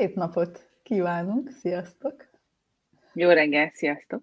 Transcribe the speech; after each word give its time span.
Szép 0.00 0.14
napot 0.14 0.68
kívánunk, 0.82 1.50
sziasztok! 1.50 2.28
Jó 3.12 3.28
reggel, 3.28 3.70
sziasztok! 3.74 4.22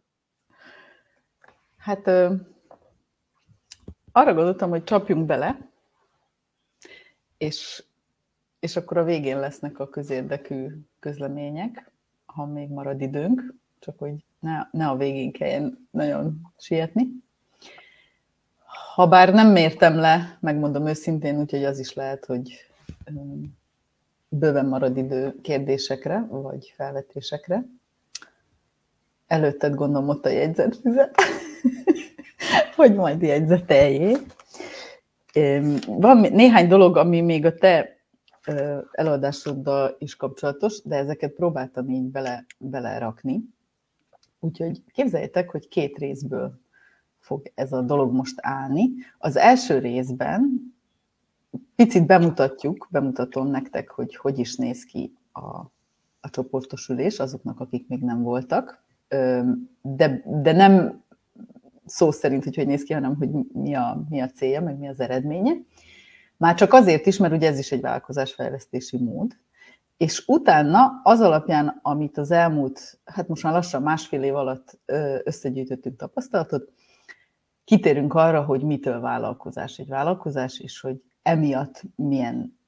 Hát 1.77 2.07
ö, 2.07 2.34
arra 4.11 4.34
gondoltam, 4.34 4.70
hogy 4.70 4.84
csapjunk 4.84 5.25
bele, 5.25 5.70
és, 7.38 7.84
és 8.59 8.75
akkor 8.75 8.98
a 8.98 9.04
végén 9.04 9.39
lesznek 9.39 9.79
a 9.79 9.89
közérdekű 9.89 10.68
közlemények, 11.00 11.91
ha 12.25 12.46
még 12.46 12.70
marad 12.70 13.02
időnk, 13.02 13.54
csak 13.80 14.00
hogy 14.00 14.25
ne, 14.39 14.62
ne 14.71 14.88
a 14.88 14.96
végén 14.96 15.32
kelljen 15.32 15.88
nagyon 15.91 16.41
sietni. 16.57 17.07
Habár 18.94 19.34
nem 19.34 19.52
mértem 19.52 19.96
le, 19.96 20.38
megmondom 20.39 20.88
őszintén, 20.88 21.39
úgyhogy 21.39 21.64
az 21.64 21.80
is 21.80 21.94
lehet, 21.94 22.25
hogy 22.25 22.68
bőven 24.30 24.66
marad 24.66 24.97
idő 24.97 25.36
kérdésekre, 25.42 26.28
vagy 26.29 26.74
felvetésekre. 26.75 27.65
Előtted 29.28 29.75
gondolom 29.75 30.10
ott 30.10 30.25
a 30.25 30.29
jegyzetfüzet, 30.29 31.15
hogy 32.75 32.95
majd 32.95 33.22
jegyzeteljé. 33.22 34.17
Van 35.88 36.17
néhány 36.17 36.67
dolog, 36.67 36.98
ami 36.98 37.22
még 37.22 37.45
a 37.45 37.53
te 37.53 37.98
előadásoddal 38.92 39.95
is 40.00 40.16
kapcsolatos, 40.16 40.81
de 40.84 40.95
ezeket 40.95 41.34
próbáltam 41.34 41.89
így 41.89 42.09
bele, 42.09 42.45
belerakni. 42.58 43.44
Úgyhogy 44.39 44.84
képzeljétek, 44.94 45.50
hogy 45.50 45.67
két 45.67 45.98
részből 45.98 46.59
fog 47.20 47.52
ez 47.56 47.73
a 47.73 47.81
dolog 47.81 48.14
most 48.14 48.36
állni. 48.42 48.89
Az 49.17 49.36
első 49.36 49.78
részben 49.80 50.75
picit 51.75 52.06
bemutatjuk, 52.06 52.88
bemutatom 52.92 53.47
nektek, 53.47 53.89
hogy 53.89 54.16
hogy 54.16 54.39
is 54.39 54.56
néz 54.56 54.84
ki 54.84 55.14
a, 55.31 55.48
a 56.20 56.30
csoportosulés 56.30 57.20
azoknak, 57.20 57.59
akik 57.59 57.88
még 57.88 58.02
nem 58.02 58.22
voltak, 58.22 58.86
de, 59.81 60.23
de 60.26 60.52
nem 60.52 61.04
szó 61.86 62.12
szerint, 62.12 62.44
hogy 62.44 62.56
hogy 62.56 62.68
néz 62.68 62.84
ki, 62.84 62.94
hanem 62.94 63.16
hogy 63.16 63.30
mi 63.54 63.76
a, 63.76 64.06
mi 64.09 64.22
a 64.22 64.30
célja, 64.30 64.62
meg 64.62 64.78
mi 64.78 64.88
az 64.88 65.00
eredménye. 65.00 65.54
Már 66.38 66.56
csak 66.56 66.73
azért 66.73 67.06
is, 67.06 67.18
mert 67.18 67.34
ugye 67.34 67.48
ez 67.48 67.59
is 67.59 67.72
egy 67.72 67.81
vállalkozásfejlesztési 67.81 68.98
mód, 68.98 69.38
és 69.98 70.24
utána 70.28 71.02
az 71.03 71.20
alapján, 71.20 71.80
amit 71.81 72.18
az 72.18 72.31
elmúlt, 72.31 73.00
hát 73.06 73.28
most 73.28 73.44
már 73.44 73.53
lassan 73.53 73.81
másfél 73.81 74.24
év 74.24 74.36
alatt 74.36 74.80
összegyűjtöttünk 75.24 75.96
tapasztalatot, 75.96 76.72
kitérünk 77.64 78.14
arra, 78.14 78.44
hogy 78.44 78.64
mitől 78.64 79.00
vállalkozás 79.00 79.78
egy 79.78 79.88
vállalkozás, 79.88 80.59
és 80.59 80.80
hogy 80.80 81.02
emiatt 81.28 81.83
milyen 81.95 82.59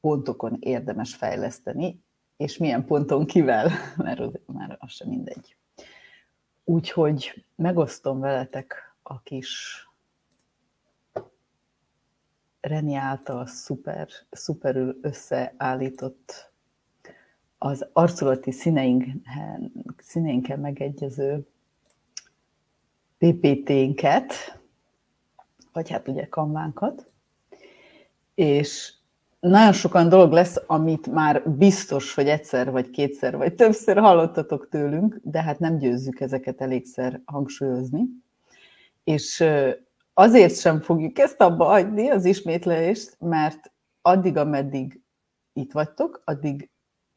pontokon 0.00 0.56
érdemes 0.60 1.14
fejleszteni, 1.14 2.02
és 2.36 2.56
milyen 2.56 2.84
ponton 2.84 3.26
kivel, 3.26 3.70
mert 3.96 4.46
már 4.46 4.76
az 4.80 4.90
sem 4.92 5.08
mindegy. 5.08 5.56
Úgyhogy 6.64 7.44
megosztom 7.54 8.20
veletek 8.20 8.96
a 9.02 9.22
kis 9.22 9.82
Reni 12.60 12.94
által 12.94 13.46
szuper, 13.46 14.08
szuperül 14.30 14.98
összeállított 15.02 16.52
az 17.58 17.88
arculati 17.92 18.50
színeinken, 18.50 19.72
színeinken 19.98 20.60
megegyező 20.60 21.46
PPT-nket, 23.18 24.32
vagy 25.72 25.90
hát 25.90 26.08
ugye 26.08 26.28
kanvánkat, 26.28 27.07
és 28.38 28.92
nagyon 29.40 29.72
sokan 29.72 30.08
dolog 30.08 30.32
lesz, 30.32 30.56
amit 30.66 31.06
már 31.06 31.50
biztos, 31.50 32.14
hogy 32.14 32.28
egyszer, 32.28 32.70
vagy 32.70 32.90
kétszer, 32.90 33.36
vagy 33.36 33.54
többször 33.54 33.98
hallottatok 33.98 34.68
tőlünk, 34.68 35.20
de 35.22 35.42
hát 35.42 35.58
nem 35.58 35.78
győzzük 35.78 36.20
ezeket 36.20 36.60
elégszer 36.60 37.20
hangsúlyozni. 37.24 38.04
És 39.04 39.44
azért 40.14 40.58
sem 40.58 40.80
fogjuk 40.80 41.18
ezt 41.18 41.40
abba 41.40 41.66
adni, 41.66 42.08
az 42.08 42.24
ismétlést, 42.24 43.16
mert 43.20 43.72
addig, 44.02 44.36
ameddig 44.36 45.00
itt 45.52 45.72
vagytok, 45.72 46.22
addig 46.24 46.70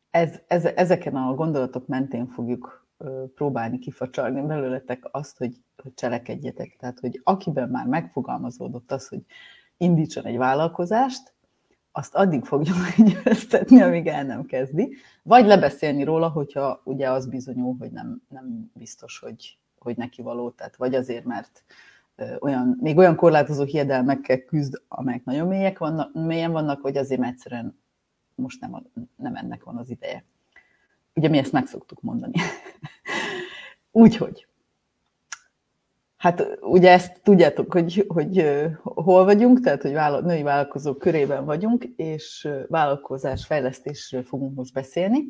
ez, 0.10 0.40
ez, 0.48 0.66
ezeken 0.66 1.16
a 1.16 1.34
gondolatok 1.34 1.88
mentén 1.88 2.28
fogjuk 2.28 2.88
próbálni 3.36 3.80
kifacsarni 3.80 4.42
belőletek 4.42 5.08
azt, 5.12 5.38
hogy, 5.38 5.56
hogy 5.84 5.94
cselekedjetek. 5.94 6.76
Tehát, 6.80 7.00
hogy 7.00 7.22
akiben 7.24 7.70
már 7.70 7.86
megfogalmazódott 7.86 8.92
az, 8.92 9.08
hogy 9.08 9.22
indítson 9.82 10.26
egy 10.26 10.38
vállalkozást, 10.38 11.34
azt 11.92 12.16
addig 12.16 12.44
fogja 12.44 12.74
meggyőztetni, 12.98 13.82
amíg 13.82 14.08
el 14.08 14.24
nem 14.24 14.46
kezdi, 14.46 14.96
vagy 15.24 15.46
lebeszélni 15.46 16.04
róla, 16.04 16.30
hogyha 16.30 16.82
ugye 16.84 17.10
az 17.10 17.28
bizonyul, 17.28 17.76
hogy 17.80 17.92
nem, 17.92 18.22
nem 18.30 18.72
biztos, 18.74 19.20
hogy, 19.20 19.58
hogy 19.80 19.98
neki 19.98 20.22
való, 20.22 20.50
tehát 20.50 20.76
vagy 20.76 20.96
azért, 20.96 21.26
mert 21.26 21.64
olyan, 22.40 22.78
még 22.82 22.98
olyan 22.98 23.16
korlátozó 23.16 23.64
hiedelmekkel 23.64 24.44
küzd, 24.44 24.82
amelyek 24.88 25.24
nagyon 25.24 25.48
mélyek 25.48 25.78
vannak, 25.78 26.14
mélyen 26.14 26.52
vannak, 26.52 26.82
vagy 26.82 26.98
azért, 26.98 27.20
mert 27.20 27.34
egyszerűen 27.34 27.80
most 28.36 28.62
nem, 28.62 28.84
nem 29.16 29.36
ennek 29.36 29.64
van 29.64 29.78
az 29.78 29.90
ideje. 29.90 30.26
Ugye 31.14 31.30
mi 31.30 31.38
ezt 31.38 31.52
meg 31.52 31.68
szoktuk 31.68 32.02
mondani. 32.02 32.34
Úgyhogy, 33.92 34.48
Hát 36.22 36.60
ugye 36.60 36.92
ezt 36.92 37.22
tudjátok, 37.24 37.74
hogy, 37.74 38.06
hogy 38.08 38.46
hol 38.84 39.24
vagyunk, 39.24 39.60
tehát 39.60 39.82
hogy 39.82 39.94
vállal, 39.94 40.22
női 40.22 40.42
vállalkozók 40.42 40.98
körében 40.98 41.46
vagyunk, 41.46 41.84
és 41.96 42.50
vállalkozás 42.68 43.46
fejlesztésről 43.46 44.24
fogunk 44.24 44.56
most 44.56 44.74
beszélni. 44.74 45.24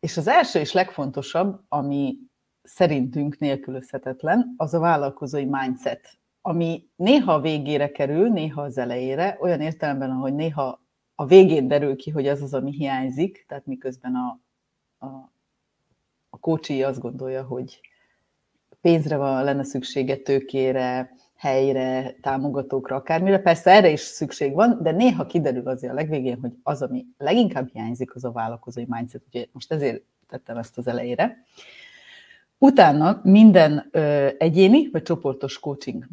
És 0.00 0.16
az 0.16 0.28
első 0.28 0.58
és 0.58 0.72
legfontosabb, 0.72 1.60
ami 1.68 2.18
szerintünk 2.62 3.38
nélkülözhetetlen, 3.38 4.54
az 4.56 4.74
a 4.74 4.78
vállalkozói 4.78 5.44
mindset, 5.44 6.18
ami 6.40 6.88
néha 6.96 7.32
a 7.32 7.40
végére 7.40 7.90
kerül, 7.90 8.28
néha 8.28 8.62
az 8.62 8.78
elejére, 8.78 9.38
olyan 9.40 9.60
értelemben, 9.60 10.10
hogy 10.10 10.34
néha 10.34 10.82
a 11.14 11.26
végén 11.26 11.68
derül 11.68 11.96
ki, 11.96 12.10
hogy 12.10 12.26
az 12.26 12.42
az, 12.42 12.54
ami 12.54 12.70
hiányzik, 12.70 13.44
tehát 13.48 13.66
miközben 13.66 14.14
a, 14.14 14.40
a, 15.06 15.32
a 16.30 16.38
kócsi 16.38 16.82
azt 16.82 17.00
gondolja, 17.00 17.42
hogy 17.42 17.80
pénzre 18.82 19.16
van, 19.16 19.44
lenne 19.44 19.64
szüksége, 19.64 20.16
tőkére, 20.16 21.14
helyre, 21.36 22.14
támogatókra, 22.20 22.96
akármire. 22.96 23.38
Persze 23.38 23.70
erre 23.70 23.90
is 23.90 24.00
szükség 24.00 24.54
van, 24.54 24.78
de 24.82 24.90
néha 24.90 25.26
kiderül 25.26 25.68
azért 25.68 25.92
a 25.92 25.96
legvégén, 25.96 26.38
hogy 26.40 26.52
az, 26.62 26.82
ami 26.82 27.06
leginkább 27.18 27.68
hiányzik, 27.72 28.14
az 28.14 28.24
a 28.24 28.32
vállalkozói 28.32 28.84
mindset. 28.88 29.22
Ugye 29.26 29.46
most 29.52 29.72
ezért 29.72 30.02
tettem 30.28 30.56
ezt 30.56 30.78
az 30.78 30.86
elejére. 30.86 31.44
Utána 32.58 33.20
minden 33.22 33.88
ö, 33.90 34.28
egyéni 34.38 34.90
vagy 34.90 35.02
csoportos 35.02 35.58
coaching 35.58 36.06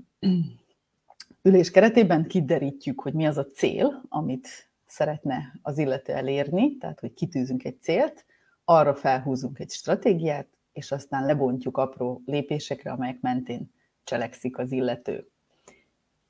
ülés 1.42 1.72
keretében 1.72 2.28
kiderítjük, 2.28 3.02
hogy 3.02 3.14
mi 3.14 3.26
az 3.26 3.38
a 3.38 3.46
cél, 3.46 4.02
amit 4.10 4.48
szeretne 4.86 5.60
az 5.62 5.78
illető 5.78 6.14
elérni, 6.14 6.78
tehát 6.78 7.00
hogy 7.00 7.14
kitűzünk 7.14 7.64
egy 7.64 7.82
célt, 7.82 8.26
arra 8.64 8.96
felhúzunk 8.96 9.60
egy 9.60 9.70
stratégiát, 9.70 10.48
és 10.80 10.92
aztán 10.92 11.26
lebontjuk 11.26 11.78
apró 11.78 12.22
lépésekre, 12.26 12.92
amelyek 12.92 13.20
mentén 13.22 13.72
cselekszik 14.04 14.58
az 14.58 14.72
illető. 14.72 15.28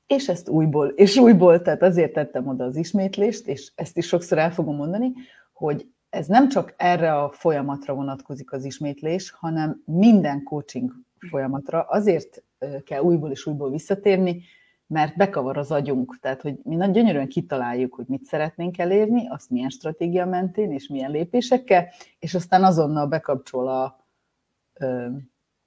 És 0.06 0.28
ezt 0.28 0.48
újból, 0.48 0.88
és 0.88 1.16
újból, 1.16 1.62
tehát 1.62 1.82
azért 1.82 2.12
tettem 2.12 2.46
oda 2.46 2.64
az 2.64 2.76
ismétlést, 2.76 3.46
és 3.46 3.72
ezt 3.74 3.96
is 3.96 4.06
sokszor 4.06 4.38
el 4.38 4.52
fogom 4.52 4.76
mondani, 4.76 5.12
hogy 5.52 5.88
ez 6.08 6.26
nem 6.26 6.48
csak 6.48 6.74
erre 6.76 7.14
a 7.14 7.30
folyamatra 7.30 7.94
vonatkozik 7.94 8.52
az 8.52 8.64
ismétlés, 8.64 9.30
hanem 9.30 9.82
minden 9.84 10.42
coaching 10.42 10.92
folyamatra. 11.30 11.82
Azért 11.82 12.42
kell 12.84 13.00
újból 13.00 13.30
és 13.30 13.46
újból 13.46 13.70
visszatérni, 13.70 14.42
mert 14.86 15.16
bekavar 15.16 15.56
az 15.58 15.70
agyunk. 15.70 16.18
Tehát, 16.20 16.42
hogy 16.42 16.58
mi 16.62 16.74
nagyon 16.74 16.92
gyönyörűen 16.92 17.28
kitaláljuk, 17.28 17.94
hogy 17.94 18.06
mit 18.08 18.24
szeretnénk 18.24 18.78
elérni, 18.78 19.28
azt 19.28 19.50
milyen 19.50 19.68
stratégia 19.68 20.26
mentén 20.26 20.72
és 20.72 20.88
milyen 20.88 21.10
lépésekkel, 21.10 21.88
és 22.18 22.34
aztán 22.34 22.64
azonnal 22.64 23.06
bekapcsol 23.06 23.68
a, 23.68 23.99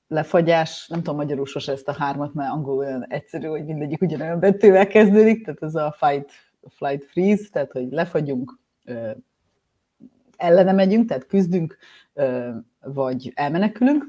lefagyás, 0.07 0.87
nem 0.87 0.99
tudom 0.99 1.15
magyarul 1.15 1.45
sose 1.45 1.71
ezt 1.71 1.87
a 1.87 1.93
hármat, 1.93 2.33
mert 2.33 2.51
angol 2.51 2.77
olyan 2.77 3.05
egyszerű, 3.07 3.47
hogy 3.47 3.65
mindegyik 3.65 4.01
ugyanolyan 4.01 4.39
betűvel 4.39 4.87
kezdődik, 4.87 5.45
tehát 5.45 5.63
ez 5.63 5.75
a 5.75 5.95
fight, 5.99 6.31
flight, 6.67 7.05
freeze, 7.05 7.49
tehát 7.51 7.71
hogy 7.71 7.91
lefagyunk, 7.91 8.59
ellene 10.37 10.71
megyünk, 10.71 11.07
tehát 11.07 11.25
küzdünk, 11.25 11.77
vagy 12.79 13.31
elmenekülünk. 13.35 14.05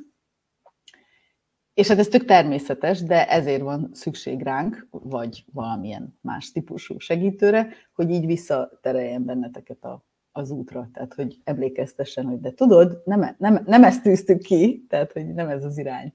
És 1.75 1.89
hát 1.89 1.99
ez 1.99 2.09
tök 2.09 2.25
természetes, 2.25 3.03
de 3.03 3.29
ezért 3.29 3.63
van 3.63 3.91
szükség 3.93 4.43
ránk, 4.43 4.87
vagy 4.91 5.45
valamilyen 5.53 6.19
más 6.21 6.53
típusú 6.53 6.99
segítőre, 6.99 7.69
hogy 7.95 8.11
így 8.11 8.27
visszatereljen 8.27 9.25
benneteket 9.25 9.85
a 9.85 10.05
az 10.37 10.51
útra, 10.51 10.89
tehát 10.93 11.15
hogy 11.15 11.41
emlékeztessen, 11.45 12.25
hogy 12.25 12.41
de 12.41 12.53
tudod, 12.53 13.03
nem, 13.05 13.35
nem, 13.39 13.63
nem 13.67 13.85
ezt 13.85 14.03
tűztük 14.03 14.43
ki, 14.43 14.85
tehát 14.89 15.13
hogy 15.13 15.35
nem 15.35 15.49
ez 15.49 15.65
az 15.65 15.79
irány. 15.79 16.15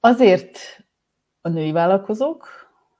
Azért 0.00 0.58
a 1.40 1.48
női 1.48 1.72
vállalkozók, 1.72 2.46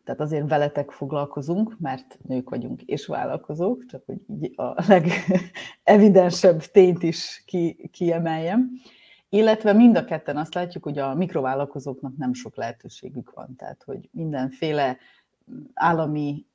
tehát 0.05 0.21
azért 0.21 0.49
veletek 0.49 0.91
foglalkozunk, 0.91 1.77
mert 1.79 2.19
nők 2.23 2.51
vagyunk 2.51 2.83
és 2.83 3.07
vállalkozók, 3.07 3.87
csak 3.87 4.05
hogy 4.07 4.21
így 4.29 4.53
a 4.57 4.85
legevidensebb 4.89 6.61
tényt 6.61 7.03
is 7.03 7.43
ki, 7.47 7.89
kiemeljem. 7.93 8.71
Illetve 9.29 9.73
mind 9.73 9.97
a 9.97 10.05
ketten 10.05 10.37
azt 10.37 10.55
látjuk, 10.55 10.85
hogy 10.85 10.99
a 10.99 11.15
mikrovállalkozóknak 11.15 12.17
nem 12.17 12.33
sok 12.33 12.57
lehetőségük 12.57 13.33
van, 13.35 13.57
tehát 13.57 13.83
hogy 13.83 14.09
mindenféle 14.13 14.99
állami 15.75 16.47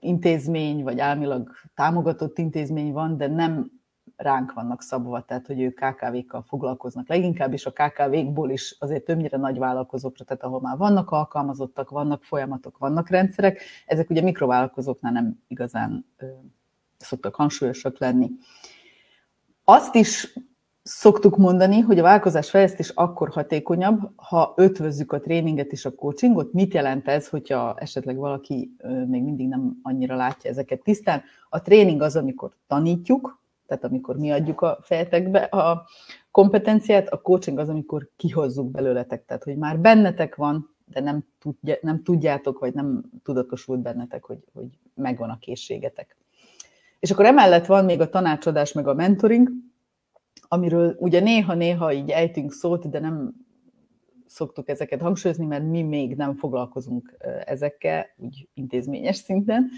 intézmény, 0.00 0.82
vagy 0.82 1.00
államilag 1.00 1.50
támogatott 1.74 2.38
intézmény 2.38 2.92
van, 2.92 3.16
de 3.16 3.26
nem 3.26 3.70
ránk 4.16 4.52
vannak 4.52 4.82
szabva, 4.82 5.24
tehát 5.24 5.46
hogy 5.46 5.60
ők 5.60 5.80
KKV-kkal 5.80 6.42
foglalkoznak 6.42 7.08
leginkább, 7.08 7.52
és 7.52 7.66
a 7.66 7.72
KKV-kból 7.72 8.50
is 8.50 8.76
azért 8.78 9.04
többnyire 9.04 9.36
nagy 9.36 9.58
vállalkozókra, 9.58 10.24
tehát 10.24 10.42
ahol 10.42 10.60
már 10.60 10.76
vannak 10.76 11.10
alkalmazottak, 11.10 11.90
vannak 11.90 12.24
folyamatok, 12.24 12.78
vannak 12.78 13.08
rendszerek, 13.08 13.62
ezek 13.86 14.10
ugye 14.10 14.22
mikrovállalkozóknál 14.22 15.12
nem 15.12 15.42
igazán 15.48 16.06
ö, 16.16 16.26
szoktak 16.96 17.34
hangsúlyosak 17.34 17.98
lenni. 17.98 18.30
Azt 19.64 19.94
is 19.94 20.38
szoktuk 20.82 21.36
mondani, 21.36 21.80
hogy 21.80 21.98
a 21.98 22.02
vállalkozás 22.02 22.50
fejlesztés 22.50 22.88
akkor 22.88 23.28
hatékonyabb, 23.28 23.98
ha 24.16 24.52
ötvözzük 24.56 25.12
a 25.12 25.20
tréninget 25.20 25.72
és 25.72 25.84
a 25.84 25.94
coachingot. 25.94 26.52
Mit 26.52 26.74
jelent 26.74 27.08
ez, 27.08 27.28
hogyha 27.28 27.74
esetleg 27.78 28.16
valaki 28.16 28.76
még 29.06 29.22
mindig 29.22 29.48
nem 29.48 29.78
annyira 29.82 30.16
látja 30.16 30.50
ezeket 30.50 30.82
tisztán? 30.82 31.22
A 31.48 31.62
tréning 31.62 32.02
az, 32.02 32.16
amikor 32.16 32.50
tanítjuk, 32.66 33.42
tehát 33.66 33.84
amikor 33.84 34.16
mi 34.16 34.30
adjuk 34.30 34.60
a 34.60 34.78
fejetekbe 34.82 35.38
a 35.38 35.86
kompetenciát, 36.30 37.08
a 37.08 37.20
coaching 37.20 37.58
az, 37.58 37.68
amikor 37.68 38.08
kihozzuk 38.16 38.70
belőletek, 38.70 39.24
tehát 39.24 39.44
hogy 39.44 39.56
már 39.56 39.78
bennetek 39.78 40.36
van, 40.36 40.74
de 40.84 41.00
nem, 41.00 41.24
tudja, 41.38 41.76
nem 41.80 42.02
tudjátok, 42.02 42.58
vagy 42.58 42.74
nem 42.74 43.02
tudatosult 43.22 43.80
bennetek, 43.80 44.24
hogy, 44.24 44.38
hogy 44.52 44.66
megvan 44.94 45.30
a 45.30 45.38
készségetek. 45.38 46.16
És 47.00 47.10
akkor 47.10 47.24
emellett 47.24 47.66
van 47.66 47.84
még 47.84 48.00
a 48.00 48.08
tanácsadás, 48.08 48.72
meg 48.72 48.88
a 48.88 48.94
mentoring, 48.94 49.50
amiről 50.52 50.96
ugye 50.98 51.20
néha-néha 51.20 51.92
így 51.92 52.10
ejtünk 52.10 52.52
szót, 52.52 52.90
de 52.90 52.98
nem 52.98 53.34
szoktuk 54.26 54.68
ezeket 54.68 55.00
hangsúlyozni, 55.00 55.46
mert 55.46 55.64
mi 55.64 55.82
még 55.82 56.16
nem 56.16 56.34
foglalkozunk 56.34 57.16
ezekkel, 57.44 58.06
úgy 58.16 58.48
intézményes 58.54 59.16
szinten. 59.16 59.68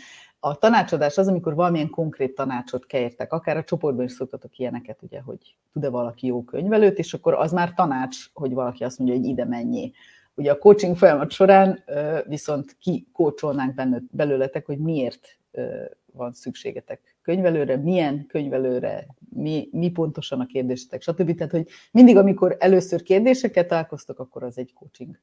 A 0.40 0.58
tanácsadás 0.58 1.18
az, 1.18 1.28
amikor 1.28 1.54
valamilyen 1.54 1.90
konkrét 1.90 2.34
tanácsot 2.34 2.86
kértek, 2.86 3.32
akár 3.32 3.56
a 3.56 3.64
csoportban 3.64 4.04
is 4.04 4.12
szoktatok 4.12 4.58
ilyeneket, 4.58 5.02
ugye, 5.02 5.20
hogy 5.20 5.56
tud-e 5.72 5.88
valaki 5.88 6.26
jó 6.26 6.44
könyvelőt, 6.44 6.98
és 6.98 7.14
akkor 7.14 7.34
az 7.34 7.52
már 7.52 7.74
tanács, 7.74 8.16
hogy 8.32 8.52
valaki 8.52 8.84
azt 8.84 8.98
mondja, 8.98 9.16
hogy 9.16 9.26
ide 9.26 9.44
mennyi. 9.44 9.92
Ugye 10.34 10.50
a 10.50 10.58
coaching 10.58 10.96
folyamat 10.96 11.30
során 11.30 11.84
viszont 12.26 12.76
ki 12.80 13.06
belőletek, 14.10 14.66
hogy 14.66 14.78
miért 14.78 15.38
van 16.12 16.32
szükségetek 16.32 17.11
könyvelőre, 17.22 17.76
milyen 17.76 18.26
könyvelőre, 18.26 19.06
mi, 19.28 19.68
mi 19.72 19.90
pontosan 19.90 20.40
a 20.40 20.46
kérdésetek, 20.46 21.02
stb. 21.02 21.34
Tehát, 21.34 21.52
hogy 21.52 21.68
mindig, 21.90 22.16
amikor 22.16 22.56
először 22.58 23.02
kérdéseket 23.02 23.68
találkoztok, 23.68 24.18
akkor 24.18 24.42
az 24.42 24.58
egy 24.58 24.72
coaching 24.72 25.18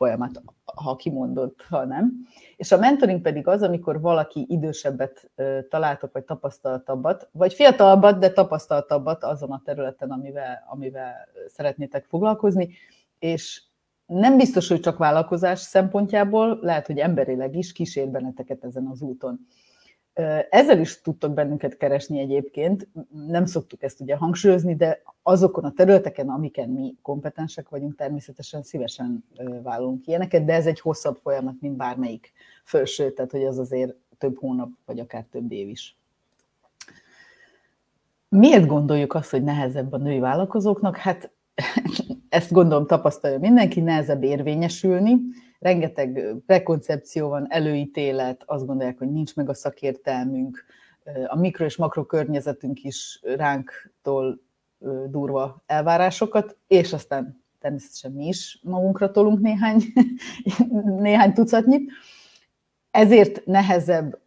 folyamat, 0.00 0.42
ha 0.64 0.96
kimondott, 0.96 1.62
ha 1.68 1.84
nem. 1.84 2.12
És 2.56 2.72
a 2.72 2.78
mentoring 2.78 3.20
pedig 3.20 3.46
az, 3.46 3.62
amikor 3.62 4.00
valaki 4.00 4.46
idősebbet 4.48 5.30
találtok, 5.68 6.12
vagy 6.12 6.24
tapasztaltabbat, 6.24 7.28
vagy 7.32 7.54
fiatalabbat, 7.54 8.18
de 8.18 8.32
tapasztaltabbat 8.32 9.24
azon 9.24 9.50
a 9.50 9.62
területen, 9.64 10.10
amivel, 10.10 10.66
amivel 10.70 11.14
szeretnétek 11.48 12.04
foglalkozni, 12.04 12.68
és 13.18 13.62
nem 14.06 14.36
biztos, 14.36 14.68
hogy 14.68 14.80
csak 14.80 14.98
vállalkozás 14.98 15.58
szempontjából, 15.58 16.58
lehet, 16.62 16.86
hogy 16.86 16.98
emberileg 16.98 17.56
is 17.56 17.72
kísér 17.72 18.08
benneteket 18.08 18.64
ezen 18.64 18.86
az 18.86 19.00
úton. 19.00 19.46
Ezzel 20.50 20.78
is 20.78 21.00
tudtok 21.00 21.34
bennünket 21.34 21.76
keresni 21.76 22.18
egyébként, 22.18 22.88
nem 23.26 23.44
szoktuk 23.44 23.82
ezt 23.82 24.00
ugye 24.00 24.16
hangsúlyozni, 24.16 24.76
de 24.76 25.02
azokon 25.22 25.64
a 25.64 25.72
területeken, 25.72 26.28
amiken 26.28 26.68
mi 26.68 26.94
kompetensek 27.02 27.68
vagyunk, 27.68 27.94
természetesen 27.96 28.62
szívesen 28.62 29.24
vállalunk 29.62 30.06
ilyeneket, 30.06 30.44
de 30.44 30.52
ez 30.52 30.66
egy 30.66 30.80
hosszabb 30.80 31.18
folyamat, 31.22 31.54
mint 31.60 31.76
bármelyik 31.76 32.32
felső, 32.64 33.12
tehát 33.12 33.30
hogy 33.30 33.44
az 33.44 33.58
azért 33.58 33.94
több 34.18 34.38
hónap, 34.38 34.70
vagy 34.86 35.00
akár 35.00 35.24
több 35.30 35.52
év 35.52 35.68
is. 35.68 35.98
Miért 38.28 38.66
gondoljuk 38.66 39.14
azt, 39.14 39.30
hogy 39.30 39.42
nehezebb 39.42 39.92
a 39.92 39.96
női 39.96 40.18
vállalkozóknak? 40.18 40.96
Hát 40.96 41.30
ezt 42.28 42.52
gondolom 42.52 42.86
tapasztalja 42.86 43.38
mindenki, 43.38 43.80
nehezebb 43.80 44.22
érvényesülni, 44.22 45.16
rengeteg 45.60 46.34
prekoncepció 46.46 47.28
van, 47.28 47.46
előítélet, 47.48 48.42
azt 48.46 48.66
gondolják, 48.66 48.98
hogy 48.98 49.10
nincs 49.12 49.36
meg 49.36 49.48
a 49.48 49.54
szakértelmünk, 49.54 50.64
a 51.26 51.36
mikro 51.36 51.64
és 51.64 51.76
makro 51.76 52.04
környezetünk 52.06 52.82
is 52.82 53.20
ránktól 53.22 54.40
durva 55.06 55.62
elvárásokat, 55.66 56.56
és 56.66 56.92
aztán 56.92 57.44
természetesen 57.58 58.12
mi 58.12 58.26
is 58.26 58.60
magunkra 58.62 59.10
tolunk 59.10 59.40
néhány, 59.40 59.82
néhány 61.06 61.32
tucatnyit. 61.32 61.90
Ezért 62.90 63.46
nehezebb 63.46 64.20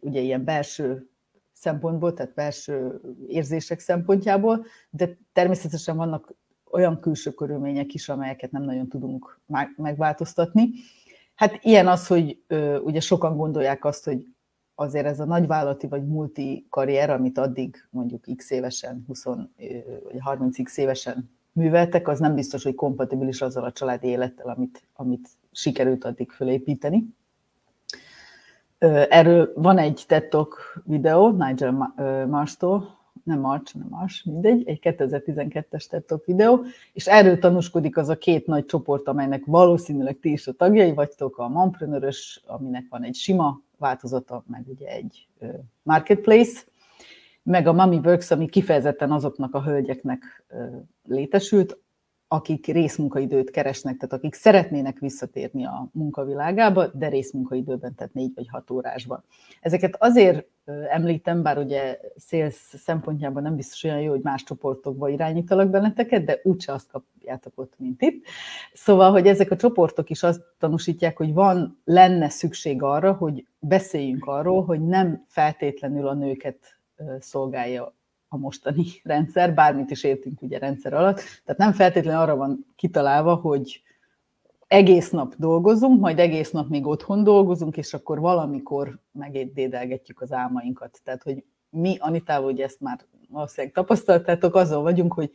ugye 0.00 0.20
ilyen 0.20 0.44
belső 0.44 1.10
szempontból, 1.52 2.14
tehát 2.14 2.34
belső 2.34 3.00
érzések 3.26 3.78
szempontjából, 3.78 4.66
de 4.90 5.18
természetesen 5.32 5.96
vannak 5.96 6.34
olyan 6.70 7.00
külső 7.00 7.30
körülmények 7.30 7.94
is, 7.94 8.08
amelyeket 8.08 8.50
nem 8.50 8.62
nagyon 8.62 8.88
tudunk 8.88 9.40
megváltoztatni. 9.76 10.70
Hát 11.34 11.58
ilyen 11.62 11.88
az, 11.88 12.06
hogy 12.06 12.42
ugye 12.82 13.00
sokan 13.00 13.36
gondolják 13.36 13.84
azt, 13.84 14.04
hogy 14.04 14.26
azért 14.74 15.06
ez 15.06 15.20
a 15.20 15.24
nagyvállalati 15.24 15.86
vagy 15.86 16.06
multi 16.06 16.66
karrier, 16.70 17.10
amit 17.10 17.38
addig 17.38 17.86
mondjuk 17.90 18.24
x 18.36 18.50
évesen, 18.50 19.04
20 19.06 19.24
vagy 19.24 19.48
30x 20.30 20.78
évesen 20.78 21.30
műveltek, 21.52 22.08
az 22.08 22.18
nem 22.18 22.34
biztos, 22.34 22.62
hogy 22.62 22.74
kompatibilis 22.74 23.40
azzal 23.40 23.64
a 23.64 23.72
családi 23.72 24.06
élettel, 24.06 24.48
amit, 24.48 24.82
amit 24.94 25.28
sikerült 25.52 26.04
addig 26.04 26.30
fölépíteni. 26.30 27.16
Erről 29.08 29.52
van 29.54 29.78
egy 29.78 30.04
TED 30.06 30.28
Talk 30.28 30.82
videó 30.84 31.30
Nigel 31.30 31.94
Marstól, 32.28 32.97
nem 33.28 33.40
March, 33.40 33.76
nem 33.76 33.86
Mars, 33.90 34.22
mindegy, 34.24 34.68
egy 34.68 34.78
2012-es 34.82 35.86
TED 35.86 36.04
videó, 36.24 36.64
és 36.92 37.06
erről 37.06 37.38
tanúskodik 37.38 37.96
az 37.96 38.08
a 38.08 38.18
két 38.18 38.46
nagy 38.46 38.64
csoport, 38.64 39.08
amelynek 39.08 39.42
valószínűleg 39.44 40.18
ti 40.18 40.32
is 40.32 40.46
a 40.46 40.52
tagjai 40.52 40.92
vagytok, 40.92 41.38
a 41.38 41.48
Momprenörös, 41.48 42.42
aminek 42.46 42.86
van 42.88 43.02
egy 43.02 43.14
sima 43.14 43.60
változata, 43.78 44.44
meg 44.46 44.64
ugye 44.66 44.86
egy 44.86 45.28
marketplace, 45.82 46.62
meg 47.42 47.66
a 47.66 47.72
Mami 47.72 48.00
Works, 48.04 48.30
ami 48.30 48.48
kifejezetten 48.48 49.12
azoknak 49.12 49.54
a 49.54 49.62
hölgyeknek 49.62 50.44
létesült, 51.04 51.78
akik 52.28 52.66
részmunkaidőt 52.66 53.50
keresnek, 53.50 53.96
tehát 53.96 54.12
akik 54.12 54.34
szeretnének 54.34 54.98
visszatérni 54.98 55.64
a 55.64 55.88
munkavilágába, 55.92 56.86
de 56.86 57.08
részmunkaidőben, 57.08 57.94
tehát 57.94 58.14
négy 58.14 58.32
vagy 58.34 58.48
hat 58.48 58.70
órásban. 58.70 59.24
Ezeket 59.60 59.96
azért 59.98 60.46
említem, 60.90 61.42
bár 61.42 61.58
ugye 61.58 61.98
szélsz 62.16 62.74
szempontjában 62.76 63.42
nem 63.42 63.56
biztos 63.56 63.84
olyan 63.84 64.00
jó, 64.00 64.10
hogy 64.10 64.22
más 64.22 64.42
csoportokba 64.42 65.08
irányítalak 65.08 65.68
benneteket, 65.70 66.24
de 66.24 66.40
úgyse 66.42 66.72
azt 66.72 66.90
kapjátok 66.90 67.52
ott, 67.54 67.72
mint 67.76 68.02
itt. 68.02 68.24
Szóval, 68.72 69.10
hogy 69.10 69.26
ezek 69.26 69.50
a 69.50 69.56
csoportok 69.56 70.10
is 70.10 70.22
azt 70.22 70.42
tanúsítják, 70.58 71.16
hogy 71.16 71.32
van, 71.32 71.80
lenne 71.84 72.28
szükség 72.28 72.82
arra, 72.82 73.12
hogy 73.12 73.46
beszéljünk 73.58 74.24
arról, 74.24 74.64
hogy 74.64 74.86
nem 74.86 75.24
feltétlenül 75.28 76.06
a 76.06 76.14
nőket 76.14 76.78
szolgálja 77.20 77.96
a 78.28 78.36
mostani 78.36 78.84
rendszer, 79.02 79.54
bármit 79.54 79.90
is 79.90 80.04
értünk 80.04 80.42
ugye 80.42 80.58
rendszer 80.58 80.92
alatt. 80.92 81.20
Tehát 81.44 81.60
nem 81.60 81.72
feltétlenül 81.72 82.20
arra 82.20 82.36
van 82.36 82.66
kitalálva, 82.76 83.34
hogy 83.34 83.82
egész 84.66 85.10
nap 85.10 85.34
dolgozunk, 85.36 86.00
majd 86.00 86.18
egész 86.18 86.50
nap 86.50 86.68
még 86.68 86.86
otthon 86.86 87.24
dolgozunk, 87.24 87.76
és 87.76 87.94
akkor 87.94 88.20
valamikor 88.20 88.98
megédédelgetjük 89.12 90.20
az 90.20 90.32
álmainkat. 90.32 91.00
Tehát, 91.04 91.22
hogy 91.22 91.44
mi 91.70 91.96
Anitával 91.98 92.50
ugye 92.50 92.64
ezt 92.64 92.80
már 92.80 92.98
valószínűleg 93.28 93.74
tapasztaltátok, 93.74 94.54
azzal 94.54 94.82
vagyunk, 94.82 95.12
hogy 95.12 95.30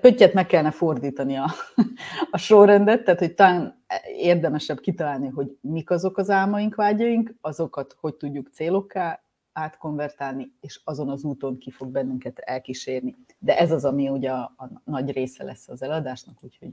pöttyet 0.00 0.32
meg 0.32 0.46
kellene 0.46 0.70
fordítani 0.70 1.36
a, 1.36 1.46
a 2.30 2.38
sorrendet, 2.38 3.04
tehát 3.04 3.20
hogy 3.20 3.34
talán 3.34 3.84
érdemesebb 4.16 4.80
kitalálni, 4.80 5.28
hogy 5.28 5.58
mik 5.60 5.90
azok 5.90 6.18
az 6.18 6.30
álmaink, 6.30 6.74
vágyaink, 6.74 7.34
azokat 7.40 7.96
hogy 8.00 8.14
tudjuk 8.14 8.48
célokká 8.52 9.22
átkonvertálni, 9.52 10.52
és 10.60 10.80
azon 10.84 11.08
az 11.08 11.24
úton 11.24 11.58
ki 11.58 11.70
fog 11.70 11.88
bennünket 11.88 12.38
elkísérni. 12.38 13.16
De 13.38 13.58
ez 13.58 13.72
az, 13.72 13.84
ami 13.84 14.08
ugye 14.08 14.30
a, 14.30 14.54
a 14.56 14.70
nagy 14.84 15.10
része 15.10 15.44
lesz 15.44 15.68
az 15.68 15.82
eladásnak, 15.82 16.36
úgyhogy 16.40 16.70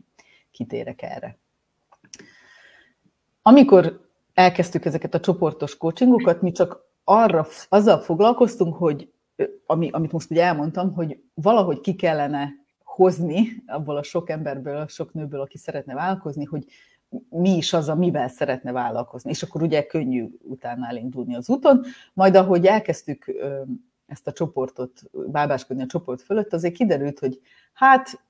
kitérek 0.52 1.02
erre. 1.02 1.38
Amikor 3.42 4.10
elkezdtük 4.34 4.86
ezeket 4.86 5.14
a 5.14 5.20
csoportos 5.20 5.78
coachingokat, 5.78 6.42
mi 6.42 6.52
csak 6.52 6.86
arra, 7.04 7.48
azzal 7.70 8.00
foglalkoztunk, 8.00 8.76
hogy 8.76 9.12
ami, 9.66 9.90
amit 9.90 10.12
most 10.12 10.32
ugye 10.32 10.44
elmondtam, 10.44 10.94
hogy 10.94 11.24
valahogy 11.34 11.82
ki 11.82 11.96
kellene 11.96 12.52
hozni 12.84 13.64
abból 13.66 13.98
a 13.98 14.04
sok 14.04 14.30
emberből, 14.30 14.78
a 14.78 14.88
sok 14.88 15.14
nőből, 15.14 15.42
aki 15.42 15.58
szeretne 15.58 15.94
vállalkozni, 15.94 16.44
hogy 16.44 16.66
mi 17.30 17.56
is 17.56 17.74
az, 17.74 17.90
amivel 17.90 18.28
szeretne 18.28 18.72
vállalkozni. 18.72 19.30
És 19.30 19.44
akkor 19.44 19.62
ugye 19.62 19.86
könnyű 19.86 20.28
utána 20.42 20.88
elindulni 20.88 21.36
az 21.36 21.50
úton. 21.50 21.82
Majd 22.14 22.36
ahogy 22.36 22.66
elkezdtük 22.66 23.36
ezt 24.06 24.28
a 24.28 24.32
csoportot, 24.32 25.02
bábáskodni 25.12 25.84
a 25.84 25.88
csoport 25.88 26.22
fölött, 26.22 26.54
azért 26.54 26.74
kiderült, 26.74 27.20
hogy 27.20 27.42
hát 27.74 28.24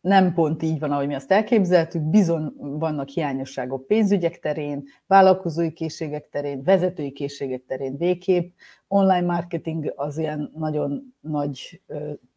nem 0.00 0.34
pont 0.34 0.62
így 0.62 0.78
van, 0.78 0.92
ahogy 0.92 1.06
mi 1.06 1.14
azt 1.14 1.32
elképzeltük, 1.32 2.02
bizony 2.02 2.52
vannak 2.56 3.08
hiányosságok 3.08 3.86
pénzügyek 3.86 4.38
terén, 4.38 4.84
vállalkozói 5.06 5.72
készségek 5.72 6.28
terén, 6.28 6.62
vezetői 6.62 7.12
készségek 7.12 7.64
terén 7.64 7.96
végképp. 7.96 8.52
Online 8.88 9.26
marketing 9.26 9.92
az 9.96 10.18
ilyen 10.18 10.52
nagyon 10.54 11.14
nagy 11.20 11.82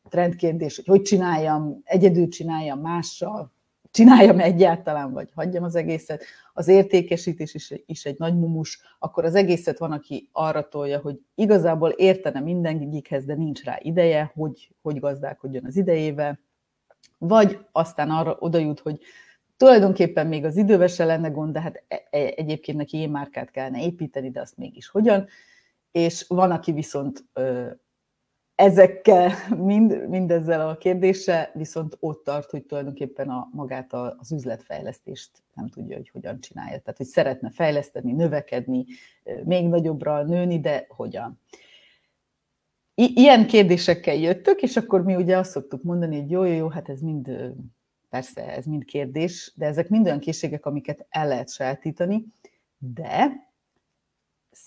trendkérdés, 0.09 0.75
hogy 0.75 0.85
hogy 0.85 1.01
csináljam, 1.01 1.81
egyedül 1.83 2.27
csináljam 2.27 2.79
mással, 2.79 3.51
csináljam 3.95 4.39
egyáltalán, 4.39 5.11
vagy 5.11 5.29
hagyjam 5.35 5.63
az 5.63 5.75
egészet. 5.75 6.23
Az 6.53 6.67
értékesítés 6.67 7.53
is, 7.53 7.73
is 7.85 8.05
egy 8.05 8.17
nagy 8.17 8.37
mumus, 8.37 8.81
akkor 8.99 9.25
az 9.25 9.35
egészet 9.35 9.77
van, 9.77 9.91
aki 9.91 10.29
arra 10.31 10.67
tolja, 10.67 10.99
hogy 10.99 11.19
igazából 11.35 11.89
értene 11.89 12.39
mindenkikhez, 12.39 13.25
de 13.25 13.35
nincs 13.35 13.63
rá 13.63 13.77
ideje, 13.81 14.31
hogy, 14.35 14.69
hogy 14.81 14.99
gazdálkodjon 14.99 15.65
az 15.65 15.77
idejével. 15.77 16.39
Vagy 17.17 17.59
aztán 17.71 18.09
arra 18.09 18.35
oda 18.39 18.57
jut, 18.57 18.79
hogy 18.79 18.99
tulajdonképpen 19.57 20.27
még 20.27 20.45
az 20.45 20.57
idővel 20.57 20.87
se 20.87 21.05
lenne 21.05 21.29
gond, 21.29 21.53
de 21.53 21.61
hát 21.61 21.83
e, 21.87 22.07
e, 22.09 22.33
egyébként 22.35 22.77
neki 22.77 22.97
én 22.97 23.09
márkát 23.09 23.51
kellene 23.51 23.83
építeni, 23.83 24.31
de 24.31 24.41
azt 24.41 24.57
mégis 24.57 24.87
hogyan. 24.87 25.27
És 25.91 26.25
van, 26.27 26.51
aki 26.51 26.71
viszont 26.71 27.25
ezekkel, 28.55 29.31
mind, 29.57 30.09
mindezzel 30.09 30.69
a 30.69 30.77
kérdéssel, 30.77 31.49
viszont 31.53 31.97
ott 31.99 32.23
tart, 32.23 32.49
hogy 32.49 32.63
tulajdonképpen 32.63 33.29
a, 33.29 33.49
magát 33.51 33.93
az 33.93 34.31
üzletfejlesztést 34.31 35.31
nem 35.53 35.67
tudja, 35.69 35.95
hogy 35.95 36.09
hogyan 36.09 36.39
csinálja. 36.39 36.79
Tehát, 36.79 36.97
hogy 36.97 37.05
szeretne 37.05 37.49
fejleszteni, 37.49 38.11
növekedni, 38.11 38.85
még 39.43 39.67
nagyobbra 39.67 40.23
nőni, 40.23 40.59
de 40.59 40.85
hogyan. 40.89 41.39
I- 42.93 43.13
ilyen 43.15 43.47
kérdésekkel 43.47 44.15
jöttök, 44.15 44.61
és 44.61 44.77
akkor 44.77 45.03
mi 45.03 45.15
ugye 45.15 45.37
azt 45.37 45.51
szoktuk 45.51 45.83
mondani, 45.83 46.19
hogy 46.19 46.31
jó, 46.31 46.43
jó, 46.43 46.53
jó, 46.53 46.67
hát 46.67 46.89
ez 46.89 47.01
mind, 47.01 47.53
persze, 48.09 48.55
ez 48.55 48.65
mind 48.65 48.83
kérdés, 48.83 49.53
de 49.55 49.65
ezek 49.65 49.89
mind 49.89 50.05
olyan 50.05 50.19
készségek, 50.19 50.65
amiket 50.65 51.05
el 51.09 51.27
lehet 51.27 51.49
sajátítani, 51.49 52.25
de 52.77 53.44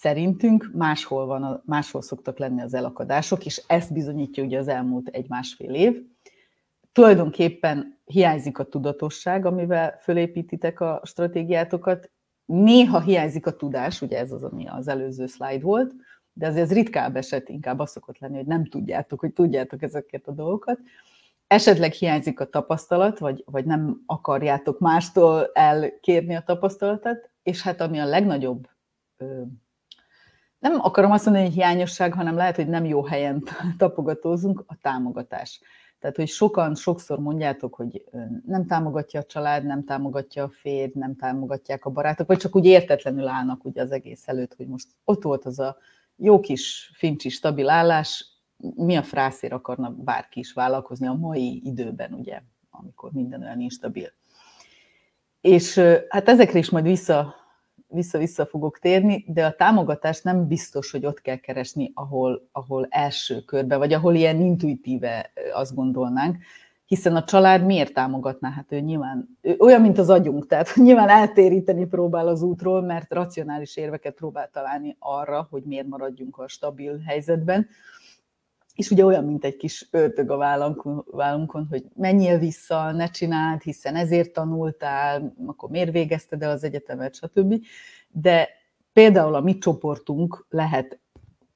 szerintünk 0.01 0.71
máshol, 0.75 1.27
van, 1.27 1.63
máshol 1.65 2.03
szoktak 2.03 2.39
lenni 2.39 2.61
az 2.61 2.75
elakadások, 2.75 3.47
és 3.47 3.63
ezt 3.67 3.93
bizonyítja 3.93 4.45
ugye 4.45 4.59
az 4.59 4.69
elmúlt 4.69 5.09
egy-másfél 5.09 5.75
év. 5.75 6.03
Tulajdonképpen 6.93 7.99
hiányzik 8.05 8.59
a 8.59 8.65
tudatosság, 8.65 9.47
amivel 9.47 9.99
fölépítitek 10.03 10.81
a 10.81 11.01
stratégiátokat, 11.05 12.11
néha 12.45 13.01
hiányzik 13.01 13.47
a 13.47 13.57
tudás, 13.57 14.03
ugye 14.03 14.19
ez 14.19 14.33
az, 14.33 14.43
ami 14.43 14.67
az 14.69 14.89
előző 14.89 15.27
slide 15.27 15.61
volt, 15.63 15.95
de 16.33 16.47
azért 16.47 16.65
ez 16.65 16.73
ritkább 16.73 17.17
eset, 17.17 17.49
inkább 17.49 17.79
az 17.79 17.91
szokott 17.91 18.19
lenni, 18.19 18.37
hogy 18.37 18.47
nem 18.47 18.65
tudjátok, 18.65 19.21
hogy 19.21 19.33
tudjátok 19.33 19.83
ezeket 19.83 20.27
a 20.29 20.33
dolgokat. 20.33 20.79
Esetleg 21.47 21.93
hiányzik 21.93 22.41
a 22.41 22.49
tapasztalat, 22.49 23.19
vagy, 23.19 23.43
vagy 23.47 23.65
nem 23.65 24.03
akarjátok 24.07 24.79
mástól 24.79 25.51
elkérni 25.53 26.35
a 26.35 26.43
tapasztalatot, 26.47 27.31
és 27.43 27.63
hát 27.63 27.81
ami 27.81 27.99
a 27.99 28.05
legnagyobb 28.05 28.69
nem 30.59 30.79
akarom 30.81 31.11
azt 31.11 31.25
mondani, 31.25 31.47
hogy 31.47 31.55
hiányosság, 31.55 32.13
hanem 32.13 32.37
lehet, 32.37 32.57
hogy 32.57 32.69
nem 32.69 32.85
jó 32.85 33.05
helyen 33.05 33.43
tapogatózunk, 33.79 34.65
a 34.67 34.77
támogatás. 34.81 35.61
Tehát, 35.99 36.17
hogy 36.17 36.29
sokan 36.29 36.75
sokszor 36.75 37.19
mondjátok, 37.19 37.75
hogy 37.75 38.05
nem 38.47 38.67
támogatja 38.67 39.21
a 39.21 39.25
család, 39.25 39.65
nem 39.65 39.85
támogatja 39.85 40.45
a 40.45 40.49
férj, 40.49 40.93
nem 40.95 41.17
támogatják 41.17 41.85
a 41.85 41.91
barátok, 41.91 42.27
vagy 42.27 42.39
csak 42.39 42.57
úgy 42.57 42.65
értetlenül 42.65 43.27
állnak 43.27 43.65
ugye 43.65 43.83
az 43.83 43.91
egész 43.91 44.29
előtt, 44.29 44.55
hogy 44.57 44.67
most 44.67 44.89
ott 45.05 45.23
volt 45.23 45.45
az 45.45 45.59
a 45.59 45.77
jó 46.17 46.41
kis, 46.41 46.91
fincsi, 46.95 47.29
stabil 47.29 47.69
állás, 47.69 48.27
mi 48.75 48.97
a 48.97 49.03
frászér 49.03 49.53
akarna 49.53 49.91
bárki 49.91 50.41
is 50.41 50.53
vállalkozni 50.53 51.07
a 51.07 51.13
mai 51.13 51.61
időben, 51.65 52.13
ugye, 52.13 52.43
amikor 52.71 53.13
minden 53.13 53.43
olyan 53.43 53.61
instabil. 53.61 54.13
És 55.41 55.79
hát 56.09 56.29
ezekre 56.29 56.59
is 56.59 56.71
majd 56.71 56.85
vissza 56.85 57.35
vissza-vissza 57.89 58.47
fogok 58.47 58.79
térni, 58.79 59.25
de 59.29 59.45
a 59.45 59.55
támogatást 59.55 60.25
nem 60.25 60.47
biztos, 60.47 60.91
hogy 60.91 61.07
ott 61.07 61.21
kell 61.21 61.37
keresni, 61.37 61.91
ahol, 61.95 62.49
ahol 62.53 62.87
első 62.91 63.41
körbe, 63.41 63.77
vagy 63.77 63.93
ahol 63.93 64.15
ilyen 64.15 64.41
intuitíve 64.41 65.33
azt 65.53 65.75
gondolnánk, 65.75 66.37
hiszen 66.87 67.17
a 67.17 67.25
család 67.25 67.65
miért 67.65 67.93
támogatná? 67.93 68.51
Hát 68.51 68.73
ő 68.73 68.81
nyilván 68.81 69.39
ő 69.41 69.57
olyan, 69.59 69.81
mint 69.81 69.99
az 69.99 70.11
agyunk, 70.11 70.47
tehát 70.47 70.75
nyilván 70.85 71.09
eltéríteni 71.09 71.87
próbál 71.87 72.29
az 72.29 72.43
útról, 72.43 72.83
mert 72.83 73.13
racionális 73.13 73.77
érveket 73.77 74.15
próbál 74.15 74.51
találni 74.53 74.97
arra, 74.99 75.47
hogy 75.51 75.63
miért 75.63 75.87
maradjunk 75.87 76.39
a 76.39 76.49
stabil 76.49 76.99
helyzetben 77.07 77.69
és 78.79 78.91
ugye 78.91 79.05
olyan, 79.05 79.25
mint 79.25 79.45
egy 79.45 79.57
kis 79.57 79.89
ördög 79.91 80.31
a 80.31 80.37
vállunkon, 81.07 81.67
hogy 81.71 81.85
menjél 81.95 82.39
vissza, 82.39 82.93
ne 82.93 83.11
csináld, 83.11 83.63
hiszen 83.63 83.95
ezért 83.95 84.33
tanultál, 84.33 85.35
akkor 85.47 85.71
miért 85.71 85.93
végezted 85.93 86.43
el 86.43 86.51
az 86.51 86.65
egyetemet, 86.65 87.15
stb. 87.15 87.65
De 88.09 88.49
például 88.93 89.35
a 89.35 89.41
mi 89.41 89.59
csoportunk 89.59 90.47
lehet, 90.51 90.99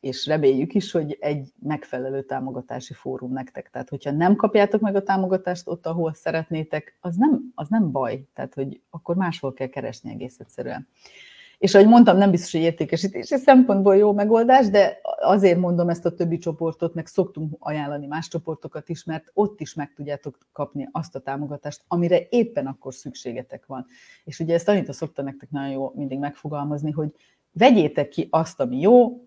és 0.00 0.26
reméljük 0.26 0.74
is, 0.74 0.92
hogy 0.92 1.16
egy 1.20 1.52
megfelelő 1.58 2.22
támogatási 2.22 2.94
fórum 2.94 3.32
nektek. 3.32 3.70
Tehát, 3.70 3.88
hogyha 3.88 4.10
nem 4.10 4.36
kapjátok 4.36 4.80
meg 4.80 4.96
a 4.96 5.02
támogatást 5.02 5.68
ott, 5.68 5.86
ahol 5.86 6.14
szeretnétek, 6.14 6.96
az 7.00 7.16
nem, 7.16 7.52
az 7.54 7.68
nem 7.68 7.90
baj. 7.90 8.24
Tehát, 8.34 8.54
hogy 8.54 8.80
akkor 8.90 9.16
máshol 9.16 9.52
kell 9.52 9.68
keresni 9.68 10.10
egész 10.10 10.38
egyszerűen. 10.38 10.88
És 11.62 11.74
ahogy 11.74 11.88
mondtam, 11.88 12.16
nem 12.16 12.30
biztos, 12.30 12.52
hogy 12.52 12.60
értékesítési 12.60 13.36
szempontból 13.36 13.96
jó 13.96 14.12
megoldás, 14.12 14.68
de 14.68 15.00
azért 15.20 15.58
mondom 15.58 15.88
ezt 15.88 16.04
a 16.04 16.14
többi 16.14 16.38
csoportot, 16.38 16.94
meg 16.94 17.06
szoktunk 17.06 17.56
ajánlani 17.58 18.06
más 18.06 18.28
csoportokat 18.28 18.88
is, 18.88 19.04
mert 19.04 19.30
ott 19.34 19.60
is 19.60 19.74
meg 19.74 19.92
tudjátok 19.94 20.38
kapni 20.52 20.88
azt 20.92 21.14
a 21.14 21.20
támogatást, 21.20 21.82
amire 21.88 22.26
éppen 22.30 22.66
akkor 22.66 22.94
szükségetek 22.94 23.66
van. 23.66 23.86
És 24.24 24.40
ugye 24.40 24.54
ezt 24.54 24.68
Anita 24.68 24.92
szokta 24.92 25.22
nektek 25.22 25.50
nagyon 25.50 25.70
jó 25.70 25.92
mindig 25.94 26.18
megfogalmazni, 26.18 26.90
hogy 26.90 27.12
vegyétek 27.52 28.08
ki 28.08 28.28
azt, 28.30 28.60
ami 28.60 28.80
jó, 28.80 29.26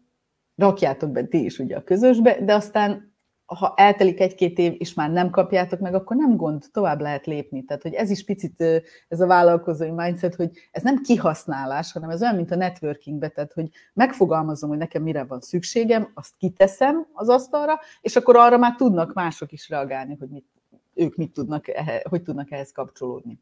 rakjátok 0.56 1.10
be 1.10 1.24
ti 1.24 1.44
is 1.44 1.60
ugye 1.60 1.76
a 1.76 1.84
közösbe, 1.84 2.38
de 2.42 2.54
aztán 2.54 3.15
ha 3.46 3.74
eltelik 3.76 4.20
egy-két 4.20 4.58
év, 4.58 4.76
és 4.78 4.94
már 4.94 5.12
nem 5.12 5.30
kapjátok 5.30 5.80
meg, 5.80 5.94
akkor 5.94 6.16
nem 6.16 6.36
gond, 6.36 6.64
tovább 6.72 7.02
lehet 7.02 7.26
lépni. 7.26 7.64
Tehát, 7.64 7.82
hogy 7.82 7.94
ez 7.94 8.10
is 8.10 8.24
picit 8.24 8.62
ez 9.08 9.20
a 9.22 9.28
vállalkozói 9.28 9.92
mindset, 9.92 10.36
hogy 10.36 10.52
ez 10.72 10.84
nem 10.84 11.02
kihasználás, 11.02 11.92
hanem 11.92 12.10
ez 12.10 12.22
olyan, 12.22 12.36
mint 12.36 12.52
a 12.52 12.56
networkingbe, 12.56 13.28
tehát, 13.28 13.54
hogy 13.54 13.70
megfogalmazom, 13.94 14.70
hogy 14.70 14.78
nekem 14.78 15.04
mire 15.04 15.24
van 15.24 15.42
szükségem, 15.42 16.12
azt 16.14 16.36
kiteszem 16.38 17.08
az 17.14 17.30
asztalra, 17.30 17.80
és 18.02 18.16
akkor 18.16 18.36
arra 18.36 18.58
már 18.58 18.76
tudnak 18.76 19.14
mások 19.14 19.52
is 19.52 19.70
reagálni, 19.70 20.16
hogy 20.20 20.30
mit, 20.30 20.46
ők 20.94 21.16
mit 21.16 21.34
tudnak, 21.34 21.66
hogy 22.10 22.22
tudnak 22.22 22.52
ehhez 22.52 22.72
kapcsolódni. 22.72 23.40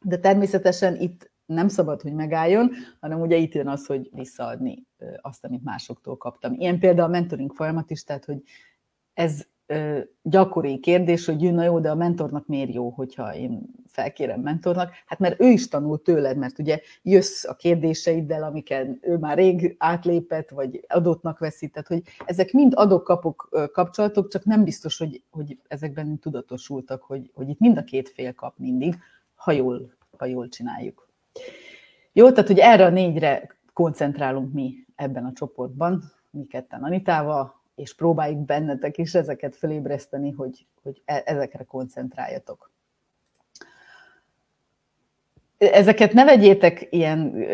De 0.00 0.18
természetesen 0.18 0.96
itt 0.96 1.30
nem 1.46 1.68
szabad, 1.68 2.02
hogy 2.02 2.12
megálljon, 2.12 2.70
hanem 3.00 3.20
ugye 3.20 3.36
itt 3.36 3.54
jön 3.54 3.68
az, 3.68 3.86
hogy 3.86 4.08
visszaadni 4.12 4.86
azt, 5.20 5.44
amit 5.44 5.64
másoktól 5.64 6.16
kaptam. 6.16 6.54
Ilyen 6.54 6.78
például 6.78 7.08
a 7.08 7.10
mentoring 7.10 7.52
folyamat 7.54 7.90
is, 7.90 8.04
tehát, 8.04 8.24
hogy 8.24 8.42
ez 9.18 9.46
gyakori 10.22 10.78
kérdés, 10.78 11.26
hogy 11.26 11.42
jön, 11.42 11.54
na 11.54 11.64
jó, 11.64 11.80
de 11.80 11.90
a 11.90 11.94
mentornak 11.94 12.46
miért 12.46 12.74
jó, 12.74 12.90
hogyha 12.90 13.34
én 13.34 13.62
felkérem 13.86 14.40
mentornak? 14.40 14.92
Hát 15.06 15.18
mert 15.18 15.40
ő 15.40 15.46
is 15.46 15.68
tanul 15.68 16.02
tőled, 16.02 16.36
mert 16.36 16.58
ugye 16.58 16.80
jössz 17.02 17.44
a 17.44 17.54
kérdéseiddel, 17.54 18.42
amiket 18.42 18.88
ő 19.00 19.16
már 19.16 19.36
rég 19.36 19.74
átlépett, 19.78 20.50
vagy 20.50 20.84
adottnak 20.88 21.38
veszi, 21.38 21.68
tehát 21.68 21.88
hogy 21.88 22.02
ezek 22.26 22.52
mind 22.52 22.72
adok-kapok 22.76 23.68
kapcsolatok, 23.72 24.28
csak 24.28 24.44
nem 24.44 24.64
biztos, 24.64 24.98
hogy, 24.98 25.22
hogy 25.30 25.58
ezekben 25.68 26.18
tudatosultak, 26.18 27.02
hogy, 27.02 27.30
hogy 27.34 27.48
itt 27.48 27.58
mind 27.58 27.76
a 27.76 27.84
két 27.84 28.08
fél 28.08 28.34
kap 28.34 28.58
mindig, 28.58 28.96
ha 29.34 29.52
jól, 29.52 29.94
ha 30.18 30.26
jól 30.26 30.48
csináljuk. 30.48 31.08
Jó, 32.12 32.30
tehát 32.30 32.46
hogy 32.46 32.58
erre 32.58 32.84
a 32.84 32.90
négyre 32.90 33.56
koncentrálunk 33.72 34.52
mi 34.52 34.74
ebben 34.94 35.24
a 35.24 35.32
csoportban, 35.32 36.02
mi 36.30 36.46
ketten 36.46 36.82
Anitával, 36.82 37.57
és 37.78 37.94
próbáljuk 37.94 38.44
bennetek 38.44 38.98
is 38.98 39.14
ezeket 39.14 39.56
felébreszteni, 39.56 40.30
hogy, 40.30 40.66
hogy 40.82 41.02
e, 41.04 41.22
ezekre 41.24 41.64
koncentráljatok. 41.64 42.70
Ezeket 45.58 46.12
ne 46.12 46.24
vegyétek 46.24 46.86
ilyen, 46.90 47.44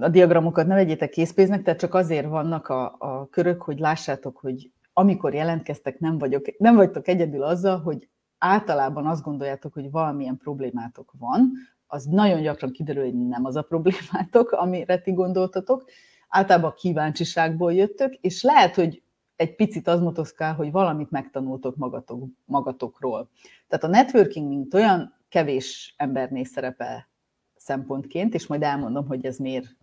a 0.00 0.08
diagramokat 0.08 0.66
ne 0.66 0.74
vegyétek 0.74 1.10
készpénznek, 1.10 1.62
tehát 1.62 1.80
csak 1.80 1.94
azért 1.94 2.26
vannak 2.26 2.68
a, 2.68 2.96
a 2.98 3.28
körök, 3.30 3.62
hogy 3.62 3.78
lássátok, 3.78 4.36
hogy 4.36 4.70
amikor 4.92 5.34
jelentkeztek, 5.34 5.98
nem, 5.98 6.18
vagyok, 6.18 6.58
nem 6.58 6.76
vagytok 6.76 7.08
egyedül 7.08 7.42
azzal, 7.42 7.80
hogy 7.80 8.08
általában 8.38 9.06
azt 9.06 9.22
gondoljátok, 9.22 9.72
hogy 9.72 9.90
valamilyen 9.90 10.36
problémátok 10.36 11.12
van, 11.18 11.52
az 11.86 12.04
nagyon 12.04 12.42
gyakran 12.42 12.70
kiderül, 12.70 13.04
hogy 13.04 13.28
nem 13.28 13.44
az 13.44 13.56
a 13.56 13.62
problémátok, 13.62 14.50
amire 14.50 14.98
ti 14.98 15.12
gondoltatok, 15.12 15.84
általában 16.28 16.74
kíváncsiságból 16.76 17.72
jöttök, 17.72 18.14
és 18.14 18.42
lehet, 18.42 18.74
hogy 18.74 19.02
egy 19.40 19.54
picit 19.54 19.88
az 19.88 20.00
motoszkál, 20.00 20.54
hogy 20.54 20.70
valamit 20.70 21.10
megtanultok 21.10 21.76
magatok, 21.76 22.24
magatokról. 22.44 23.28
Tehát 23.68 23.84
a 23.84 23.88
networking, 23.88 24.48
mint 24.48 24.74
olyan, 24.74 25.14
kevés 25.28 25.94
embernél 25.96 26.44
szerepel 26.44 27.08
szempontként, 27.56 28.34
és 28.34 28.46
majd 28.46 28.62
elmondom, 28.62 29.06
hogy 29.06 29.26
ez 29.26 29.36
miért, 29.36 29.76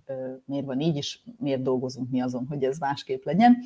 miért 0.45 0.65
van 0.65 0.79
így, 0.79 0.95
és 0.95 1.19
miért 1.39 1.61
dolgozunk 1.61 2.09
mi 2.09 2.21
azon, 2.21 2.45
hogy 2.49 2.63
ez 2.63 2.77
másképp 2.77 3.23
legyen. 3.23 3.57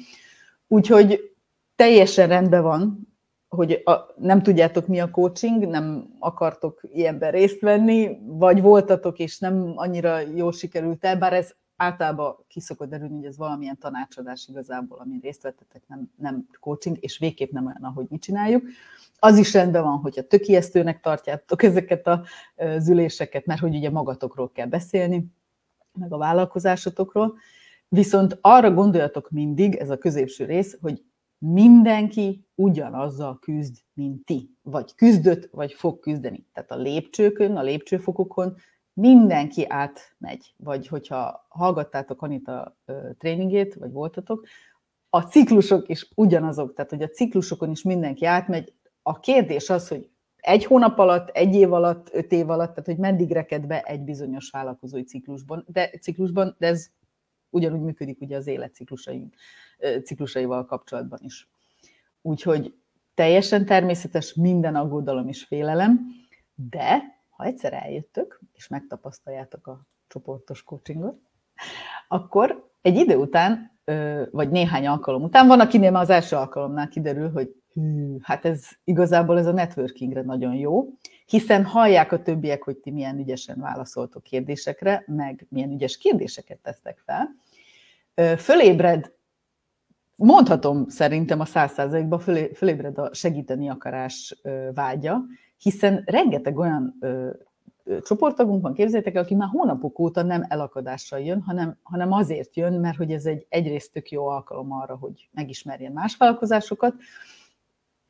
Úgyhogy 0.67 1.35
teljesen 1.75 2.27
rendben 2.27 2.63
van, 2.63 3.07
hogy 3.47 3.81
a, 3.85 4.13
nem 4.17 4.41
tudjátok, 4.41 4.87
mi 4.87 4.99
a 4.99 5.11
coaching, 5.11 5.67
nem 5.67 6.15
akartok 6.19 6.81
ilyenben 6.93 7.31
részt 7.31 7.59
venni, 7.59 8.17
vagy 8.23 8.61
voltatok, 8.61 9.19
és 9.19 9.39
nem 9.39 9.73
annyira 9.75 10.19
jól 10.19 10.51
sikerült 10.51 11.05
el, 11.05 11.17
bár 11.17 11.33
ez 11.33 11.55
általában 11.81 12.35
kiszokott 12.47 12.89
derülni, 12.89 13.15
hogy 13.15 13.25
ez 13.25 13.37
valamilyen 13.37 13.77
tanácsadás 13.77 14.47
igazából, 14.47 14.99
amin 14.99 15.19
részt 15.21 15.41
vettetek, 15.41 15.83
nem, 15.87 16.11
nem 16.15 16.47
coaching, 16.59 16.97
és 16.99 17.17
végképp 17.17 17.51
nem 17.51 17.65
olyan, 17.65 17.83
ahogy 17.83 18.05
mi 18.09 18.17
csináljuk. 18.17 18.63
Az 19.19 19.37
is 19.37 19.53
rendben 19.53 19.83
van, 19.83 19.97
hogyha 19.97 20.21
tök 20.21 20.47
ijesztőnek 20.47 21.01
tartjátok 21.01 21.63
ezeket 21.63 22.07
az 22.55 22.89
üléseket, 22.89 23.45
mert 23.45 23.59
hogy 23.59 23.75
ugye 23.75 23.89
magatokról 23.89 24.51
kell 24.51 24.67
beszélni, 24.67 25.25
meg 25.93 26.13
a 26.13 26.17
vállalkozásotokról, 26.17 27.37
viszont 27.87 28.37
arra 28.41 28.71
gondoljatok 28.71 29.29
mindig, 29.29 29.75
ez 29.75 29.89
a 29.89 29.97
középső 29.97 30.45
rész, 30.45 30.77
hogy 30.81 31.03
mindenki 31.37 32.45
ugyanazzal 32.55 33.39
küzd, 33.39 33.77
mint 33.93 34.25
ti. 34.25 34.55
Vagy 34.61 34.95
küzdött, 34.95 35.49
vagy 35.51 35.73
fog 35.73 35.99
küzdeni. 35.99 36.45
Tehát 36.53 36.71
a 36.71 36.75
lépcsőkön, 36.75 37.55
a 37.55 37.61
lépcsőfokokon 37.61 38.55
mindenki 39.01 39.65
átmegy. 39.67 40.53
Vagy 40.57 40.87
hogyha 40.87 41.45
hallgattátok 41.49 42.21
Anita 42.21 42.77
tréningét, 43.17 43.73
vagy 43.73 43.91
voltatok, 43.91 44.45
a 45.09 45.21
ciklusok 45.21 45.89
is 45.89 46.11
ugyanazok, 46.15 46.73
tehát 46.73 46.89
hogy 46.89 47.01
a 47.01 47.09
ciklusokon 47.09 47.69
is 47.69 47.81
mindenki 47.81 48.25
átmegy. 48.25 48.73
A 49.01 49.19
kérdés 49.19 49.69
az, 49.69 49.87
hogy 49.87 50.09
egy 50.35 50.65
hónap 50.65 50.99
alatt, 50.99 51.29
egy 51.29 51.55
év 51.55 51.73
alatt, 51.73 52.09
öt 52.13 52.31
év 52.31 52.49
alatt, 52.49 52.69
tehát 52.69 52.85
hogy 52.85 52.97
meddig 52.97 53.31
reked 53.31 53.67
be 53.67 53.81
egy 53.81 54.01
bizonyos 54.01 54.49
vállalkozói 54.49 55.03
ciklusban, 55.03 55.65
de, 55.67 55.89
ciklusban, 56.01 56.55
de 56.59 56.67
ez 56.67 56.87
ugyanúgy 57.49 57.81
működik 57.81 58.21
ugye 58.21 58.37
az 58.37 58.47
életciklusai, 58.47 59.29
ciklusaival 60.03 60.65
kapcsolatban 60.65 61.19
is. 61.21 61.49
Úgyhogy 62.21 62.75
teljesen 63.13 63.65
természetes 63.65 64.33
minden 64.33 64.75
aggodalom 64.75 65.27
és 65.27 65.43
félelem, 65.43 65.99
de 66.69 67.20
ha 67.41 67.47
egyszer 67.47 67.73
eljöttök, 67.73 68.39
és 68.53 68.67
megtapasztaljátok 68.67 69.67
a 69.67 69.81
csoportos 70.07 70.63
coachingot, 70.63 71.19
akkor 72.07 72.71
egy 72.81 72.95
idő 72.95 73.15
után, 73.15 73.79
vagy 74.31 74.49
néhány 74.49 74.87
alkalom 74.87 75.23
után, 75.23 75.47
van, 75.47 75.59
akinél 75.59 75.91
már 75.91 76.01
az 76.01 76.09
első 76.09 76.35
alkalomnál 76.35 76.87
kiderül, 76.87 77.31
hogy 77.31 77.55
hű, 77.73 78.17
hát 78.21 78.45
ez 78.45 78.67
igazából 78.83 79.37
ez 79.37 79.45
a 79.45 79.51
networkingre 79.51 80.21
nagyon 80.21 80.53
jó, 80.53 80.87
hiszen 81.25 81.65
hallják 81.65 82.11
a 82.11 82.21
többiek, 82.21 82.63
hogy 82.63 82.77
ti 82.77 82.91
milyen 82.91 83.19
ügyesen 83.19 83.59
válaszoltok 83.59 84.23
kérdésekre, 84.23 85.03
meg 85.07 85.45
milyen 85.49 85.71
ügyes 85.71 85.97
kérdéseket 85.97 86.59
tesztek 86.59 87.03
fel. 87.05 87.35
Fölébred, 88.37 89.13
mondhatom 90.15 90.89
szerintem 90.89 91.39
a 91.39 91.45
száz 91.45 91.71
százalékban 91.71 92.19
fölébred 92.53 92.97
a 92.97 93.13
segíteni 93.13 93.69
akarás 93.69 94.41
vágya, 94.73 95.21
hiszen 95.61 96.03
rengeteg 96.05 96.57
olyan 96.57 96.99
csoporttagunk 98.01 98.61
van, 98.61 98.73
képzeljétek 98.73 99.15
el, 99.15 99.23
aki 99.23 99.35
már 99.35 99.49
hónapok 99.49 99.99
óta 99.99 100.21
nem 100.21 100.45
elakadással 100.47 101.19
jön, 101.19 101.41
hanem, 101.41 101.77
hanem 101.83 102.11
azért 102.11 102.55
jön, 102.55 102.73
mert 102.73 102.97
hogy 102.97 103.11
ez 103.11 103.25
egy 103.25 103.45
egyrészt 103.49 103.91
tök 103.91 104.11
jó 104.11 104.27
alkalom 104.27 104.71
arra, 104.71 104.95
hogy 104.95 105.29
megismerjen 105.31 105.91
más 105.91 106.17
vállalkozásokat, 106.17 106.93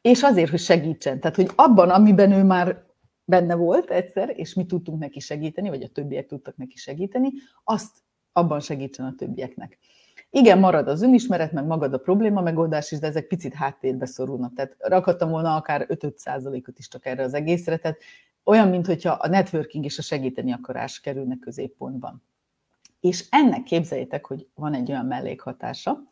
és 0.02 0.22
azért, 0.24 0.50
hogy 0.50 0.60
segítsen. 0.60 1.20
Tehát, 1.20 1.36
hogy 1.36 1.50
abban, 1.56 1.90
amiben 1.90 2.32
ő 2.32 2.44
már 2.44 2.84
benne 3.26 3.56
volt 3.56 3.90
egyszer, 3.90 4.34
és 4.36 4.54
mi 4.54 4.66
tudtunk 4.66 5.00
neki 5.00 5.20
segíteni, 5.20 5.70
vagy 5.70 5.84
a 5.84 5.88
többiek 5.88 6.26
tudtak 6.26 6.58
neki 6.58 6.78
segíteni, 6.78 7.30
azt 7.64 7.98
abban 8.32 8.60
segítsen 8.60 9.06
a 9.06 9.16
többieknek. 9.18 9.78
Igen, 10.34 10.60
marad 10.60 10.88
az 10.88 11.02
önismeret, 11.02 11.52
meg 11.52 11.66
magad 11.66 11.94
a 11.94 11.98
probléma 11.98 12.42
megoldás 12.42 12.92
is, 12.92 13.00
de 13.00 13.08
ezek 13.08 13.28
picit 13.28 13.54
háttérbe 13.54 14.06
szorulnak. 14.06 14.54
Tehát 14.54 14.76
rakhattam 14.80 15.30
volna 15.30 15.56
akár 15.56 15.86
5-5%-ot 15.90 16.80
is 16.80 16.88
csak 16.88 17.06
erre 17.06 17.24
az 17.24 17.34
egészre. 17.34 17.78
Tehát 17.78 17.98
olyan, 18.44 18.68
mintha 18.68 19.12
a 19.12 19.28
networking 19.28 19.86
és 19.86 19.98
a 19.98 20.02
segíteni 20.02 20.52
akarás 20.52 21.00
kerülne 21.00 21.38
középpontban. 21.40 22.24
És 23.00 23.26
ennek 23.30 23.64
képzeljétek, 23.64 24.26
hogy 24.26 24.48
van 24.56 24.74
egy 24.74 24.92
olyan 24.92 25.06
mellékhatása, 25.06 26.04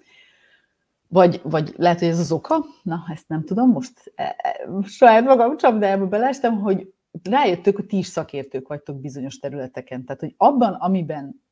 vagy, 1.08 1.42
vagy 1.44 1.74
lehet, 1.78 2.00
hogy 2.00 2.08
ez 2.08 2.20
az 2.20 2.32
oka, 2.32 2.66
na, 2.84 3.04
ezt 3.14 3.28
nem 3.28 3.44
tudom, 3.44 3.72
most 3.72 4.12
e, 4.16 4.36
e, 4.38 4.68
saját 4.84 5.24
magam 5.24 5.58
csapdájába 5.58 6.08
belestem, 6.08 6.60
hogy 6.60 6.94
rájöttök, 7.24 7.76
hogy 7.76 7.86
ti 7.86 7.98
is 7.98 8.08
szakértők 8.08 8.68
vagytok 8.68 9.00
bizonyos 9.00 9.40
területeken. 9.40 10.06
Tehát, 10.06 10.22
hogy 10.22 10.34
abban, 10.38 10.74
amiben 10.74 11.44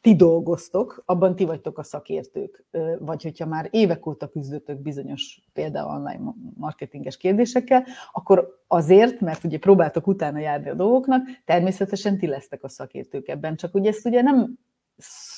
ti 0.00 0.16
dolgoztok, 0.16 1.02
abban 1.06 1.36
ti 1.36 1.44
vagytok 1.44 1.78
a 1.78 1.82
szakértők. 1.82 2.64
Vagy 2.98 3.22
hogyha 3.22 3.46
már 3.46 3.68
évek 3.70 4.06
óta 4.06 4.28
küzdötök 4.28 4.78
bizonyos 4.78 5.40
például 5.52 5.96
online 5.96 6.34
marketinges 6.54 7.16
kérdésekkel, 7.16 7.84
akkor 8.12 8.62
azért, 8.66 9.20
mert 9.20 9.44
ugye 9.44 9.58
próbáltok 9.58 10.06
utána 10.06 10.38
járni 10.38 10.68
a 10.68 10.74
dolgoknak, 10.74 11.26
természetesen 11.44 12.18
ti 12.18 12.26
lesztek 12.26 12.64
a 12.64 12.68
szakértők 12.68 13.28
ebben. 13.28 13.56
Csak 13.56 13.74
ugye 13.74 13.88
ezt 13.88 14.06
ugye 14.06 14.22
nem 14.22 14.58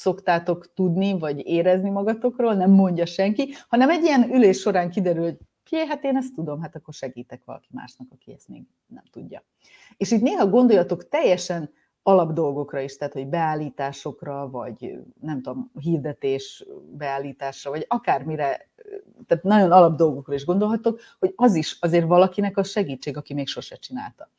szoktátok 0.01 0.73
tudni, 0.75 1.19
vagy 1.19 1.47
érezni 1.47 1.91
magatokról, 1.91 2.55
nem 2.55 2.71
mondja 2.71 3.07
senki, 3.07 3.55
hanem 3.69 3.91
egy 3.91 4.03
ilyen 4.03 4.35
ülés 4.35 4.59
során 4.59 4.91
kiderül, 4.91 5.23
hogy 5.23 5.39
Jé, 5.71 5.87
hát 5.87 6.05
én 6.05 6.17
ezt 6.17 6.35
tudom, 6.35 6.61
hát 6.61 6.77
akkor 6.77 6.95
segítek 6.95 7.43
valaki 7.45 7.69
másnak, 7.73 8.09
aki 8.13 8.33
ezt 8.33 8.49
még 8.49 8.63
nem 8.87 9.03
tudja. 9.11 9.45
És 9.97 10.11
itt 10.11 10.21
néha 10.23 10.49
gondoljatok 10.49 11.09
teljesen 11.09 11.71
alapdolgokra 12.03 12.81
is, 12.81 12.97
tehát 12.97 13.13
hogy 13.13 13.27
beállításokra, 13.27 14.51
vagy 14.51 14.99
nem 15.21 15.43
tudom, 15.43 15.71
hirdetés 15.81 16.65
beállításra, 16.93 17.71
vagy 17.71 17.85
akármire, 17.89 18.69
tehát 19.27 19.45
nagyon 19.45 19.73
alapdolgokra 19.73 20.35
is 20.35 20.45
gondolhatok, 20.45 21.01
hogy 21.19 21.33
az 21.37 21.55
is 21.55 21.77
azért 21.81 22.07
valakinek 22.07 22.57
a 22.57 22.63
segítség, 22.63 23.17
aki 23.17 23.35
még 23.35 23.47
sose 23.47 23.77
csinálta. 23.77 24.31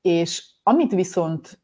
És 0.00 0.46
amit 0.62 0.92
viszont 0.92 1.60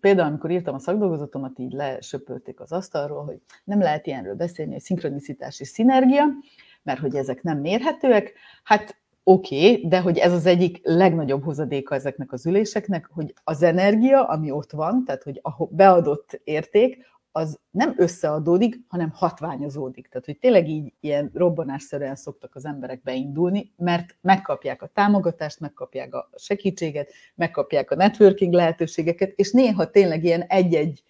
például, 0.00 0.28
amikor 0.28 0.50
írtam 0.50 0.74
a 0.74 0.78
szakdolgozatomat, 0.78 1.58
így 1.58 1.72
lesöpölték 1.72 2.60
az 2.60 2.72
asztalról, 2.72 3.24
hogy 3.24 3.40
nem 3.64 3.80
lehet 3.80 4.06
ilyenről 4.06 4.34
beszélni, 4.34 4.72
hogy 4.72 4.80
szinkronicitás 4.80 5.60
és 5.60 5.68
szinergia, 5.68 6.24
mert 6.82 7.00
hogy 7.00 7.16
ezek 7.16 7.42
nem 7.42 7.58
mérhetőek, 7.58 8.32
hát 8.62 9.00
oké, 9.28 9.70
okay, 9.70 9.88
de 9.88 10.00
hogy 10.00 10.18
ez 10.18 10.32
az 10.32 10.46
egyik 10.46 10.80
legnagyobb 10.82 11.44
hozadéka 11.44 11.94
ezeknek 11.94 12.32
az 12.32 12.46
üléseknek, 12.46 13.10
hogy 13.12 13.34
az 13.44 13.62
energia, 13.62 14.24
ami 14.24 14.50
ott 14.50 14.70
van, 14.70 15.04
tehát 15.04 15.22
hogy 15.22 15.40
a 15.42 15.64
beadott 15.64 16.40
érték, 16.44 17.06
az 17.32 17.58
nem 17.70 17.94
összeadódik, 17.96 18.80
hanem 18.88 19.10
hatványozódik. 19.14 20.08
Tehát, 20.08 20.26
hogy 20.26 20.38
tényleg 20.38 20.68
így 20.68 20.92
ilyen 21.00 21.30
robbanásszerűen 21.34 22.16
szoktak 22.16 22.54
az 22.54 22.64
emberek 22.64 23.02
beindulni, 23.02 23.72
mert 23.76 24.16
megkapják 24.20 24.82
a 24.82 24.86
támogatást, 24.86 25.60
megkapják 25.60 26.14
a 26.14 26.30
segítséget, 26.36 27.12
megkapják 27.34 27.90
a 27.90 27.94
networking 27.94 28.52
lehetőségeket, 28.52 29.32
és 29.36 29.52
néha 29.52 29.90
tényleg 29.90 30.24
ilyen 30.24 30.42
egy-egy, 30.42 31.02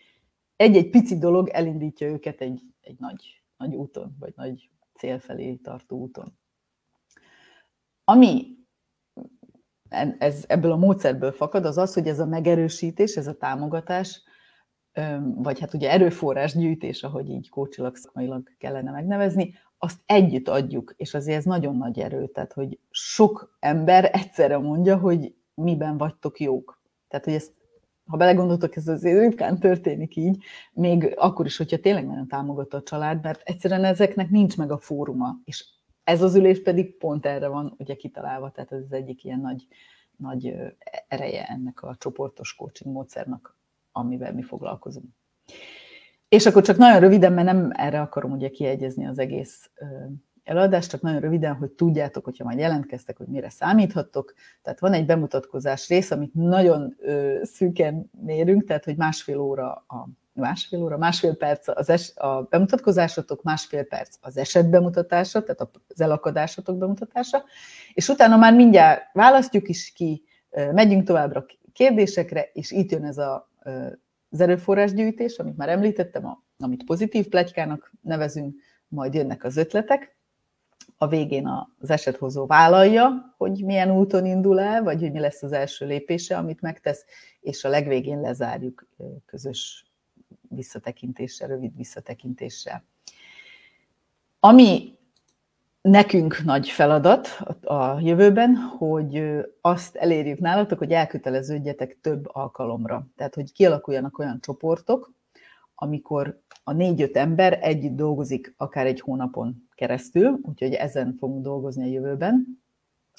egy-egy 0.57 0.90
pici 0.90 1.18
dolog 1.18 1.48
elindítja 1.48 2.09
őket 2.09 2.40
egy, 2.40 2.62
egy 2.81 2.96
nagy, 2.98 3.42
nagy 3.57 3.74
úton, 3.74 4.16
vagy 4.20 4.33
nagy 4.37 4.70
cél 4.94 5.18
felé 5.18 5.54
tartó 5.54 5.98
úton. 5.98 6.38
Ami 8.09 8.57
ez, 10.18 10.44
ebből 10.47 10.73
a 10.73 10.77
módszerből 10.77 11.33
fakad, 11.33 11.64
az 11.64 11.79
az, 11.79 11.94
hogy 11.94 12.07
ez 12.07 12.18
a 12.18 12.27
megerősítés, 12.27 13.16
ez 13.16 13.27
a 13.27 13.37
támogatás, 13.37 14.23
vagy 15.35 15.61
hát 15.61 15.75
ugye 15.75 15.90
erőforrás 15.90 16.55
gyűjtés, 16.55 17.03
ahogy 17.03 17.29
így 17.29 17.49
kócsilag 17.49 17.97
szakmailag 17.97 18.57
kellene 18.59 18.90
megnevezni, 18.90 19.55
azt 19.79 20.01
együtt 20.07 20.49
adjuk, 20.49 20.94
és 20.97 21.14
azért 21.14 21.38
ez 21.38 21.44
nagyon 21.44 21.77
nagy 21.77 21.99
erő, 21.99 22.27
tehát 22.27 22.53
hogy 22.53 22.79
sok 22.90 23.57
ember 23.61 24.11
egyszerre 24.12 24.59
mondja, 24.59 24.99
hogy 24.99 25.35
miben 25.55 25.99
vagytok 25.99 26.40
jók. 26.40 26.83
Tehát, 27.09 27.25
hogy 27.25 27.35
ezt, 27.35 27.53
ha 28.07 28.16
belegondoltok, 28.16 28.77
ez 28.77 28.88
azért 28.88 29.21
ritkán 29.21 29.59
történik 29.61 30.16
így, 30.16 30.44
még 30.73 31.14
akkor 31.16 31.47
is, 31.47 31.57
hogyha 31.57 31.79
tényleg 31.79 32.07
nagyon 32.07 32.29
támogatta 32.29 32.77
a 32.77 32.83
család, 32.83 33.23
mert 33.23 33.40
egyszerűen 33.44 33.85
ezeknek 33.85 34.31
nincs 34.31 34.57
meg 34.57 34.73
a 34.73 34.79
fóruma, 34.79 35.40
és 35.44 35.77
ez 36.09 36.23
az 36.23 36.35
ülés 36.35 36.62
pedig 36.62 36.97
pont 36.97 37.27
erre 37.27 37.49
van 37.49 37.75
ugye 37.79 37.94
kitalálva, 37.94 38.51
tehát 38.51 38.73
ez 38.73 38.83
az 38.83 38.92
egyik 38.92 39.25
ilyen 39.25 39.40
nagy, 39.40 39.66
nagy 40.16 40.55
ereje 41.09 41.44
ennek 41.44 41.83
a 41.83 41.97
csoportos 41.99 42.55
coaching 42.55 42.94
módszernak, 42.94 43.57
amivel 43.92 44.35
mi 44.35 44.42
foglalkozunk. 44.42 45.07
És 46.29 46.47
akkor 46.47 46.62
csak 46.62 46.77
nagyon 46.77 47.01
röviden, 47.01 47.33
mert 47.33 47.47
nem 47.47 47.71
erre 47.75 48.01
akarom 48.01 48.33
ugye 48.33 48.49
kiegyezni 48.49 49.07
az 49.07 49.18
egész 49.18 49.71
eladást, 50.44 50.90
csak 50.90 51.01
nagyon 51.01 51.21
röviden, 51.21 51.55
hogy 51.55 51.71
tudjátok, 51.71 52.25
hogyha 52.25 52.44
majd 52.44 52.59
jelentkeztek, 52.59 53.16
hogy 53.16 53.27
mire 53.27 53.49
számíthattok. 53.49 54.35
Tehát 54.62 54.81
van 54.81 54.92
egy 54.92 55.07
bemutatkozás 55.07 55.88
rész, 55.88 56.11
amit 56.11 56.35
nagyon 56.35 56.97
szűken 57.42 58.11
mérünk, 58.25 58.64
tehát 58.64 58.85
hogy 58.85 58.97
másfél 58.97 59.38
óra 59.38 59.73
a 59.73 60.09
másfél 60.38 60.83
óra, 60.83 60.96
másfél 60.96 61.37
perc 61.37 61.68
az 61.68 61.90
es, 61.90 62.12
a 62.16 62.42
bemutatkozásotok, 62.42 63.42
másfél 63.42 63.85
perc 63.85 64.16
az 64.20 64.37
eset 64.37 64.70
bemutatása, 64.70 65.42
tehát 65.42 65.61
az 65.88 66.01
elakadásotok 66.01 66.79
bemutatása, 66.79 67.44
és 67.94 68.09
utána 68.09 68.37
már 68.37 68.55
mindjárt 68.55 69.03
választjuk 69.12 69.68
is 69.68 69.92
ki, 69.92 70.24
megyünk 70.72 71.05
továbbra 71.05 71.46
kérdésekre, 71.72 72.51
és 72.53 72.70
itt 72.70 72.90
jön 72.90 73.05
ez 73.05 73.18
a 73.18 73.48
az 74.31 74.40
erőforrásgyűjtés, 74.40 75.38
amit 75.38 75.57
már 75.57 75.68
említettem, 75.68 76.38
amit 76.59 76.85
pozitív 76.85 77.29
pletykának 77.29 77.92
nevezünk, 78.03 78.57
majd 78.88 79.14
jönnek 79.14 79.44
az 79.44 79.57
ötletek, 79.57 80.16
a 80.96 81.09
végén 81.09 81.46
az 81.79 81.90
eset-hozó 81.90 82.46
vállalja, 82.46 83.35
hogy 83.37 83.64
milyen 83.64 83.90
úton 83.90 84.27
indul 84.27 84.61
el, 84.61 84.83
vagy 84.83 85.01
hogy 85.01 85.12
mi 85.12 85.18
lesz 85.18 85.42
az 85.42 85.53
első 85.53 85.87
lépése, 85.87 86.37
amit 86.37 86.61
megtesz, 86.61 87.05
és 87.40 87.64
a 87.64 87.68
legvégén 87.68 88.20
lezárjuk 88.20 88.87
közös 89.27 89.88
visszatekintéssel, 90.49 91.49
rövid 91.49 91.77
visszatekintéssel. 91.77 92.85
Ami 94.41 94.99
nekünk 95.81 96.45
nagy 96.45 96.69
feladat 96.69 97.27
a 97.63 98.01
jövőben, 98.01 98.55
hogy 98.55 99.23
azt 99.61 99.97
elérjük 99.97 100.39
nálatok, 100.39 100.79
hogy 100.79 100.93
elköteleződjetek 100.93 101.99
több 102.01 102.29
alkalomra. 102.33 103.07
Tehát, 103.17 103.35
hogy 103.35 103.53
kialakuljanak 103.53 104.19
olyan 104.19 104.41
csoportok, 104.41 105.13
amikor 105.75 106.41
a 106.65 106.73
négy-öt 106.73 107.17
ember 107.17 107.59
együtt 107.63 107.97
dolgozik 107.97 108.55
akár 108.57 108.87
egy 108.87 109.01
hónapon 109.01 109.69
keresztül, 109.75 110.39
úgyhogy 110.43 110.73
ezen 110.73 111.17
fogunk 111.19 111.43
dolgozni 111.43 111.83
a 111.83 111.93
jövőben, 111.93 112.63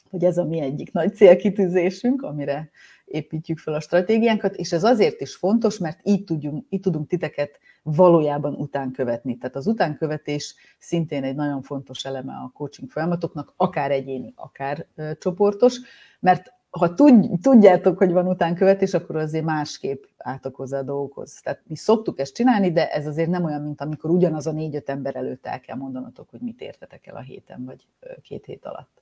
hogy 0.10 0.24
ez 0.24 0.38
a 0.38 0.46
mi 0.46 0.60
egyik 0.60 0.92
nagy 0.92 1.15
célkitűzésünk, 1.15 2.22
amire 2.22 2.70
építjük 3.10 3.58
fel 3.58 3.74
a 3.74 3.80
stratégiánkat, 3.80 4.56
és 4.56 4.72
ez 4.72 4.84
azért 4.84 5.22
is 5.22 5.36
fontos, 5.36 5.78
mert 5.78 6.00
így, 6.04 6.24
tudjunk, 6.24 6.65
így 6.69 6.80
tudunk 6.80 7.08
titeket 7.08 7.60
valójában 7.84 8.54
utánkövetni. 8.54 9.38
Tehát 9.38 9.56
az 9.56 9.67
utánkövetés 9.67 10.56
szintén 10.80 11.24
egy 11.24 11.36
nagyon 11.36 11.62
fontos 11.62 12.06
eleme 12.06 12.34
a 12.34 12.52
coaching 12.54 12.89
folyamatoknak, 12.89 13.54
akár 13.56 13.91
egyéni, 13.91 14.34
akár 14.36 14.86
csoportos, 15.19 15.80
mert 16.19 16.54
ha 16.69 16.93
tudjátok, 17.41 17.98
hogy 17.98 18.12
van 18.12 18.28
utánkövetés, 18.28 18.93
akkor 18.93 19.15
azért 19.15 19.45
másképp 19.45 20.04
álltok 20.17 20.56
hozzá 20.56 20.80
a 20.80 20.84
dolgokhoz. 20.84 21.39
Tehát 21.43 21.62
mi 21.67 21.76
szoktuk 21.76 22.19
ezt 22.19 22.36
csinálni, 22.36 22.72
de 22.72 22.91
ez 22.91 23.08
azért 23.08 23.30
nem 23.30 23.43
olyan, 23.43 23.62
mint 23.62 23.82
amikor 23.82 24.10
ugyanaz 24.10 24.48
a 24.48 24.52
négy-öt 24.52 24.89
ember 24.89 25.15
előtt 25.15 25.45
el 25.45 25.60
kell 25.60 25.76
mondanatok, 25.76 26.30
hogy 26.30 26.39
mit 26.41 26.62
értetek 26.62 27.08
el 27.08 27.15
a 27.15 27.22
héten, 27.22 27.65
vagy 27.65 27.88
két 28.22 28.45
hét 28.45 28.65
alatt. 28.65 29.02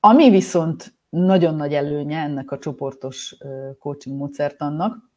Ami 0.00 0.30
viszont 0.30 0.94
nagyon 1.08 1.54
nagy 1.54 1.74
előnye 1.74 2.18
ennek 2.18 2.50
a 2.50 2.58
csoportos 2.58 3.36
coaching 3.78 4.16
módszertannak, 4.16 5.14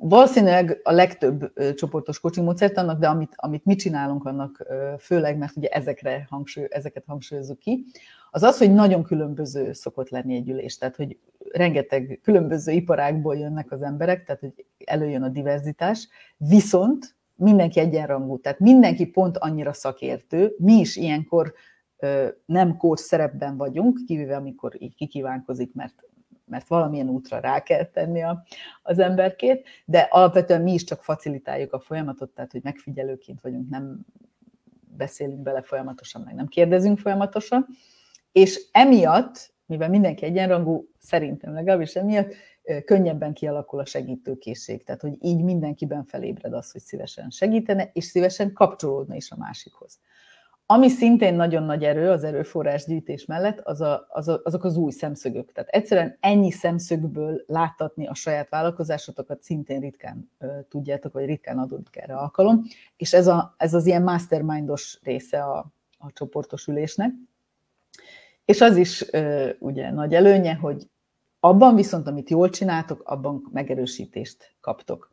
valószínűleg 0.00 0.80
a 0.82 0.92
legtöbb 0.92 1.52
csoportos 1.74 2.20
coaching 2.20 2.46
módszertannak, 2.46 3.00
de 3.00 3.08
amit, 3.08 3.32
amit 3.36 3.64
mi 3.64 3.74
csinálunk 3.74 4.24
annak 4.24 4.66
főleg, 4.98 5.38
mert 5.38 5.56
ugye 5.56 5.68
ezekre 5.68 6.26
hangsúly, 6.30 6.66
ezeket 6.70 7.04
hangsúlyozzuk 7.06 7.58
ki, 7.58 7.84
az 8.30 8.42
az, 8.42 8.58
hogy 8.58 8.72
nagyon 8.72 9.02
különböző 9.02 9.72
szokott 9.72 10.08
lenni 10.08 10.34
egy 10.34 10.48
ülés, 10.48 10.78
tehát 10.78 10.96
hogy 10.96 11.18
rengeteg 11.50 12.20
különböző 12.22 12.72
iparágból 12.72 13.36
jönnek 13.36 13.72
az 13.72 13.82
emberek, 13.82 14.24
tehát 14.24 14.40
hogy 14.40 14.66
előjön 14.84 15.22
a 15.22 15.28
diverzitás, 15.28 16.08
viszont 16.36 17.16
mindenki 17.34 17.80
egyenrangú, 17.80 18.40
tehát 18.40 18.58
mindenki 18.58 19.06
pont 19.06 19.38
annyira 19.38 19.72
szakértő, 19.72 20.54
mi 20.58 20.72
is 20.72 20.96
ilyenkor 20.96 21.54
nem 22.44 22.76
kócs 22.76 23.00
szerepben 23.00 23.56
vagyunk, 23.56 23.98
kivéve 24.06 24.36
amikor 24.36 24.82
így 24.82 24.94
kikívánkozik, 24.94 25.74
mert, 25.74 25.94
mert 26.44 26.68
valamilyen 26.68 27.08
útra 27.08 27.38
rá 27.38 27.62
kell 27.62 27.84
tenni 27.84 28.22
a, 28.22 28.44
az 28.82 28.98
emberkét, 28.98 29.68
de 29.84 29.98
alapvetően 30.10 30.62
mi 30.62 30.72
is 30.72 30.84
csak 30.84 31.02
facilitáljuk 31.04 31.72
a 31.72 31.80
folyamatot, 31.80 32.30
tehát 32.30 32.52
hogy 32.52 32.62
megfigyelőként 32.62 33.40
vagyunk, 33.40 33.68
nem 33.68 34.06
beszélünk 34.96 35.42
bele 35.42 35.62
folyamatosan, 35.62 36.22
meg 36.22 36.34
nem 36.34 36.46
kérdezünk 36.46 36.98
folyamatosan, 36.98 37.66
és 38.32 38.68
emiatt, 38.72 39.52
mivel 39.66 39.88
mindenki 39.88 40.24
egyenrangú, 40.24 40.88
szerintem 40.98 41.54
legalábbis 41.54 41.94
emiatt, 41.94 42.34
könnyebben 42.84 43.32
kialakul 43.32 43.80
a 43.80 43.84
segítőkészség. 43.84 44.84
Tehát, 44.84 45.00
hogy 45.00 45.16
így 45.20 45.42
mindenkiben 45.42 46.04
felébred 46.04 46.52
az, 46.52 46.70
hogy 46.70 46.80
szívesen 46.80 47.30
segítene, 47.30 47.90
és 47.92 48.04
szívesen 48.04 48.52
kapcsolódna 48.52 49.14
is 49.14 49.30
a 49.30 49.36
másikhoz. 49.36 49.98
Ami 50.72 50.88
szintén 50.88 51.34
nagyon 51.34 51.62
nagy 51.62 51.84
erő 51.84 52.10
az 52.10 52.24
erőforrás 52.24 52.84
gyűjtés 52.84 53.24
mellett, 53.24 53.60
az 53.60 53.80
a, 53.80 54.06
az 54.08 54.28
a, 54.28 54.40
azok 54.44 54.64
az 54.64 54.76
új 54.76 54.90
szemszögök. 54.90 55.52
Tehát 55.52 55.70
egyszerűen 55.70 56.16
ennyi 56.20 56.50
szemszögből 56.50 57.44
láttatni 57.46 58.06
a 58.06 58.14
saját 58.14 58.48
vállalkozásotokat 58.48 59.42
szintén 59.42 59.80
ritkán 59.80 60.30
ö, 60.38 60.46
tudjátok, 60.68 61.12
vagy 61.12 61.24
ritkán 61.24 61.58
adódik 61.58 61.96
erre 61.96 62.14
alkalom. 62.14 62.62
És 62.96 63.12
ez, 63.12 63.26
a, 63.26 63.54
ez 63.56 63.74
az 63.74 63.86
ilyen 63.86 64.02
mastermindos 64.02 64.98
része 65.02 65.42
a, 65.42 65.72
a 65.98 66.12
csoportos 66.12 66.66
ülésnek. 66.66 67.10
És 68.44 68.60
az 68.60 68.76
is 68.76 69.12
ö, 69.12 69.50
ugye 69.58 69.90
nagy 69.90 70.14
előnye, 70.14 70.54
hogy 70.54 70.88
abban 71.40 71.74
viszont, 71.74 72.06
amit 72.06 72.30
jól 72.30 72.50
csináltok, 72.50 73.02
abban 73.04 73.48
megerősítést 73.52 74.54
kaptok. 74.60 75.11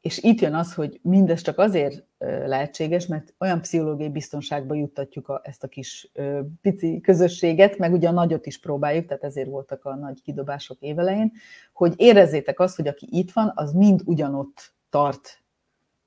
És 0.00 0.18
itt 0.18 0.40
jön 0.40 0.54
az, 0.54 0.74
hogy 0.74 1.00
mindez 1.02 1.40
csak 1.40 1.58
azért 1.58 2.06
lehetséges, 2.46 3.06
mert 3.06 3.34
olyan 3.38 3.60
pszichológiai 3.60 4.08
biztonságba 4.08 4.74
juttatjuk 4.74 5.28
a, 5.28 5.40
ezt 5.44 5.64
a 5.64 5.68
kis 5.68 6.10
ö, 6.12 6.40
pici 6.60 7.00
közösséget, 7.00 7.78
meg 7.78 7.92
ugye 7.92 8.08
a 8.08 8.12
nagyot 8.12 8.46
is 8.46 8.60
próbáljuk, 8.60 9.06
tehát 9.06 9.24
ezért 9.24 9.48
voltak 9.48 9.84
a 9.84 9.94
nagy 9.94 10.22
kidobások 10.22 10.80
évelején, 10.80 11.32
hogy 11.72 11.94
érezzétek 11.96 12.60
azt, 12.60 12.76
hogy 12.76 12.88
aki 12.88 13.06
itt 13.10 13.32
van, 13.32 13.52
az 13.54 13.72
mind 13.72 14.00
ugyanott 14.04 14.72
tart 14.90 15.42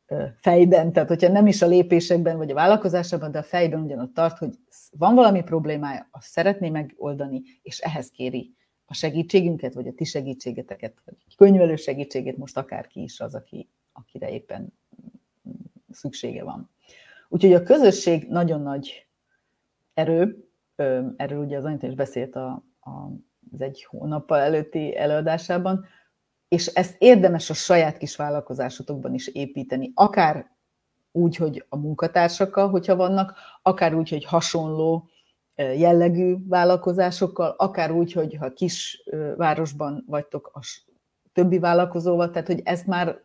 ö, 0.08 0.26
fejben, 0.36 0.94
tehát 0.94 1.10
hogyha 1.10 1.32
nem 1.32 1.48
is 1.48 1.62
a 1.62 1.68
lépésekben 1.68 2.38
vagy 2.38 2.52
a 2.52 2.56
vállalkozásában, 2.56 3.32
de 3.32 3.38
a 3.38 3.44
fejben 3.44 3.82
ugyanott 3.82 4.14
tart, 4.14 4.38
hogy 4.38 4.54
van 4.98 5.16
valami 5.16 5.44
problémája, 5.44 6.08
azt 6.12 6.28
szeretné 6.28 6.70
megoldani, 6.70 7.42
és 7.62 7.80
ehhez 7.80 8.10
kéri 8.10 8.56
a 8.86 8.94
segítségünket, 8.94 9.74
vagy 9.74 9.88
a 9.88 9.94
ti 9.94 10.04
segítségeteket, 10.04 10.94
vagy 11.06 11.16
könyvelő 11.38 11.76
segítségét, 11.76 12.38
most 12.38 12.58
akárki 12.58 13.02
is 13.02 13.20
az, 13.20 13.36
aki, 13.36 13.70
akire 13.94 14.30
éppen 14.30 14.74
szüksége 15.90 16.44
van. 16.44 16.70
Úgyhogy 17.30 17.54
a 17.54 17.64
közösség 17.64 18.28
nagyon 18.28 18.62
nagy 18.62 19.08
erő, 19.94 20.48
erről 21.16 21.44
ugye 21.44 21.58
az 21.58 21.66
Anita 21.66 21.88
is 21.88 21.96
beszélt 21.96 22.36
a, 22.36 22.64
a, 22.80 22.90
az 23.52 23.62
egy 23.62 23.84
hónappal 23.84 24.40
előtti 24.40 24.98
előadásában, 24.98 25.86
és 26.48 26.68
ezt 26.68 26.96
érdemes 27.00 27.50
a 27.50 27.54
saját 27.54 27.98
kis 27.98 28.16
vállalkozásotokban 28.16 29.14
is 29.14 29.28
építeni, 29.28 29.92
akár 29.94 30.52
úgy, 31.12 31.36
hogy 31.36 31.66
a 31.70 31.78
munkatársakkal, 31.78 32.70
hogyha 32.70 32.96
vannak, 32.96 33.34
akár 33.62 33.94
úgy, 33.94 34.10
hogy 34.10 34.26
hasonló 34.26 35.10
jellegű 35.56 36.36
vállalkozásokkal, 36.48 37.56
akár 37.58 37.92
úgy, 37.92 38.12
hogy 38.12 38.36
ha 38.36 38.54
kis 38.54 39.04
városban 39.38 40.04
vagytok 40.08 40.52
a 40.54 40.60
többi 41.34 41.60
vállalkozóval, 41.60 42.30
tehát 42.30 42.48
hogy 42.48 42.62
ezt 42.64 42.88
már 42.88 43.22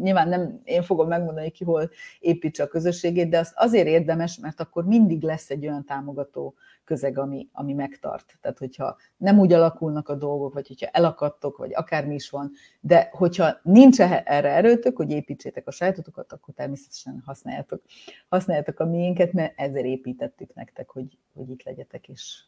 nyilván 0.00 0.28
nem 0.28 0.60
én 0.64 0.82
fogom 0.82 1.08
megmondani, 1.08 1.50
ki 1.50 1.64
hol 1.64 1.90
építse 2.20 2.62
a 2.62 2.66
közösségét, 2.66 3.28
de 3.28 3.38
azt 3.38 3.52
azért 3.56 3.86
érdemes, 3.86 4.38
mert 4.38 4.60
akkor 4.60 4.84
mindig 4.84 5.22
lesz 5.22 5.50
egy 5.50 5.66
olyan 5.66 5.84
támogató 5.84 6.54
közeg, 6.84 7.18
ami, 7.18 7.48
ami 7.52 7.72
megtart. 7.72 8.38
Tehát, 8.40 8.58
hogyha 8.58 8.96
nem 9.16 9.38
úgy 9.38 9.52
alakulnak 9.52 10.08
a 10.08 10.14
dolgok, 10.14 10.52
vagy 10.52 10.68
hogyha 10.68 10.86
elakadtok, 10.86 11.56
vagy 11.56 11.74
akármi 11.74 12.14
is 12.14 12.30
van, 12.30 12.52
de 12.80 13.08
hogyha 13.12 13.58
nincs 13.62 14.00
erre 14.00 14.50
erőtök, 14.50 14.96
hogy 14.96 15.10
építsétek 15.10 15.66
a 15.66 15.70
sajátotokat, 15.70 16.32
akkor 16.32 16.54
természetesen 16.54 17.22
használjátok, 17.26 17.82
használjátok 18.28 18.80
a 18.80 18.86
miénket, 18.86 19.32
mert 19.32 19.60
ezzel 19.60 19.84
építettük 19.84 20.54
nektek, 20.54 20.90
hogy, 20.90 21.18
hogy 21.34 21.50
itt 21.50 21.62
legyetek, 21.62 22.08
és 22.08 22.44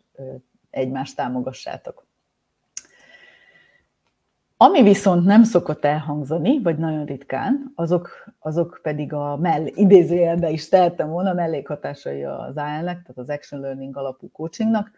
egymást 0.70 1.16
támogassátok. 1.16 2.07
Ami 4.60 4.82
viszont 4.82 5.24
nem 5.24 5.42
szokott 5.42 5.84
elhangzani, 5.84 6.62
vagy 6.62 6.78
nagyon 6.78 7.04
ritkán, 7.04 7.72
azok, 7.74 8.10
azok 8.38 8.80
pedig 8.82 9.12
a 9.12 9.36
mell, 9.36 9.66
idézőjelbe 9.66 10.50
is 10.50 10.68
tehetem 10.68 11.08
volna, 11.08 11.32
mellékhatásai 11.32 12.24
az 12.24 12.56
AL-nek, 12.56 13.02
tehát 13.02 13.14
az 13.14 13.28
Action 13.28 13.60
Learning 13.60 13.96
alapú 13.96 14.30
coachingnak, 14.30 14.90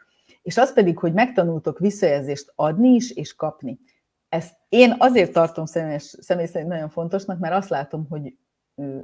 és 0.43 0.57
az 0.57 0.73
pedig, 0.73 0.99
hogy 0.99 1.13
megtanultok 1.13 1.79
visszajelzést 1.79 2.53
adni 2.55 2.89
is, 2.89 3.11
és 3.11 3.35
kapni. 3.35 3.81
Ezt 4.29 4.57
én 4.69 4.95
azért 4.99 5.33
tartom 5.33 5.65
személyes, 5.65 6.03
személy 6.21 6.47
szerint 6.47 6.71
nagyon 6.71 6.89
fontosnak, 6.89 7.39
mert 7.39 7.55
azt 7.55 7.69
látom, 7.69 8.07
hogy 8.09 8.37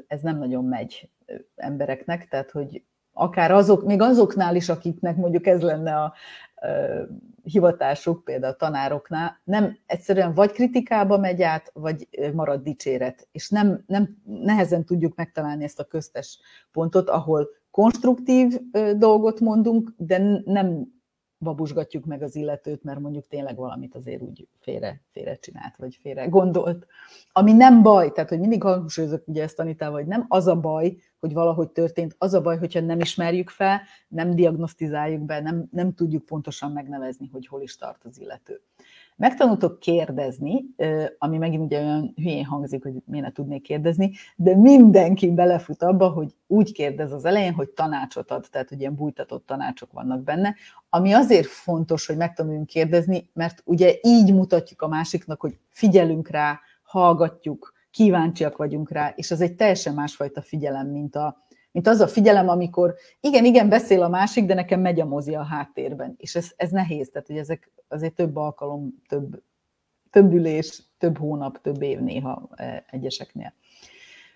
ez 0.06 0.20
nem 0.20 0.38
nagyon 0.38 0.64
megy 0.64 1.10
embereknek, 1.56 2.28
tehát 2.28 2.50
hogy 2.50 2.84
akár 3.18 3.50
azok, 3.50 3.84
még 3.84 4.00
azoknál 4.00 4.56
is, 4.56 4.68
akiknek 4.68 5.16
mondjuk 5.16 5.46
ez 5.46 5.62
lenne 5.62 5.94
a 5.94 6.14
hivatásuk, 7.42 8.24
például 8.24 8.52
a 8.52 8.56
tanároknál, 8.56 9.40
nem 9.44 9.76
egyszerűen 9.86 10.34
vagy 10.34 10.52
kritikába 10.52 11.18
megy 11.18 11.42
át, 11.42 11.70
vagy 11.74 12.08
marad 12.34 12.62
dicséret. 12.62 13.28
És 13.32 13.50
nem, 13.50 13.84
nem 13.86 14.16
nehezen 14.24 14.84
tudjuk 14.84 15.16
megtalálni 15.16 15.64
ezt 15.64 15.80
a 15.80 15.84
köztes 15.84 16.38
pontot, 16.72 17.08
ahol 17.08 17.48
konstruktív 17.70 18.60
dolgot 18.96 19.40
mondunk, 19.40 19.92
de 19.96 20.42
nem 20.44 20.94
babusgatjuk 21.38 22.04
meg 22.04 22.22
az 22.22 22.36
illetőt, 22.36 22.82
mert 22.82 23.00
mondjuk 23.00 23.26
tényleg 23.26 23.56
valamit 23.56 23.94
azért 23.94 24.22
úgy 24.22 24.48
félre, 24.58 25.02
félre 25.10 25.34
csinált, 25.34 25.76
vagy 25.76 25.98
félre 26.00 26.26
gondolt. 26.26 26.86
Ami 27.32 27.52
nem 27.52 27.82
baj, 27.82 28.12
tehát 28.12 28.30
hogy 28.30 28.40
mindig 28.40 28.62
hangsúlyozok 28.62 29.28
ugye 29.28 29.42
ezt 29.42 29.56
tanítával, 29.56 29.98
hogy 29.98 30.08
nem 30.08 30.24
az 30.28 30.46
a 30.46 30.60
baj, 30.60 30.96
hogy 31.20 31.32
valahogy 31.32 31.70
történt, 31.70 32.14
az 32.18 32.34
a 32.34 32.40
baj, 32.40 32.58
hogyha 32.58 32.80
nem 32.80 33.00
ismerjük 33.00 33.50
fel, 33.50 33.80
nem 34.08 34.34
diagnosztizáljuk 34.34 35.22
be, 35.22 35.40
nem, 35.40 35.68
nem 35.70 35.94
tudjuk 35.94 36.24
pontosan 36.24 36.72
megnevezni, 36.72 37.28
hogy 37.32 37.46
hol 37.46 37.62
is 37.62 37.76
tart 37.76 38.04
az 38.04 38.20
illető. 38.20 38.60
Megtanultok 39.16 39.78
kérdezni, 39.78 40.64
ami 41.18 41.38
megint 41.38 41.62
ugye 41.62 41.80
olyan 41.80 42.12
hülyén 42.16 42.44
hangzik, 42.44 42.82
hogy 42.82 42.92
miért 43.04 43.26
ne 43.26 43.32
tudnék 43.32 43.62
kérdezni, 43.62 44.12
de 44.36 44.56
mindenki 44.56 45.30
belefut 45.30 45.82
abba, 45.82 46.08
hogy 46.08 46.34
úgy 46.46 46.72
kérdez 46.72 47.12
az 47.12 47.24
elején, 47.24 47.52
hogy 47.52 47.68
tanácsot 47.68 48.30
ad, 48.30 48.46
tehát 48.50 48.68
hogy 48.68 48.80
ilyen 48.80 48.94
bújtatott 48.94 49.46
tanácsok 49.46 49.92
vannak 49.92 50.22
benne, 50.22 50.54
ami 50.88 51.12
azért 51.12 51.46
fontos, 51.46 52.06
hogy 52.06 52.16
megtanuljunk 52.16 52.66
kérdezni, 52.66 53.30
mert 53.32 53.62
ugye 53.64 53.94
így 54.02 54.34
mutatjuk 54.34 54.82
a 54.82 54.88
másiknak, 54.88 55.40
hogy 55.40 55.58
figyelünk 55.70 56.28
rá, 56.28 56.60
hallgatjuk, 56.82 57.72
kíváncsiak 57.90 58.56
vagyunk 58.56 58.90
rá, 58.90 59.12
és 59.16 59.30
az 59.30 59.40
egy 59.40 59.54
teljesen 59.54 59.94
másfajta 59.94 60.42
figyelem, 60.42 60.86
mint, 60.86 61.16
a, 61.16 61.45
mint 61.76 61.88
az 61.88 62.00
a 62.00 62.08
figyelem, 62.08 62.48
amikor 62.48 62.94
igen, 63.20 63.44
igen, 63.44 63.68
beszél 63.68 64.02
a 64.02 64.08
másik, 64.08 64.46
de 64.46 64.54
nekem 64.54 64.80
megy 64.80 65.00
a 65.00 65.04
mozi 65.04 65.34
a 65.34 65.42
háttérben, 65.42 66.14
és 66.18 66.34
ez, 66.34 66.52
ez 66.56 66.70
nehéz, 66.70 67.10
tehát 67.10 67.26
hogy 67.26 67.36
ezek 67.36 67.70
azért 67.88 68.14
több 68.14 68.36
alkalom, 68.36 69.02
több, 69.08 69.42
több 70.10 70.32
ülés, 70.32 70.82
több 70.98 71.18
hónap, 71.18 71.60
több 71.60 71.82
év 71.82 71.98
néha 72.00 72.48
e, 72.54 72.84
egyeseknél. 72.90 73.52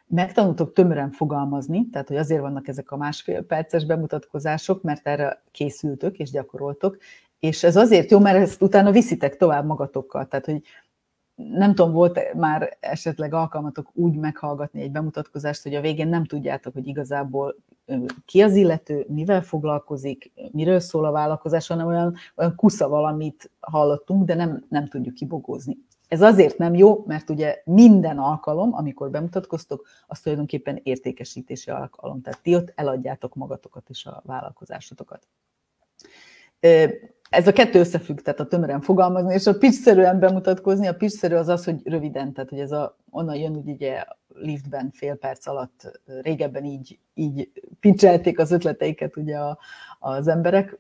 Megtanultok 0.07 0.73
tömören 0.73 1.11
fogalmazni, 1.11 1.89
tehát 1.89 2.09
hogy 2.09 2.17
azért 2.17 2.41
vannak 2.41 2.69
ezek 2.69 2.91
a 2.91 2.97
másfél 2.97 3.43
perces 3.43 3.85
bemutatkozások, 3.85 4.83
mert 4.83 5.07
erre 5.07 5.43
készültök 5.51 6.19
és 6.19 6.31
gyakoroltok, 6.31 6.99
és 7.39 7.63
ez 7.63 7.77
azért 7.77 8.11
jó, 8.11 8.19
mert 8.19 8.39
ezt 8.39 8.63
utána 8.63 8.91
viszitek 8.91 9.37
tovább 9.37 9.67
magatokkal, 9.67 10.29
tehát 10.29 10.47
hogy 10.47 10.63
nem 11.49 11.75
tudom, 11.75 11.93
volt 11.93 12.35
már 12.35 12.77
esetleg 12.81 13.35
alkalmatok 13.35 13.91
úgy 13.95 14.15
meghallgatni 14.15 14.83
egy 14.83 14.91
bemutatkozást, 14.91 15.63
hogy 15.63 15.75
a 15.75 15.81
végén 15.81 16.09
nem 16.09 16.25
tudjátok, 16.25 16.73
hogy 16.73 16.87
igazából 16.87 17.57
ki 18.25 18.43
az 18.43 18.55
illető, 18.55 19.05
mivel 19.09 19.43
foglalkozik, 19.43 20.33
miről 20.53 20.81
szól 20.81 21.05
a 21.05 21.11
vállalkozás, 21.11 21.67
hanem 21.67 21.87
olyan, 21.87 22.15
olyan 22.37 22.55
kusza 22.55 22.89
valamit 22.89 23.51
hallottunk, 23.61 24.25
de 24.25 24.35
nem, 24.35 24.65
nem 24.69 24.89
tudjuk 24.89 25.15
kibogózni. 25.15 25.79
Ez 26.09 26.23
azért 26.23 26.59
nem 26.59 26.75
jó, 26.75 27.05
mert 27.07 27.31
ugye 27.31 27.63
minden 27.65 28.19
alkalom, 28.19 28.75
amikor 28.75 29.11
bemutatkoztok, 29.11 29.87
az 30.07 30.21
tulajdonképpen 30.21 30.81
értékesítési 30.83 31.71
alkalom. 31.71 32.21
Tehát 32.21 32.43
ti 32.43 32.55
ott 32.55 32.73
eladjátok 32.75 33.35
magatokat 33.35 33.89
és 33.89 34.07
a 34.07 34.23
vállalkozásotokat 34.25 35.27
ez 37.31 37.47
a 37.47 37.53
kettő 37.53 37.79
összefügg, 37.79 38.19
tehát 38.21 38.41
a 38.41 38.47
tömören 38.47 38.81
fogalmazni, 38.81 39.35
és 39.35 39.47
a 39.47 39.59
pitchszerűen 39.59 40.19
bemutatkozni, 40.19 40.87
a 40.87 40.95
pitchszerű 40.95 41.35
az 41.35 41.49
az, 41.49 41.65
hogy 41.65 41.81
röviden, 41.85 42.33
tehát 42.33 42.51
hogy 42.51 42.61
ez 42.61 42.73
a, 42.73 42.97
onnan 43.11 43.37
jön, 43.37 43.55
hogy 43.55 43.69
ugye 43.69 44.05
liftben 44.35 44.91
fél 44.93 45.15
perc 45.15 45.47
alatt 45.47 46.01
régebben 46.23 46.65
így, 46.65 46.99
így 47.15 47.51
pitchelték 47.81 48.39
az 48.39 48.51
ötleteiket 48.51 49.17
ugye 49.17 49.39
a, 49.39 49.59
az 49.99 50.29
emberek, 50.29 50.77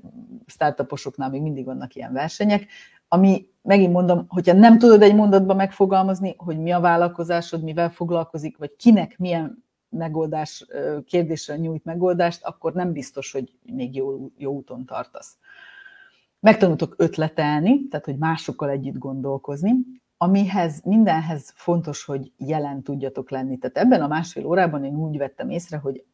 startuposoknál 0.46 1.30
még 1.30 1.42
mindig 1.42 1.64
vannak 1.64 1.94
ilyen 1.94 2.12
versenyek, 2.12 2.66
ami 3.08 3.48
megint 3.62 3.92
mondom, 3.92 4.24
hogyha 4.28 4.54
nem 4.54 4.78
tudod 4.78 5.02
egy 5.02 5.14
mondatba 5.14 5.54
megfogalmazni, 5.54 6.34
hogy 6.36 6.58
mi 6.58 6.70
a 6.70 6.80
vállalkozásod, 6.80 7.62
mivel 7.62 7.90
foglalkozik, 7.90 8.56
vagy 8.56 8.76
kinek 8.76 9.18
milyen 9.18 9.64
megoldás, 9.88 10.66
kérdésre 11.06 11.56
nyújt 11.56 11.84
megoldást, 11.84 12.44
akkor 12.44 12.72
nem 12.72 12.92
biztos, 12.92 13.32
hogy 13.32 13.52
még 13.62 13.96
jó, 13.96 14.30
jó 14.36 14.52
úton 14.52 14.84
tartasz 14.84 15.36
megtanultok 16.40 16.94
ötletelni, 16.98 17.88
tehát 17.88 18.04
hogy 18.04 18.16
másokkal 18.16 18.70
együtt 18.70 18.98
gondolkozni, 18.98 19.72
amihez 20.22 20.80
mindenhez 20.84 21.52
fontos, 21.54 22.04
hogy 22.04 22.32
jelen 22.36 22.82
tudjatok 22.82 23.30
lenni. 23.30 23.58
Tehát 23.58 23.76
ebben 23.76 24.02
a 24.02 24.06
másfél 24.06 24.46
órában 24.46 24.84
én 24.84 24.94
úgy 24.96 25.18
vettem 25.18 25.50
észre, 25.50 25.76
hogy 25.76 26.04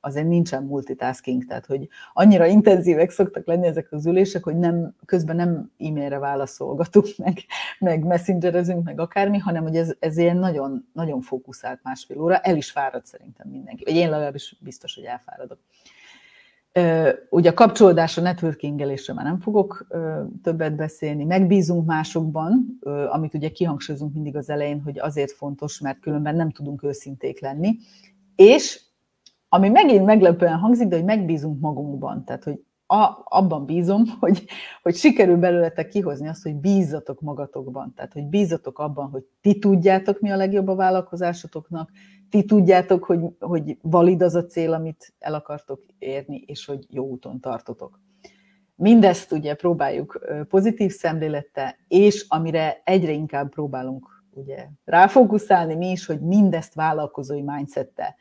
azért 0.00 0.26
nincsen 0.26 0.62
multitasking, 0.62 1.44
tehát 1.44 1.66
hogy 1.66 1.88
annyira 2.12 2.46
intenzívek 2.46 3.10
szoktak 3.10 3.46
lenni 3.46 3.66
ezek 3.66 3.92
az 3.92 4.06
ülések, 4.06 4.44
hogy 4.44 4.56
nem, 4.56 4.94
közben 5.04 5.36
nem 5.36 5.70
e-mailre 5.78 6.18
válaszolgatunk, 6.18 7.06
meg, 7.24 7.38
meg 7.78 8.04
messengerezünk, 8.04 8.84
meg 8.84 9.00
akármi, 9.00 9.38
hanem 9.38 9.62
hogy 9.62 9.76
ez, 9.76 9.94
ez 9.98 10.16
ilyen 10.16 10.36
nagyon, 10.36 10.88
nagyon 10.92 11.20
fókuszált 11.20 11.80
másfél 11.82 12.20
óra, 12.20 12.36
el 12.36 12.56
is 12.56 12.70
fárad 12.70 13.06
szerintem 13.06 13.48
mindenki. 13.48 13.84
Vagy 13.84 13.94
én 13.94 14.10
legalábbis 14.10 14.56
biztos, 14.60 14.94
hogy 14.94 15.04
elfáradok. 15.04 15.58
Ugye 17.30 17.50
a 17.50 17.54
kapcsolódás, 17.54 18.18
a 18.18 18.20
networkingelésre 18.20 19.12
már 19.12 19.24
nem 19.24 19.40
fogok 19.40 19.86
többet 20.42 20.76
beszélni. 20.76 21.24
Megbízunk 21.24 21.86
másokban, 21.86 22.78
amit 23.10 23.34
ugye 23.34 23.48
kihangsúlyozunk 23.48 24.14
mindig 24.14 24.36
az 24.36 24.50
elején, 24.50 24.82
hogy 24.82 24.98
azért 24.98 25.32
fontos, 25.32 25.80
mert 25.80 26.00
különben 26.00 26.36
nem 26.36 26.50
tudunk 26.50 26.82
őszinték 26.82 27.40
lenni. 27.40 27.76
És 28.36 28.80
ami 29.48 29.68
megint 29.68 30.04
meglepően 30.04 30.58
hangzik, 30.58 30.88
de 30.88 30.96
hogy 30.96 31.04
megbízunk 31.04 31.60
magunkban. 31.60 32.24
Tehát, 32.24 32.44
hogy 32.44 32.60
a, 32.86 33.22
abban 33.24 33.64
bízom, 33.64 34.04
hogy, 34.20 34.44
hogy 34.82 34.94
sikerül 34.94 35.36
belőletek 35.36 35.88
kihozni 35.88 36.28
azt, 36.28 36.42
hogy 36.42 36.54
bízzatok 36.54 37.20
magatokban. 37.20 37.92
Tehát, 37.96 38.12
hogy 38.12 38.24
bízzatok 38.24 38.78
abban, 38.78 39.08
hogy 39.08 39.24
ti 39.40 39.58
tudjátok, 39.58 40.20
mi 40.20 40.30
a 40.30 40.36
legjobb 40.36 40.68
a 40.68 40.74
vállalkozásotoknak, 40.74 41.90
ti 42.30 42.44
tudjátok, 42.44 43.04
hogy, 43.04 43.20
hogy 43.38 43.78
valid 43.82 44.22
az 44.22 44.34
a 44.34 44.46
cél, 44.46 44.72
amit 44.72 45.14
el 45.18 45.34
akartok 45.34 45.80
érni, 45.98 46.42
és 46.46 46.64
hogy 46.64 46.86
jó 46.88 47.06
úton 47.06 47.40
tartotok. 47.40 48.00
Mindezt 48.74 49.32
ugye 49.32 49.54
próbáljuk 49.54 50.26
pozitív 50.48 50.92
szemlélettel, 50.92 51.76
és 51.88 52.24
amire 52.28 52.80
egyre 52.84 53.12
inkább 53.12 53.48
próbálunk 53.48 54.24
ugye 54.30 54.66
ráfókuszálni 54.84 55.74
mi 55.74 55.90
is, 55.90 56.06
hogy 56.06 56.20
mindezt 56.20 56.74
vállalkozói 56.74 57.42
mindsettel. 57.42 58.14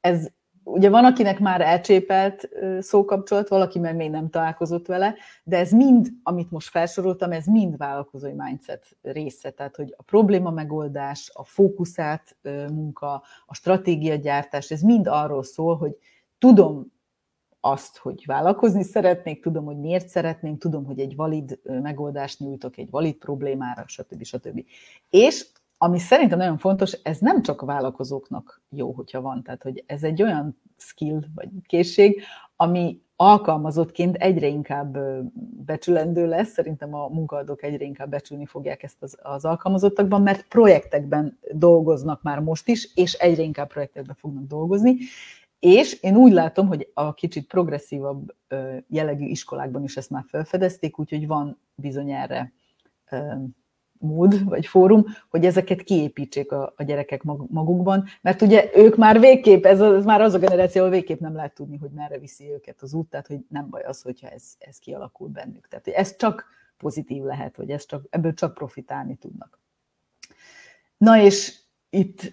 Ez 0.00 0.26
ugye 0.66 0.90
van, 0.90 1.04
akinek 1.04 1.38
már 1.38 1.60
elcsépelt 1.60 2.48
szókapcsolat, 2.80 3.48
valaki 3.48 3.78
meg 3.78 3.96
még 3.96 4.10
nem 4.10 4.30
találkozott 4.30 4.86
vele, 4.86 5.14
de 5.44 5.58
ez 5.58 5.70
mind, 5.70 6.08
amit 6.22 6.50
most 6.50 6.68
felsoroltam, 6.68 7.32
ez 7.32 7.46
mind 7.46 7.76
vállalkozói 7.76 8.32
mindset 8.32 8.96
része. 9.02 9.50
Tehát, 9.50 9.76
hogy 9.76 9.94
a 9.96 10.02
probléma 10.02 10.50
megoldás, 10.50 11.30
a 11.34 11.44
fókuszált 11.44 12.36
munka, 12.72 13.22
a 13.46 13.54
stratégiagyártás, 13.54 14.70
ez 14.70 14.80
mind 14.80 15.06
arról 15.06 15.42
szól, 15.42 15.76
hogy 15.76 15.96
tudom 16.38 16.94
azt, 17.60 17.96
hogy 17.96 18.22
vállalkozni 18.26 18.82
szeretnék, 18.82 19.42
tudom, 19.42 19.64
hogy 19.64 19.78
miért 19.78 20.08
szeretnénk, 20.08 20.58
tudom, 20.58 20.84
hogy 20.84 21.00
egy 21.00 21.16
valid 21.16 21.60
megoldást 21.82 22.38
nyújtok 22.38 22.76
egy 22.76 22.90
valid 22.90 23.14
problémára, 23.14 23.84
stb. 23.86 24.24
stb. 24.24 24.64
És 25.10 25.46
ami 25.78 25.98
szerintem 25.98 26.38
nagyon 26.38 26.58
fontos, 26.58 26.92
ez 26.92 27.18
nem 27.18 27.42
csak 27.42 27.62
a 27.62 27.66
vállalkozóknak 27.66 28.62
jó, 28.70 28.92
hogyha 28.92 29.20
van. 29.20 29.42
Tehát, 29.42 29.62
hogy 29.62 29.84
ez 29.86 30.02
egy 30.02 30.22
olyan 30.22 30.58
skill 30.76 31.20
vagy 31.34 31.48
készség, 31.66 32.22
ami 32.56 33.00
alkalmazottként 33.16 34.16
egyre 34.16 34.46
inkább 34.46 34.98
becsülendő 35.66 36.26
lesz, 36.26 36.48
szerintem 36.52 36.94
a 36.94 37.08
munkaadók 37.08 37.62
egyre 37.62 37.84
inkább 37.84 38.10
becsülni 38.10 38.46
fogják 38.46 38.82
ezt 38.82 39.02
az, 39.02 39.18
az 39.22 39.44
alkalmazottakban, 39.44 40.22
mert 40.22 40.48
projektekben 40.48 41.38
dolgoznak 41.52 42.22
már 42.22 42.40
most 42.40 42.68
is, 42.68 42.94
és 42.94 43.12
egyre 43.12 43.42
inkább 43.42 43.68
projektekben 43.68 44.16
fognak 44.18 44.46
dolgozni, 44.46 44.96
és 45.58 46.00
én 46.00 46.16
úgy 46.16 46.32
látom, 46.32 46.66
hogy 46.66 46.90
a 46.94 47.14
kicsit 47.14 47.46
progresszívabb 47.46 48.34
jellegű 48.88 49.24
iskolákban 49.24 49.82
is 49.82 49.96
ezt 49.96 50.10
már 50.10 50.24
felfedezték, 50.28 50.98
úgyhogy 50.98 51.26
van 51.26 51.58
bizony 51.74 52.10
erre 52.10 52.52
mód 53.98 54.44
vagy 54.44 54.66
fórum, 54.66 55.04
hogy 55.28 55.44
ezeket 55.44 55.82
kiépítsék 55.82 56.52
a, 56.52 56.72
a 56.76 56.82
gyerekek 56.82 57.22
magukban, 57.48 58.04
mert 58.22 58.42
ugye 58.42 58.70
ők 58.74 58.96
már 58.96 59.20
végképp, 59.20 59.64
ez, 59.64 59.80
ez 59.80 60.04
már 60.04 60.20
az 60.20 60.34
a 60.34 60.38
generáció, 60.38 60.80
ahol 60.80 60.92
végképp 60.92 61.20
nem 61.20 61.34
lehet 61.34 61.54
tudni, 61.54 61.76
hogy 61.76 61.90
merre 61.90 62.18
viszi 62.18 62.50
őket 62.50 62.82
az 62.82 62.94
út, 62.94 63.08
tehát 63.08 63.26
hogy 63.26 63.38
nem 63.48 63.68
baj 63.70 63.82
az, 63.82 64.02
hogyha 64.02 64.28
ez, 64.28 64.44
ez 64.58 64.78
kialakul 64.78 65.28
bennük. 65.28 65.68
Tehát 65.68 65.84
hogy 65.84 65.94
ez 65.94 66.16
csak 66.16 66.44
pozitív 66.76 67.22
lehet, 67.22 67.56
hogy 67.56 67.70
ez 67.70 67.86
csak, 67.86 68.04
ebből 68.10 68.34
csak 68.34 68.54
profitálni 68.54 69.16
tudnak. 69.16 69.58
Na 70.96 71.20
és 71.20 71.58
itt 71.90 72.32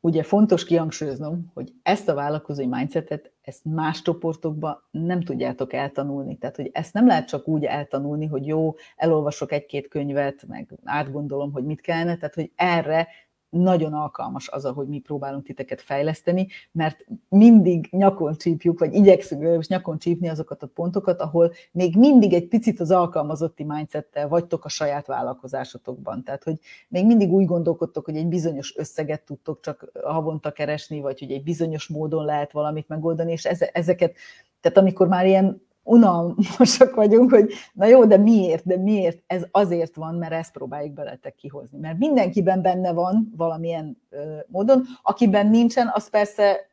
ugye 0.00 0.22
fontos 0.22 0.64
kihangsúlyoznom, 0.64 1.50
hogy 1.54 1.72
ezt 1.82 2.08
a 2.08 2.14
vállalkozói 2.14 2.66
mindsetet, 2.66 3.32
ezt 3.40 3.64
más 3.64 4.02
csoportokban 4.02 4.82
nem 4.90 5.20
tudjátok 5.20 5.72
eltanulni. 5.72 6.36
Tehát, 6.38 6.56
hogy 6.56 6.70
ezt 6.72 6.92
nem 6.94 7.06
lehet 7.06 7.28
csak 7.28 7.48
úgy 7.48 7.64
eltanulni, 7.64 8.26
hogy 8.26 8.46
jó, 8.46 8.74
elolvasok 8.96 9.52
egy-két 9.52 9.88
könyvet, 9.88 10.46
meg 10.46 10.78
átgondolom, 10.84 11.52
hogy 11.52 11.64
mit 11.64 11.80
kellene, 11.80 12.16
tehát, 12.16 12.34
hogy 12.34 12.52
erre 12.54 13.08
nagyon 13.50 13.92
alkalmas 13.92 14.48
az, 14.48 14.64
ahogy 14.64 14.88
mi 14.88 14.98
próbálunk 14.98 15.44
titeket 15.44 15.80
fejleszteni, 15.80 16.48
mert 16.72 17.04
mindig 17.28 17.88
nyakon 17.90 18.36
csípjuk, 18.36 18.78
vagy 18.78 18.94
igyekszünk 18.94 19.58
és 19.58 19.68
nyakon 19.68 19.98
csípni 19.98 20.28
azokat 20.28 20.62
a 20.62 20.66
pontokat, 20.66 21.20
ahol 21.20 21.52
még 21.72 21.96
mindig 21.96 22.32
egy 22.32 22.48
picit 22.48 22.80
az 22.80 22.90
alkalmazotti 22.90 23.64
mindsettel 23.64 24.28
vagytok 24.28 24.64
a 24.64 24.68
saját 24.68 25.06
vállalkozásotokban. 25.06 26.24
Tehát, 26.24 26.44
hogy 26.44 26.58
még 26.88 27.06
mindig 27.06 27.32
úgy 27.32 27.46
gondolkodtok, 27.46 28.04
hogy 28.04 28.16
egy 28.16 28.28
bizonyos 28.28 28.76
összeget 28.76 29.22
tudtok 29.22 29.60
csak 29.60 29.90
havonta 30.02 30.50
keresni, 30.50 31.00
vagy 31.00 31.18
hogy 31.18 31.32
egy 31.32 31.42
bizonyos 31.42 31.88
módon 31.88 32.24
lehet 32.24 32.52
valamit 32.52 32.88
megoldani, 32.88 33.32
és 33.32 33.44
ezeket, 33.44 34.14
tehát 34.60 34.78
amikor 34.78 35.08
már 35.08 35.26
ilyen 35.26 35.68
unalmasak 35.82 36.94
vagyunk, 36.94 37.30
hogy 37.30 37.52
na 37.72 37.86
jó, 37.86 38.04
de 38.04 38.16
miért, 38.16 38.66
de 38.66 38.76
miért? 38.76 39.22
Ez 39.26 39.46
azért 39.50 39.94
van, 39.94 40.14
mert 40.14 40.32
ezt 40.32 40.52
próbáljuk 40.52 40.94
beletek 40.94 41.34
kihozni. 41.34 41.78
Mert 41.78 41.98
mindenkiben 41.98 42.62
benne 42.62 42.92
van 42.92 43.32
valamilyen 43.36 44.02
ö, 44.10 44.36
módon, 44.46 44.84
akiben 45.02 45.46
nincsen, 45.46 45.90
az 45.94 46.10
persze 46.10 46.68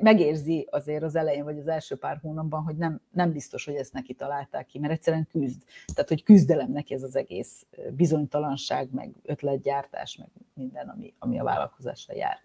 megérzi 0.00 0.68
azért 0.70 1.02
az 1.02 1.16
elején, 1.16 1.44
vagy 1.44 1.58
az 1.58 1.68
első 1.68 1.96
pár 1.96 2.18
hónapban, 2.22 2.62
hogy 2.62 2.76
nem, 2.76 3.00
nem 3.10 3.32
biztos, 3.32 3.64
hogy 3.64 3.74
ezt 3.74 3.92
neki 3.92 4.14
találták 4.14 4.66
ki, 4.66 4.78
mert 4.78 4.92
egyszerűen 4.92 5.28
küzd. 5.30 5.62
Tehát, 5.94 6.08
hogy 6.08 6.22
küzdelem 6.22 6.70
neki 6.70 6.94
ez 6.94 7.02
az 7.02 7.16
egész 7.16 7.66
bizonytalanság, 7.90 8.88
meg 8.92 9.10
ötletgyártás, 9.22 10.16
meg 10.16 10.28
minden, 10.54 10.88
ami, 10.88 11.14
ami 11.18 11.38
a 11.38 11.44
vállalkozásra 11.44 12.14
jár. 12.14 12.38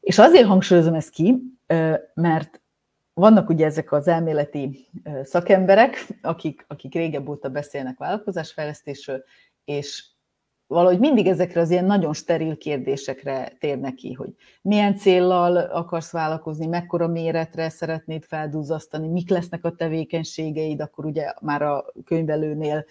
És 0.00 0.18
azért 0.18 0.46
hangsúlyozom 0.46 0.94
ezt 0.94 1.10
ki, 1.10 1.42
mert 2.14 2.60
vannak 3.20 3.48
ugye 3.48 3.66
ezek 3.66 3.92
az 3.92 4.08
elméleti 4.08 4.88
szakemberek, 5.22 6.06
akik, 6.22 6.64
akik 6.68 6.94
régebb 6.94 7.28
óta 7.28 7.48
beszélnek 7.48 7.98
vállalkozásfejlesztésről, 7.98 9.24
és 9.64 10.04
valahogy 10.66 10.98
mindig 10.98 11.26
ezekre 11.26 11.60
az 11.60 11.70
ilyen 11.70 11.84
nagyon 11.84 12.12
steril 12.12 12.56
kérdésekre 12.56 13.52
térnek 13.58 13.94
ki, 13.94 14.12
hogy 14.12 14.34
milyen 14.62 14.96
céllal 14.96 15.56
akarsz 15.56 16.12
vállalkozni, 16.12 16.66
mekkora 16.66 17.06
méretre 17.06 17.68
szeretnéd 17.68 18.24
feldúzasztani, 18.24 19.08
mik 19.08 19.30
lesznek 19.30 19.64
a 19.64 19.74
tevékenységeid, 19.74 20.80
akkor 20.80 21.04
ugye 21.04 21.32
már 21.40 21.62
a 21.62 21.84
könyvelőnél 22.04 22.84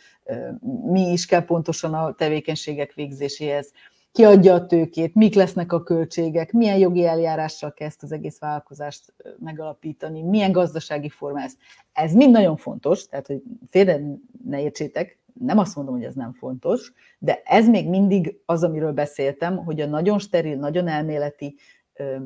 mi 0.83 1.11
is 1.11 1.25
kell 1.25 1.45
pontosan 1.45 1.93
a 1.93 2.13
tevékenységek 2.13 2.93
végzéséhez, 2.93 3.71
ki 4.11 4.23
adja 4.23 4.53
a 4.53 4.65
tőkét, 4.65 5.15
mik 5.15 5.35
lesznek 5.35 5.73
a 5.73 5.83
költségek, 5.83 6.51
milyen 6.51 6.77
jogi 6.77 7.05
eljárással 7.05 7.73
kell 7.73 7.87
ezt 7.87 8.03
az 8.03 8.11
egész 8.11 8.39
vállalkozást 8.39 9.13
megalapítani, 9.39 10.21
milyen 10.21 10.51
gazdasági 10.51 11.09
forma 11.09 11.41
ez. 11.41 11.53
Ez 11.93 12.13
mind 12.13 12.31
nagyon 12.31 12.57
fontos, 12.57 13.05
tehát 13.05 13.27
hogy 13.27 13.41
félre 13.69 14.01
ne 14.45 14.61
értsétek, 14.61 15.19
nem 15.33 15.57
azt 15.57 15.75
mondom, 15.75 15.95
hogy 15.95 16.03
ez 16.03 16.13
nem 16.13 16.33
fontos, 16.33 16.93
de 17.19 17.41
ez 17.45 17.67
még 17.67 17.89
mindig 17.89 18.39
az, 18.45 18.63
amiről 18.63 18.91
beszéltem, 18.91 19.57
hogy 19.57 19.81
a 19.81 19.85
nagyon 19.85 20.19
steril, 20.19 20.57
nagyon 20.57 20.87
elméleti, 20.87 21.55
e, 21.93 22.21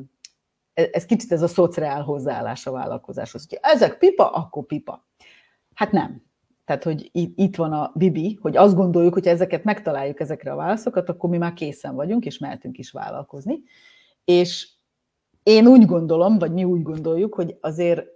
ez 0.72 1.04
kicsit 1.04 1.32
ez 1.32 1.42
a 1.42 1.48
szociál 1.48 2.02
hozzáállás 2.02 2.66
a 2.66 2.70
vállalkozáshoz. 2.70 3.46
Hogy 3.48 3.58
ezek 3.62 3.98
pipa, 3.98 4.30
akkor 4.30 4.64
pipa. 4.66 5.06
Hát 5.74 5.92
nem. 5.92 6.22
Tehát, 6.64 6.84
hogy 6.84 7.10
itt 7.12 7.56
van 7.56 7.72
a 7.72 7.92
bibi, 7.94 8.38
hogy 8.40 8.56
azt 8.56 8.74
gondoljuk, 8.74 9.14
hogy 9.14 9.26
ezeket 9.26 9.64
megtaláljuk 9.64 10.20
ezekre 10.20 10.52
a 10.52 10.56
válaszokat, 10.56 11.08
akkor 11.08 11.30
mi 11.30 11.36
már 11.36 11.52
készen 11.52 11.94
vagyunk, 11.94 12.24
és 12.24 12.38
mehetünk 12.38 12.78
is 12.78 12.90
vállalkozni. 12.90 13.62
És 14.24 14.68
én 15.42 15.66
úgy 15.66 15.86
gondolom, 15.86 16.38
vagy 16.38 16.52
mi 16.52 16.64
úgy 16.64 16.82
gondoljuk, 16.82 17.34
hogy 17.34 17.56
azért 17.60 18.06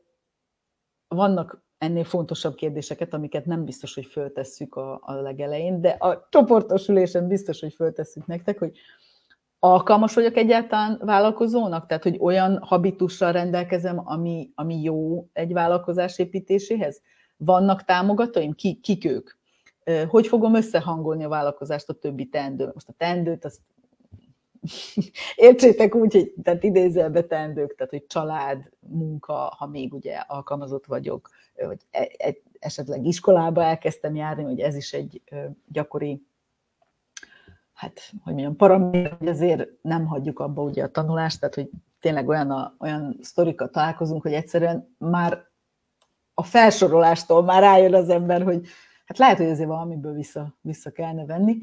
vannak 1.09 1.67
ennél 1.79 2.05
fontosabb 2.05 2.55
kérdéseket, 2.55 3.15
amiket 3.15 3.45
nem 3.45 3.65
biztos, 3.65 3.95
hogy 3.95 4.07
föltesszük 4.07 4.75
a, 4.75 5.01
a 5.03 5.13
legelején, 5.13 5.81
de 5.81 5.89
a 5.89 6.29
csoportosulésen 6.31 7.29
biztos, 7.29 7.61
hogy 7.61 7.75
föltesszük 7.75 8.27
nektek, 8.27 8.59
hogy 8.59 8.79
alkalmas 9.59 10.15
vagyok 10.15 10.37
egyáltalán 10.37 11.01
vállalkozónak? 11.05 11.87
Tehát, 11.87 12.03
hogy 12.03 12.17
olyan 12.21 12.59
habitussal 12.63 13.33
rendelkezem, 13.33 14.03
ami, 14.05 14.51
ami 14.55 14.83
jó 14.83 15.29
egy 15.33 15.53
vállalkozás 15.53 16.19
építéséhez? 16.19 17.03
Vannak 17.39 17.85
támogatóim? 17.85 18.53
Ki, 18.53 18.81
kik 18.83 19.05
ők? 19.05 19.31
Hogy 20.09 20.27
fogom 20.27 20.55
összehangolni 20.55 21.25
a 21.25 21.29
vállalkozást 21.29 21.89
a 21.89 21.93
többi 21.93 22.29
teendő? 22.29 22.71
Most 22.75 22.89
a 22.89 22.95
teendőt 22.97 23.45
azt 23.45 23.61
Értsétek 25.37 25.95
úgy, 25.95 26.13
hogy 26.13 26.35
tehát 26.43 26.63
idézelbe 26.63 27.23
teendők, 27.23 27.75
tehát 27.75 27.93
hogy 27.93 28.07
család, 28.07 28.71
munka, 28.81 29.33
ha 29.33 29.67
még 29.67 29.95
ugye 29.95 30.15
alkalmazott 30.17 30.87
vagyok, 30.87 31.31
vagy 31.67 31.81
e, 31.91 32.09
e, 32.19 32.35
esetleg 32.59 33.07
iskolába 33.07 33.63
elkezdtem 33.63 34.15
járni, 34.15 34.43
hogy 34.43 34.61
ez 34.61 34.75
is 34.75 34.93
egy 34.93 35.23
gyakori, 35.67 36.23
hát, 37.73 38.01
hogy 38.23 38.33
mondjam, 38.33 38.57
paraméter, 38.57 39.17
hogy 39.19 39.29
azért 39.29 39.69
nem 39.83 40.07
hagyjuk 40.07 40.39
abba 40.39 40.63
ugye 40.63 40.85
a 40.85 40.91
tanulást, 40.91 41.41
tehát 41.41 41.55
hogy 41.55 41.71
tényleg 42.01 42.29
olyan, 42.29 42.51
a, 42.51 42.75
olyan 42.79 43.19
sztorikat 43.21 43.73
találkozunk, 43.73 44.23
hogy 44.23 44.33
egyszerűen 44.33 44.95
már 44.99 45.48
a 46.39 46.43
felsorolástól 46.43 47.43
már 47.43 47.63
rájön 47.63 47.95
az 47.95 48.09
ember, 48.09 48.43
hogy 48.43 48.67
hát 49.05 49.19
lehet, 49.19 49.37
hogy 49.37 49.49
azért 49.49 49.69
valamiből 49.69 50.13
vissza, 50.13 50.55
vissza 50.61 50.91
kellene 50.91 51.25
venni. 51.25 51.59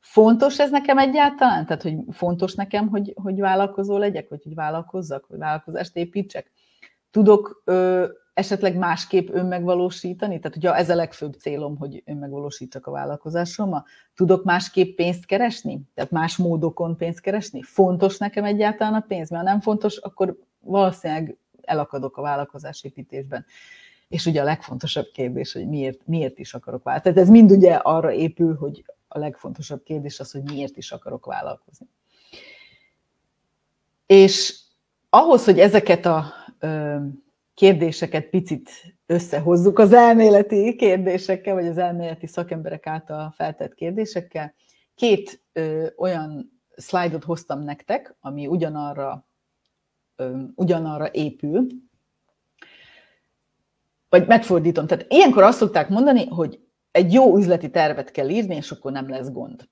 Fontos 0.00 0.58
ez 0.58 0.70
nekem 0.70 0.98
egyáltalán? 0.98 1.66
Tehát, 1.66 1.82
hogy 1.82 1.96
fontos 2.10 2.54
nekem, 2.54 2.88
hogy, 2.88 3.12
hogy 3.22 3.40
vállalkozó 3.40 3.98
legyek, 3.98 4.28
vagy 4.28 4.42
hogy 4.42 4.54
vállalkozzak, 4.54 5.26
vagy 5.26 5.38
vállalkozást 5.38 5.96
építsek? 5.96 6.50
Tudok 7.10 7.62
ö, 7.64 8.06
esetleg 8.34 8.76
másképp 8.76 9.28
önmegvalósítani? 9.28 10.38
Tehát 10.38 10.56
ugye 10.56 10.74
ez 10.74 10.90
a 10.90 10.94
legfőbb 10.94 11.32
célom, 11.32 11.76
hogy 11.76 12.02
önmegvalósítsak 12.06 12.86
a 12.86 12.90
vállalkozásommal. 12.90 13.84
Tudok 14.14 14.44
másképp 14.44 14.96
pénzt 14.96 15.26
keresni? 15.26 15.80
Tehát 15.94 16.10
más 16.10 16.36
módokon 16.36 16.96
pénzt 16.96 17.20
keresni? 17.20 17.62
Fontos 17.62 18.18
nekem 18.18 18.44
egyáltalán 18.44 18.94
a 18.94 19.04
pénz? 19.08 19.30
Mert 19.30 19.44
ha 19.44 19.50
nem 19.50 19.60
fontos, 19.60 19.96
akkor 19.96 20.38
valószínűleg 20.60 21.36
elakadok 21.62 22.16
a 22.16 22.22
vállalkozásépítésben. 22.22 23.44
És 24.10 24.26
ugye 24.26 24.40
a 24.40 24.44
legfontosabb 24.44 25.10
kérdés, 25.12 25.52
hogy 25.52 25.68
miért, 25.68 26.06
miért 26.06 26.38
is 26.38 26.54
akarok 26.54 26.82
vállalkozni. 26.82 27.14
Tehát 27.14 27.28
ez 27.28 27.34
mind 27.34 27.50
ugye 27.50 27.74
arra 27.74 28.12
épül, 28.12 28.56
hogy 28.56 28.84
a 29.08 29.18
legfontosabb 29.18 29.82
kérdés 29.82 30.20
az, 30.20 30.30
hogy 30.32 30.42
miért 30.42 30.76
is 30.76 30.92
akarok 30.92 31.26
vállalkozni. 31.26 31.86
És 34.06 34.60
ahhoz, 35.08 35.44
hogy 35.44 35.58
ezeket 35.58 36.06
a 36.06 36.32
kérdéseket 37.54 38.28
picit 38.28 38.70
összehozzuk 39.06 39.78
az 39.78 39.92
elméleti 39.92 40.76
kérdésekkel, 40.76 41.54
vagy 41.54 41.66
az 41.66 41.78
elméleti 41.78 42.26
szakemberek 42.26 42.86
által 42.86 43.32
feltett 43.36 43.74
kérdésekkel, 43.74 44.54
két 44.94 45.42
ö, 45.52 45.86
olyan 45.96 46.60
szlájdot 46.76 47.24
hoztam 47.24 47.62
nektek, 47.62 48.16
ami 48.20 48.46
ugyanarra, 48.46 49.26
ö, 50.16 50.42
ugyanarra 50.54 51.08
épül, 51.12 51.66
vagy 54.10 54.26
megfordítom. 54.26 54.86
Tehát 54.86 55.06
ilyenkor 55.08 55.42
azt 55.42 55.58
szokták 55.58 55.88
mondani, 55.88 56.26
hogy 56.26 56.60
egy 56.90 57.12
jó 57.12 57.36
üzleti 57.36 57.70
tervet 57.70 58.10
kell 58.10 58.28
írni, 58.28 58.54
és 58.54 58.70
akkor 58.70 58.92
nem 58.92 59.08
lesz 59.08 59.30
gond. 59.30 59.68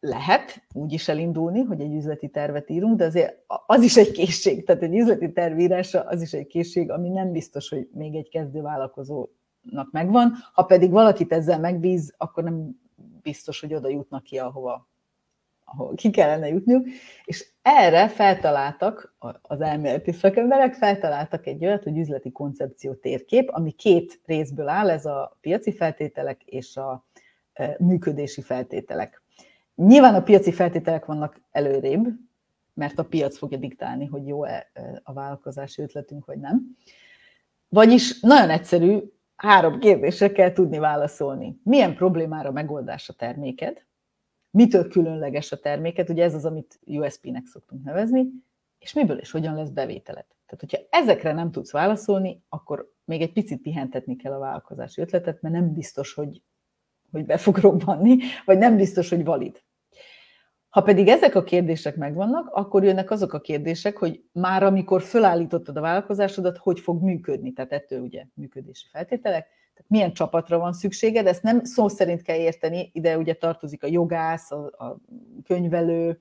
Lehet 0.00 0.62
úgy 0.72 0.92
is 0.92 1.08
elindulni, 1.08 1.60
hogy 1.62 1.80
egy 1.80 1.94
üzleti 1.94 2.28
tervet 2.28 2.70
írunk, 2.70 2.96
de 2.96 3.04
azért 3.04 3.44
az 3.66 3.82
is 3.82 3.96
egy 3.96 4.10
készség. 4.10 4.64
Tehát 4.64 4.82
egy 4.82 4.96
üzleti 4.96 5.32
tervírása 5.32 6.00
az 6.00 6.22
is 6.22 6.32
egy 6.32 6.46
készség, 6.46 6.90
ami 6.90 7.08
nem 7.08 7.32
biztos, 7.32 7.68
hogy 7.68 7.88
még 7.92 8.14
egy 8.14 8.28
kezdő 8.28 8.60
vállalkozónak 8.60 9.90
megvan. 9.90 10.32
Ha 10.52 10.62
pedig 10.62 10.90
valakit 10.90 11.32
ezzel 11.32 11.60
megbíz, 11.60 12.14
akkor 12.16 12.42
nem 12.44 12.80
biztos, 13.22 13.60
hogy 13.60 13.74
oda 13.74 13.88
jutnak 13.88 14.22
ki, 14.22 14.38
ahova 14.38 14.88
ahol 15.68 15.94
ki 15.94 16.10
kellene 16.10 16.48
jutniuk, 16.48 16.86
és 17.24 17.46
erre 17.62 18.08
feltaláltak 18.08 19.14
az 19.42 19.60
elméleti 19.60 20.12
szakemberek, 20.12 20.74
feltaláltak 20.74 21.46
egy 21.46 21.64
olyat, 21.64 21.82
hogy 21.82 21.98
üzleti 21.98 22.32
koncepció 22.32 22.94
térkép, 22.94 23.48
ami 23.52 23.70
két 23.70 24.20
részből 24.24 24.68
áll, 24.68 24.90
ez 24.90 25.06
a 25.06 25.36
piaci 25.40 25.72
feltételek 25.72 26.42
és 26.42 26.76
a 26.76 27.06
e, 27.52 27.76
működési 27.78 28.42
feltételek. 28.42 29.22
Nyilván 29.74 30.14
a 30.14 30.22
piaci 30.22 30.52
feltételek 30.52 31.04
vannak 31.04 31.40
előrébb, 31.50 32.06
mert 32.74 32.98
a 32.98 33.04
piac 33.04 33.38
fogja 33.38 33.58
diktálni, 33.58 34.06
hogy 34.06 34.26
jó-e 34.26 34.70
e, 34.72 35.00
a 35.04 35.12
vállalkozási 35.12 35.82
ötletünk, 35.82 36.24
vagy 36.24 36.38
nem. 36.38 36.76
Vagyis 37.68 38.20
nagyon 38.20 38.50
egyszerű, 38.50 38.98
három 39.36 39.78
kérdésre 39.78 40.32
kell 40.32 40.52
tudni 40.52 40.78
válaszolni. 40.78 41.60
Milyen 41.62 41.94
problémára 41.94 42.50
megoldás 42.50 43.08
a 43.08 43.12
terméked? 43.12 43.84
Mitől 44.56 44.88
különleges 44.88 45.52
a 45.52 45.58
terméket, 45.58 46.08
ugye 46.08 46.24
ez 46.24 46.34
az, 46.34 46.44
amit 46.44 46.78
USP-nek 46.86 47.46
szoktunk 47.46 47.84
nevezni, 47.84 48.26
és 48.78 48.92
miből 48.92 49.18
és 49.18 49.30
hogyan 49.30 49.54
lesz 49.54 49.68
bevételed. 49.68 50.24
Tehát, 50.46 50.60
hogyha 50.60 50.78
ezekre 50.90 51.32
nem 51.32 51.50
tudsz 51.50 51.72
válaszolni, 51.72 52.42
akkor 52.48 52.92
még 53.04 53.20
egy 53.20 53.32
picit 53.32 53.62
pihentetni 53.62 54.16
kell 54.16 54.32
a 54.32 54.38
vállalkozási 54.38 55.00
ötletet, 55.00 55.42
mert 55.42 55.54
nem 55.54 55.72
biztos, 55.72 56.14
hogy, 56.14 56.42
hogy 57.10 57.24
be 57.26 57.36
fog 57.36 57.56
robbanni, 57.56 58.16
vagy 58.44 58.58
nem 58.58 58.76
biztos, 58.76 59.08
hogy 59.08 59.24
valid. 59.24 59.62
Ha 60.68 60.82
pedig 60.82 61.08
ezek 61.08 61.34
a 61.34 61.44
kérdések 61.44 61.96
megvannak, 61.96 62.48
akkor 62.52 62.84
jönnek 62.84 63.10
azok 63.10 63.32
a 63.32 63.40
kérdések, 63.40 63.96
hogy 63.96 64.24
már 64.32 64.62
amikor 64.62 65.02
fölállítottad 65.02 65.76
a 65.76 65.80
vállalkozásodat, 65.80 66.58
hogy 66.58 66.80
fog 66.80 67.02
működni. 67.02 67.52
Tehát 67.52 67.72
ettől 67.72 68.00
ugye 68.00 68.24
működési 68.34 68.86
feltételek, 68.90 69.46
tehát 69.76 69.90
milyen 69.90 70.12
csapatra 70.12 70.58
van 70.58 70.72
szükséged, 70.72 71.26
ezt 71.26 71.42
nem 71.42 71.64
szó 71.64 71.88
szerint 71.88 72.22
kell 72.22 72.36
érteni, 72.36 72.90
ide 72.92 73.18
ugye 73.18 73.34
tartozik 73.34 73.82
a 73.82 73.86
jogász, 73.86 74.50
a, 74.50 74.64
a 74.64 74.96
könyvelő, 75.44 76.18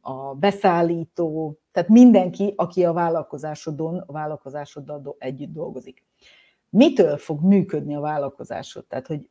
a 0.00 0.34
beszállító, 0.34 1.58
tehát 1.70 1.88
mindenki, 1.88 2.52
aki 2.56 2.84
a 2.84 2.92
vállalkozásodon, 2.92 3.98
a 4.06 4.12
vállalkozásoddal 4.12 5.16
együtt 5.18 5.52
dolgozik. 5.52 6.04
Mitől 6.68 7.16
fog 7.16 7.42
működni 7.42 7.94
a 7.94 8.00
vállalkozásod? 8.00 8.86
Tehát, 8.86 9.06
hogy 9.06 9.28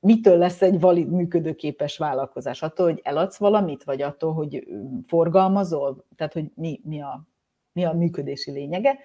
mitől 0.00 0.38
lesz 0.38 0.62
egy 0.62 0.80
valid, 0.80 1.10
működőképes 1.10 1.98
vállalkozás? 1.98 2.62
Attól, 2.62 2.86
hogy 2.86 3.00
eladsz 3.02 3.36
valamit, 3.36 3.84
vagy 3.84 4.02
attól, 4.02 4.32
hogy 4.32 4.66
forgalmazol? 5.06 6.04
Tehát, 6.16 6.32
hogy 6.32 6.50
mi, 6.54 6.80
mi, 6.84 7.00
a, 7.00 7.22
mi 7.72 7.84
a 7.84 7.92
működési 7.92 8.50
lényege? 8.50 8.98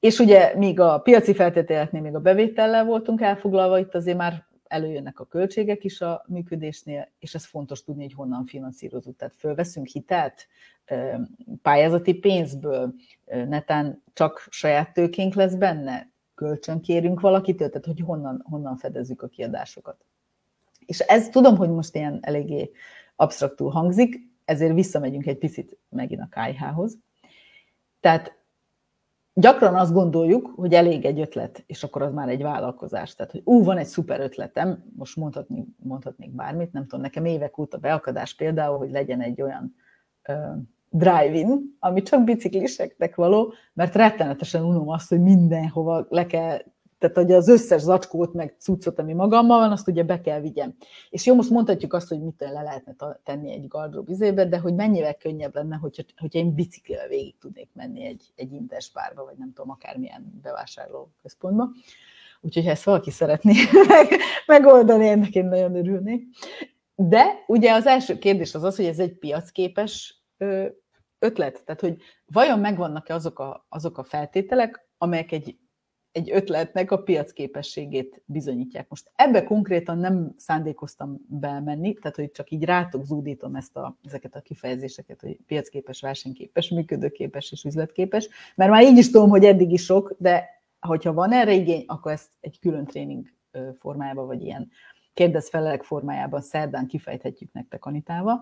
És 0.00 0.18
ugye 0.18 0.56
míg 0.56 0.80
a 0.80 0.98
piaci 0.98 1.34
feltételeknél 1.34 2.00
még 2.00 2.14
a 2.14 2.20
bevétellel 2.20 2.84
voltunk 2.84 3.20
elfoglalva, 3.20 3.78
itt 3.78 3.94
azért 3.94 4.16
már 4.16 4.44
előjönnek 4.66 5.20
a 5.20 5.24
költségek 5.24 5.84
is 5.84 6.00
a 6.00 6.24
működésnél, 6.26 7.08
és 7.18 7.34
ez 7.34 7.44
fontos 7.44 7.84
tudni, 7.84 8.02
hogy 8.02 8.14
honnan 8.14 8.46
finanszírozunk. 8.46 9.16
Tehát 9.16 9.34
fölveszünk 9.38 9.86
hitelt, 9.86 10.48
pályázati 11.62 12.14
pénzből, 12.14 12.94
netán 13.26 14.02
csak 14.12 14.46
saját 14.50 14.92
tőkénk 14.92 15.34
lesz 15.34 15.54
benne, 15.54 16.10
kölcsön 16.34 16.80
kérünk 16.80 17.20
valakitől, 17.20 17.68
tehát 17.68 17.86
hogy 17.86 18.00
honnan, 18.00 18.44
honnan 18.50 18.76
fedezzük 18.76 19.22
a 19.22 19.28
kiadásokat. 19.28 20.04
És 20.86 20.98
ez 20.98 21.28
tudom, 21.28 21.56
hogy 21.56 21.70
most 21.70 21.94
ilyen 21.94 22.18
eléggé 22.22 22.70
absztraktul 23.16 23.70
hangzik, 23.70 24.28
ezért 24.44 24.74
visszamegyünk 24.74 25.26
egy 25.26 25.38
picit 25.38 25.76
megint 25.88 26.20
a 26.20 26.28
KH-hoz. 26.30 26.98
Tehát 28.00 28.38
gyakran 29.34 29.74
azt 29.74 29.92
gondoljuk, 29.92 30.52
hogy 30.56 30.74
elég 30.74 31.04
egy 31.04 31.20
ötlet, 31.20 31.64
és 31.66 31.82
akkor 31.82 32.02
az 32.02 32.12
már 32.12 32.28
egy 32.28 32.42
vállalkozás. 32.42 33.14
Tehát, 33.14 33.32
hogy 33.32 33.42
ú, 33.44 33.64
van 33.64 33.78
egy 33.78 33.86
szuper 33.86 34.20
ötletem, 34.20 34.84
most 34.96 35.16
mondhatni, 35.16 35.64
mondhatnék 35.76 36.30
bármit, 36.30 36.72
nem 36.72 36.82
tudom, 36.82 37.00
nekem 37.00 37.24
évek 37.24 37.58
óta 37.58 37.78
beakadás 37.78 38.34
például, 38.34 38.78
hogy 38.78 38.90
legyen 38.90 39.20
egy 39.20 39.42
olyan 39.42 39.74
uh, 40.28 40.56
drive-in, 40.88 41.76
ami 41.78 42.02
csak 42.02 42.24
bicikliseknek 42.24 43.14
való, 43.14 43.52
mert 43.72 43.94
rettenetesen 43.94 44.64
unom 44.64 44.88
azt, 44.88 45.08
hogy 45.08 45.20
mindenhova 45.20 46.06
le 46.08 46.26
kell 46.26 46.58
tehát 47.00 47.16
hogy 47.16 47.32
az 47.32 47.48
összes 47.48 47.80
zacskót, 47.80 48.32
meg 48.32 48.56
cuccot, 48.58 48.98
ami 48.98 49.12
magammal 49.12 49.58
van, 49.58 49.70
azt 49.72 49.88
ugye 49.88 50.02
be 50.02 50.20
kell 50.20 50.40
vigyem. 50.40 50.74
És 51.10 51.26
jó, 51.26 51.34
most 51.34 51.50
mondhatjuk 51.50 51.92
azt, 51.92 52.08
hogy 52.08 52.20
mit 52.20 52.34
le 52.38 52.62
lehetne 52.62 52.94
tenni 53.24 53.52
egy 53.52 53.68
gardrób 53.68 54.08
izébe, 54.08 54.44
de 54.44 54.58
hogy 54.58 54.74
mennyivel 54.74 55.14
könnyebb 55.14 55.54
lenne, 55.54 55.76
hogyha, 55.76 56.02
hogyha 56.16 56.38
én 56.38 56.54
biciklivel 56.54 57.08
végig 57.08 57.38
tudnék 57.38 57.68
menni 57.72 58.04
egy, 58.04 58.32
egy 58.36 58.52
interspárba, 58.52 59.24
vagy 59.24 59.36
nem 59.38 59.52
tudom, 59.52 59.70
akármilyen 59.70 60.38
bevásárló 60.42 61.10
központba. 61.22 61.70
Úgyhogy 62.40 62.64
ha 62.64 62.70
ezt 62.70 62.84
valaki 62.84 63.10
szeretné 63.10 63.54
meg, 63.88 64.08
megoldani, 64.46 65.08
ennek 65.08 65.34
én 65.34 65.44
nagyon 65.44 65.76
örülnék. 65.76 66.26
De 66.94 67.44
ugye 67.46 67.72
az 67.72 67.86
első 67.86 68.18
kérdés 68.18 68.54
az 68.54 68.62
az, 68.62 68.76
hogy 68.76 68.84
ez 68.84 68.98
egy 68.98 69.12
piacképes 69.14 70.22
ötlet. 71.18 71.64
Tehát, 71.64 71.80
hogy 71.80 71.96
vajon 72.26 72.58
megvannak-e 72.58 73.14
azok 73.14 73.38
a, 73.38 73.66
azok 73.68 73.98
a 73.98 74.02
feltételek, 74.04 74.88
amelyek 74.98 75.32
egy 75.32 75.58
egy 76.12 76.30
ötletnek 76.30 76.90
a 76.90 77.02
piacképességét 77.02 78.22
bizonyítják. 78.24 78.88
Most 78.88 79.10
ebbe 79.14 79.44
konkrétan 79.44 79.98
nem 79.98 80.34
szándékoztam 80.36 81.16
bemenni, 81.26 81.94
tehát 81.94 82.16
hogy 82.16 82.30
csak 82.30 82.50
így 82.50 82.64
rátok 82.64 83.04
zúdítom 83.04 83.54
ezt 83.54 83.76
a, 83.76 83.98
ezeket 84.04 84.34
a 84.34 84.40
kifejezéseket, 84.40 85.20
hogy 85.20 85.38
piacképes, 85.46 86.00
versenyképes, 86.00 86.68
működőképes 86.68 87.52
és 87.52 87.64
üzletképes, 87.64 88.28
mert 88.54 88.70
már 88.70 88.82
így 88.82 88.98
is 88.98 89.10
tudom, 89.10 89.28
hogy 89.28 89.44
eddig 89.44 89.72
is 89.72 89.84
sok, 89.84 90.14
de 90.18 90.48
hogyha 90.80 91.12
van 91.12 91.32
erre 91.32 91.52
igény, 91.52 91.84
akkor 91.86 92.12
ezt 92.12 92.30
egy 92.40 92.58
külön 92.58 92.84
tréning 92.84 93.26
formájában, 93.78 94.26
vagy 94.26 94.42
ilyen 94.42 94.70
kérdez-felelek 95.14 95.82
formájában 95.82 96.40
szerdán 96.40 96.86
kifejthetjük 96.86 97.52
nektek 97.52 97.84
Anitával. 97.84 98.40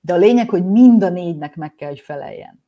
De 0.00 0.12
a 0.12 0.16
lényeg, 0.16 0.48
hogy 0.48 0.64
mind 0.64 1.02
a 1.02 1.08
négynek 1.08 1.56
meg 1.56 1.74
kell, 1.74 1.88
hogy 1.88 2.00
feleljen. 2.00 2.64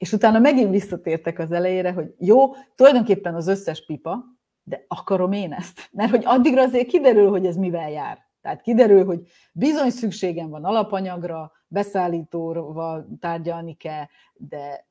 És 0.00 0.12
utána 0.12 0.38
megint 0.38 0.70
visszatértek 0.70 1.38
az 1.38 1.52
elejére, 1.52 1.92
hogy 1.92 2.14
jó, 2.18 2.54
tulajdonképpen 2.74 3.34
az 3.34 3.46
összes 3.48 3.84
pipa, 3.86 4.24
de 4.62 4.84
akarom 4.88 5.32
én 5.32 5.52
ezt? 5.52 5.88
Mert 5.92 6.10
hogy 6.10 6.22
addigra 6.24 6.62
azért 6.62 6.86
kiderül, 6.86 7.28
hogy 7.28 7.46
ez 7.46 7.56
mivel 7.56 7.90
jár. 7.90 8.18
Tehát 8.40 8.60
kiderül, 8.60 9.04
hogy 9.04 9.20
bizony 9.52 9.90
szükségem 9.90 10.48
van 10.48 10.64
alapanyagra, 10.64 11.52
beszállítóval 11.66 13.08
tárgyalni 13.20 13.74
kell, 13.74 14.04
de 14.34 14.86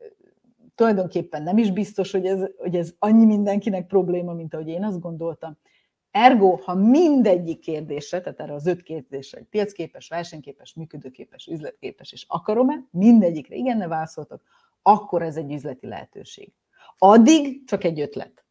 tulajdonképpen 0.76 1.44
nem 1.44 1.58
is 1.58 1.72
biztos, 1.72 2.12
hogy 2.12 2.26
ez, 2.26 2.46
hogy 2.58 2.76
ez 2.76 2.94
annyi 3.00 3.26
mindenkinek 3.26 3.88
probléma, 3.88 4.34
mint 4.34 4.54
ahogy 4.54 4.68
én 4.68 4.84
azt 4.84 5.00
gondoltam. 5.00 5.58
Ergo, 6.12 6.56
ha 6.56 6.74
mindegyik 6.74 7.60
kérdése, 7.60 8.22
tehát 8.22 8.40
erre 8.40 8.54
az 8.54 8.68
öt 8.68 8.84
kérdésre, 8.84 9.38
hogy 9.38 9.48
piacképes, 9.48 10.08
versenyképes, 10.08 10.74
működőképes, 10.74 11.48
üzletképes, 11.48 12.12
és 12.12 12.26
akarom-e, 12.28 12.88
mindegyikre 12.92 13.56
igen, 13.56 13.78
ne 13.78 13.88
válaszoltak, 13.88 14.42
akkor 14.82 15.22
ez 15.22 15.38
egy 15.38 15.52
üzleti 15.52 15.88
lehetőség. 15.88 16.54
Addig 16.98 17.68
csak 17.68 17.84
egy 17.84 18.00
ötlet. 18.00 18.46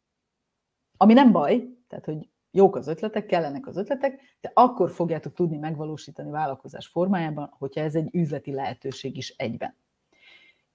Ami 0.97 1.13
nem 1.13 1.31
baj, 1.31 1.67
tehát 1.87 2.05
hogy 2.05 2.29
jók 2.51 2.75
az 2.75 2.87
ötletek, 2.87 3.25
kellenek 3.25 3.67
az 3.67 3.77
ötletek, 3.77 4.21
de 4.41 4.51
akkor 4.53 4.91
fogjátok 4.91 5.33
tudni 5.33 5.57
megvalósítani 5.57 6.31
vállalkozás 6.31 6.87
formájában, 6.87 7.55
hogyha 7.57 7.81
ez 7.81 7.95
egy 7.95 8.15
üzleti 8.15 8.51
lehetőség 8.51 9.17
is 9.17 9.29
egyben. 9.37 9.75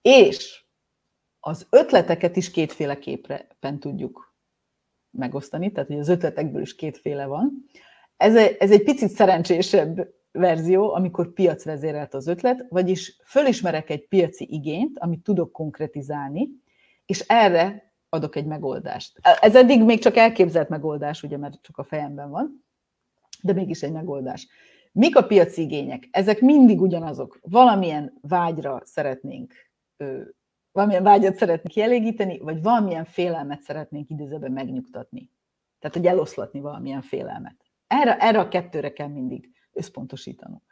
És 0.02 0.64
az 1.40 1.66
ötleteket 1.70 2.36
is 2.36 2.50
kétféleképpen 2.50 3.80
tudjuk 3.80 4.34
megosztani, 5.10 5.72
tehát 5.72 5.88
hogy 5.88 5.98
az 5.98 6.08
ötletekből 6.08 6.62
is 6.62 6.74
kétféle 6.74 7.26
van. 7.26 7.66
Ez 8.16 8.36
ez 8.36 8.70
egy 8.70 8.82
picit 8.82 9.10
szerencsésebb 9.10 10.14
verzió, 10.38 10.94
amikor 10.94 11.32
piacvezérelt 11.32 12.14
az 12.14 12.26
ötlet, 12.26 12.66
vagyis 12.68 13.16
fölismerek 13.24 13.90
egy 13.90 14.08
piaci 14.08 14.46
igényt, 14.50 14.98
amit 14.98 15.22
tudok 15.22 15.52
konkretizálni, 15.52 16.48
és 17.06 17.20
erre 17.20 17.92
adok 18.08 18.36
egy 18.36 18.46
megoldást. 18.46 19.20
Ez 19.40 19.56
eddig 19.56 19.84
még 19.84 19.98
csak 19.98 20.16
elképzelt 20.16 20.68
megoldás, 20.68 21.22
ugye, 21.22 21.36
mert 21.36 21.62
csak 21.62 21.78
a 21.78 21.84
fejemben 21.84 22.30
van, 22.30 22.64
de 23.42 23.52
mégis 23.52 23.82
egy 23.82 23.92
megoldás. 23.92 24.48
Mik 24.92 25.16
a 25.16 25.26
piaci 25.26 25.62
igények? 25.62 26.08
Ezek 26.10 26.40
mindig 26.40 26.80
ugyanazok. 26.80 27.38
Valamilyen 27.42 28.18
vágyra 28.20 28.82
szeretnénk, 28.84 29.52
valamilyen 30.72 31.02
vágyat 31.02 31.36
szeretnénk 31.36 31.74
kielégíteni, 31.74 32.38
vagy 32.38 32.62
valamilyen 32.62 33.04
félelmet 33.04 33.62
szeretnénk 33.62 34.10
időzőben 34.10 34.52
megnyugtatni. 34.52 35.30
Tehát, 35.78 35.96
hogy 35.96 36.06
eloszlatni 36.06 36.60
valamilyen 36.60 37.02
félelmet. 37.02 37.56
Erre, 37.86 38.16
erre 38.16 38.38
a 38.38 38.48
kettőre 38.48 38.92
kell 38.92 39.08
mindig 39.08 39.50
összpontosítanunk. 39.74 40.62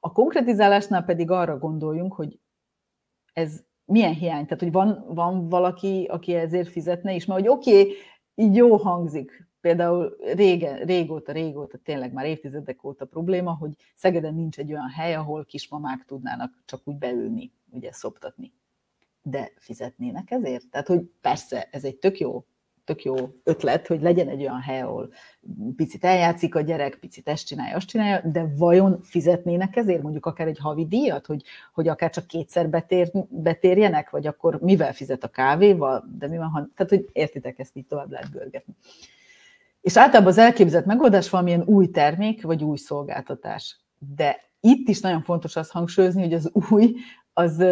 A 0.00 0.12
konkretizálásnál 0.12 1.04
pedig 1.04 1.30
arra 1.30 1.58
gondoljunk, 1.58 2.12
hogy 2.14 2.38
ez 3.32 3.62
milyen 3.84 4.14
hiány, 4.14 4.44
tehát 4.44 4.62
hogy 4.62 4.72
van, 4.72 5.04
van 5.08 5.48
valaki, 5.48 6.06
aki 6.10 6.34
ezért 6.34 6.68
fizetne 6.68 7.14
is, 7.14 7.24
mert 7.24 7.40
hogy 7.40 7.48
oké, 7.48 7.80
okay, 7.80 7.94
így 8.34 8.56
jó 8.56 8.76
hangzik, 8.76 9.48
például 9.60 10.16
régen, 10.34 10.78
régóta, 10.78 11.32
régóta, 11.32 11.78
tényleg 11.78 12.12
már 12.12 12.26
évtizedek 12.26 12.84
óta 12.84 13.04
probléma, 13.04 13.52
hogy 13.52 13.70
Szegeden 13.94 14.34
nincs 14.34 14.58
egy 14.58 14.72
olyan 14.72 14.88
hely, 14.88 15.14
ahol 15.14 15.44
kismamák 15.44 16.04
tudnának 16.04 16.62
csak 16.64 16.80
úgy 16.84 16.96
beülni, 16.96 17.52
ugye 17.70 17.92
szoptatni. 17.92 18.52
De 19.22 19.52
fizetnének 19.56 20.30
ezért? 20.30 20.68
Tehát, 20.70 20.86
hogy 20.86 21.00
persze, 21.20 21.68
ez 21.70 21.84
egy 21.84 21.96
tök 21.96 22.18
jó 22.18 22.44
tök 22.84 23.04
jó 23.04 23.14
ötlet, 23.44 23.86
hogy 23.86 24.02
legyen 24.02 24.28
egy 24.28 24.40
olyan 24.40 24.60
hely, 24.60 24.80
ahol 24.80 25.12
picit 25.76 26.04
eljátszik 26.04 26.54
a 26.54 26.60
gyerek, 26.60 26.94
picit 26.94 27.28
ezt 27.28 27.46
csinálja, 27.46 27.76
azt 27.76 27.86
csinálja, 27.86 28.30
de 28.30 28.52
vajon 28.56 29.00
fizetnének 29.02 29.76
ezért 29.76 30.02
mondjuk 30.02 30.26
akár 30.26 30.46
egy 30.46 30.58
havi 30.58 30.86
díjat, 30.86 31.26
hogy, 31.26 31.42
hogy 31.72 31.88
akár 31.88 32.10
csak 32.10 32.26
kétszer 32.26 32.68
betér, 32.68 33.10
betérjenek, 33.28 34.10
vagy 34.10 34.26
akkor 34.26 34.60
mivel 34.60 34.92
fizet 34.92 35.24
a 35.24 35.28
kávéval, 35.28 36.08
de 36.18 36.28
mi 36.28 36.36
van, 36.36 36.48
ha, 36.48 36.68
tehát 36.76 36.92
hogy 36.92 37.08
értitek, 37.12 37.58
ezt 37.58 37.76
így 37.76 37.86
tovább 37.86 38.10
lehet 38.10 38.30
görgetni. 38.30 38.74
És 39.80 39.96
általában 39.96 40.32
az 40.32 40.38
elképzelt 40.38 40.86
megoldás 40.86 41.30
valamilyen 41.30 41.62
új 41.62 41.90
termék, 41.90 42.42
vagy 42.42 42.62
új 42.62 42.76
szolgáltatás. 42.76 43.80
De 44.16 44.40
itt 44.60 44.88
is 44.88 45.00
nagyon 45.00 45.22
fontos 45.22 45.56
azt 45.56 45.70
hangsúlyozni, 45.70 46.22
hogy 46.22 46.34
az 46.34 46.50
új, 46.70 46.94
az 47.32 47.64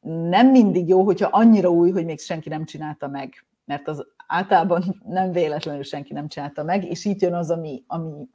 nem 0.00 0.50
mindig 0.50 0.88
jó, 0.88 1.02
hogyha 1.02 1.28
annyira 1.32 1.68
új, 1.68 1.90
hogy 1.90 2.04
még 2.04 2.20
senki 2.20 2.48
nem 2.48 2.64
csinálta 2.64 3.08
meg. 3.08 3.44
Mert 3.64 3.88
az 3.88 4.06
általában 4.28 5.00
nem 5.04 5.32
véletlenül 5.32 5.82
senki 5.82 6.12
nem 6.12 6.28
csinálta 6.28 6.62
meg, 6.62 6.84
és 6.84 7.04
itt 7.04 7.20
jön 7.20 7.34
az, 7.34 7.50
ami, 7.50 7.84
ami 7.86 8.28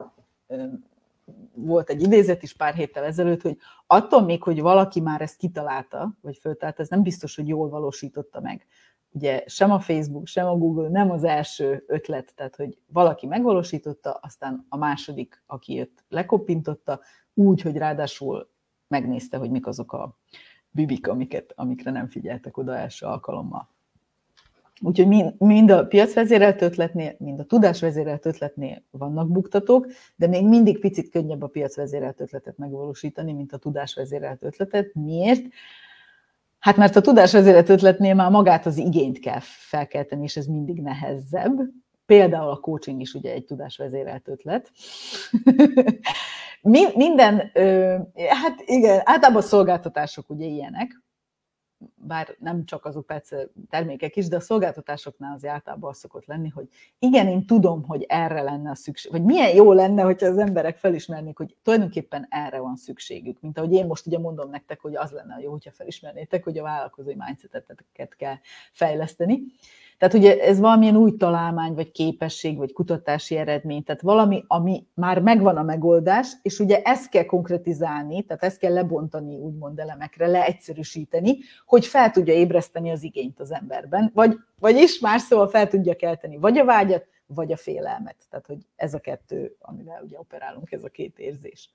volt 1.54 1.90
egy 1.90 2.02
idézet 2.02 2.42
is 2.42 2.52
pár 2.52 2.74
héttel 2.74 3.04
ezelőtt, 3.04 3.42
hogy 3.42 3.56
attól 3.86 4.22
még, 4.22 4.42
hogy 4.42 4.60
valaki 4.60 5.00
már 5.00 5.20
ezt 5.20 5.36
kitalálta, 5.36 6.16
vagy 6.20 6.36
föltállt, 6.36 6.80
ez 6.80 6.88
nem 6.88 7.02
biztos, 7.02 7.36
hogy 7.36 7.48
jól 7.48 7.68
valósította 7.68 8.40
meg. 8.40 8.66
Ugye 9.10 9.44
sem 9.46 9.70
a 9.70 9.80
Facebook, 9.80 10.26
sem 10.26 10.46
a 10.46 10.56
Google 10.56 10.88
nem 10.88 11.10
az 11.10 11.24
első 11.24 11.84
ötlet, 11.86 12.32
tehát 12.34 12.56
hogy 12.56 12.78
valaki 12.86 13.26
megvalósította, 13.26 14.10
aztán 14.10 14.66
a 14.68 14.76
második, 14.76 15.42
aki 15.46 15.74
jött, 15.74 16.04
lekopintotta, 16.08 17.00
úgy, 17.34 17.60
hogy 17.60 17.76
ráadásul 17.76 18.50
megnézte, 18.88 19.36
hogy 19.36 19.50
mik 19.50 19.66
azok 19.66 19.92
a 19.92 20.18
bibik, 20.70 21.08
amiket, 21.08 21.52
amikre 21.56 21.90
nem 21.90 22.08
figyeltek 22.08 22.56
oda 22.56 22.76
első 22.76 23.06
alkalommal. 23.06 23.73
Úgyhogy 24.80 25.34
mind 25.38 25.70
a 25.70 25.86
piacvezérelt 25.86 26.62
ötletnél, 26.62 27.14
mind 27.18 27.40
a 27.40 27.44
tudásvezérelt 27.44 28.26
ötletnél 28.26 28.82
vannak 28.90 29.30
buktatók, 29.30 29.86
de 30.16 30.26
még 30.26 30.48
mindig 30.48 30.78
picit 30.78 31.10
könnyebb 31.10 31.42
a 31.42 31.46
piacvezérelt 31.46 32.20
ötletet 32.20 32.58
megvalósítani, 32.58 33.32
mint 33.32 33.52
a 33.52 33.56
tudásvezérelt 33.56 34.42
ötletet. 34.42 34.94
Miért? 34.94 35.42
Hát 36.58 36.76
mert 36.76 36.96
a 36.96 37.00
tudásvezérelt 37.00 37.68
ötletnél 37.68 38.14
már 38.14 38.30
magát 38.30 38.66
az 38.66 38.76
igényt 38.76 39.18
kell 39.18 39.40
felkelteni, 39.40 40.22
és 40.22 40.36
ez 40.36 40.46
mindig 40.46 40.80
nehezebb. 40.80 41.60
Például 42.06 42.50
a 42.50 42.60
coaching 42.60 43.00
is 43.00 43.14
ugye 43.14 43.32
egy 43.32 43.44
tudásvezérelt 43.44 44.28
ötlet. 44.28 44.70
Minden, 46.94 47.50
hát 48.28 48.62
igen, 48.64 49.00
általában 49.04 49.42
a 49.42 49.46
szolgáltatások 49.46 50.30
ugye 50.30 50.46
ilyenek, 50.46 51.03
bár 51.94 52.36
nem 52.38 52.64
csak 52.64 52.84
azok 52.84 53.06
persze 53.06 53.48
termékek 53.70 54.16
is, 54.16 54.28
de 54.28 54.36
a 54.36 54.40
szolgáltatásoknál 54.40 55.34
az 55.34 55.44
általában 55.44 55.90
az 55.90 55.98
szokott 55.98 56.26
lenni, 56.26 56.48
hogy 56.48 56.68
igen, 56.98 57.26
én 57.26 57.46
tudom, 57.46 57.82
hogy 57.82 58.04
erre 58.08 58.42
lenne 58.42 58.70
a 58.70 58.74
szükség, 58.74 59.10
vagy 59.12 59.22
milyen 59.22 59.54
jó 59.54 59.72
lenne, 59.72 60.02
hogyha 60.02 60.26
az 60.26 60.38
emberek 60.38 60.76
felismernék, 60.76 61.36
hogy 61.36 61.56
tulajdonképpen 61.62 62.26
erre 62.30 62.58
van 62.58 62.76
szükségük. 62.76 63.40
Mint 63.40 63.58
ahogy 63.58 63.72
én 63.72 63.86
most 63.86 64.06
ugye 64.06 64.18
mondom 64.18 64.50
nektek, 64.50 64.80
hogy 64.80 64.96
az 64.96 65.10
lenne 65.10 65.40
jó, 65.40 65.50
hogyha 65.50 65.70
felismernétek, 65.70 66.44
hogy 66.44 66.58
a 66.58 66.62
vállalkozói 66.62 67.14
mindseteteket 67.14 68.14
kell 68.16 68.36
fejleszteni. 68.72 69.42
Tehát 70.04 70.18
ugye 70.18 70.40
ez 70.40 70.58
valamilyen 70.58 70.96
új 70.96 71.16
találmány, 71.16 71.74
vagy 71.74 71.90
képesség, 71.90 72.56
vagy 72.56 72.72
kutatási 72.72 73.36
eredmény, 73.36 73.82
tehát 73.82 74.00
valami, 74.00 74.44
ami 74.46 74.86
már 74.94 75.20
megvan 75.20 75.56
a 75.56 75.62
megoldás, 75.62 76.32
és 76.42 76.58
ugye 76.58 76.82
ezt 76.82 77.08
kell 77.08 77.24
konkretizálni, 77.24 78.22
tehát 78.22 78.42
ezt 78.42 78.58
kell 78.58 78.72
lebontani 78.72 79.36
úgymond 79.36 79.78
elemekre, 79.78 80.26
leegyszerűsíteni, 80.26 81.38
hogy 81.66 81.86
fel 81.86 82.10
tudja 82.10 82.34
ébreszteni 82.34 82.90
az 82.90 83.02
igényt 83.02 83.40
az 83.40 83.52
emberben, 83.52 84.10
vagy, 84.14 84.36
vagyis 84.60 84.98
más 84.98 85.22
szóval 85.22 85.48
fel 85.48 85.68
tudja 85.68 85.96
kelteni 85.96 86.36
vagy 86.36 86.58
a 86.58 86.64
vágyat, 86.64 87.06
vagy 87.26 87.52
a 87.52 87.56
félelmet. 87.56 88.16
Tehát, 88.30 88.46
hogy 88.46 88.66
ez 88.76 88.94
a 88.94 88.98
kettő, 88.98 89.56
amivel 89.60 90.02
ugye 90.02 90.18
operálunk, 90.18 90.72
ez 90.72 90.84
a 90.84 90.88
két 90.88 91.18
érzés 91.18 91.70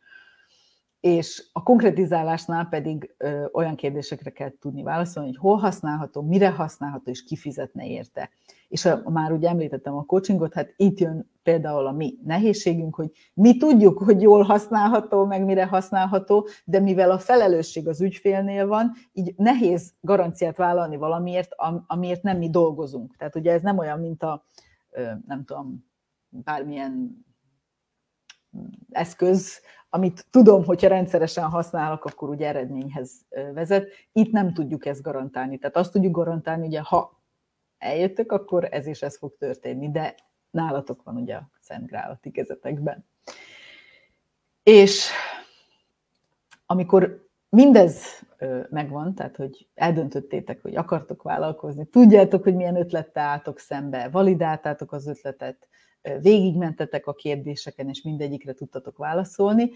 és 1.00 1.50
a 1.54 1.64
konkretizálásnál 1.64 2.66
pedig 2.66 3.14
ö, 3.18 3.46
olyan 3.52 3.76
kérdésekre 3.76 4.30
kell 4.30 4.52
tudni 4.60 4.84
válaszolni, 4.84 5.30
hogy 5.30 5.38
hol 5.38 5.58
használható, 5.58 6.22
mire 6.22 6.50
használható, 6.50 7.12
és 7.12 7.24
kifizetne 7.24 7.88
érte. 7.88 8.30
És 8.68 8.86
a, 8.86 9.10
már 9.10 9.32
ugye 9.32 9.50
említettem 9.50 9.96
a 9.96 10.06
coachingot, 10.06 10.54
hát 10.54 10.74
itt 10.78 11.00
jön 11.00 11.32
például 11.44 11.88
a 11.88 11.92
mi 11.92 12.18
nehézségünk, 12.24 12.96
hogy 12.96 13.12
mi 13.34 13.58
tudjuk, 13.58 13.98
hogy 13.98 14.22
jól 14.22 14.44
használható, 14.44 15.26
meg 15.26 15.46
mire 15.46 15.66
használható, 15.66 16.48
de 16.66 16.80
mivel 16.80 17.12
a 17.12 17.20
felelősség 17.20 17.88
az 17.88 18.02
ügyfélnél 18.02 18.68
van, 18.68 18.92
így 19.12 19.34
nehéz 19.38 19.94
garanciát 20.02 20.58
vállalni 20.58 20.98
valamiért, 20.98 21.52
amiért 21.88 22.24
nem 22.24 22.38
mi 22.38 22.50
dolgozunk. 22.50 23.16
Tehát 23.16 23.36
ugye 23.36 23.52
ez 23.52 23.62
nem 23.62 23.78
olyan, 23.78 24.00
mint 24.00 24.24
a, 24.24 24.46
nem 25.26 25.44
tudom, 25.46 25.86
bármilyen 26.30 27.26
eszköz, 28.90 29.62
amit 29.90 30.26
tudom, 30.30 30.66
hogyha 30.66 30.88
rendszeresen 30.88 31.50
használok, 31.50 32.06
akkor 32.06 32.30
ugye 32.30 32.48
eredményhez 32.48 33.12
vezet. 33.54 33.88
Itt 34.12 34.32
nem 34.32 34.54
tudjuk 34.54 34.86
ezt 34.86 35.02
garantálni. 35.02 35.58
Tehát 35.58 35.78
azt 35.78 35.92
tudjuk 35.92 36.14
garantálni, 36.14 36.76
hogy 36.76 36.88
ha 36.88 37.22
eljöttök, 37.78 38.32
akkor 38.32 38.68
ez 38.72 38.86
és 38.86 39.02
ez 39.02 39.18
fog 39.18 39.36
történni, 39.38 39.92
de 39.92 40.16
nálatok 40.52 41.04
van 41.04 41.16
ugye 41.16 41.36
a 41.36 41.50
Szent 41.60 41.88
Grál 41.88 42.12
a 42.12 42.20
ti 42.22 42.32
kezetekben. 42.32 43.06
És 44.64 45.10
amikor 46.66 47.28
mindez 47.50 48.24
megvan, 48.70 49.16
tehát 49.16 49.36
hogy 49.36 49.68
eldöntöttétek, 49.74 50.62
hogy 50.62 50.76
akartok 50.76 51.22
vállalkozni, 51.22 51.86
tudjátok, 51.86 52.44
hogy 52.44 52.56
milyen 52.56 52.76
ötlettel 52.76 53.26
álltok 53.26 53.60
szembe, 53.60 54.10
validáltátok 54.10 54.92
az 54.92 55.08
ötletet, 55.08 55.68
végigmentetek 56.22 57.08
a 57.08 57.14
kérdéseken, 57.14 57.90
és 57.90 58.02
mindegyikre 58.02 58.54
tudtatok 58.54 58.98
válaszolni. 58.98 59.72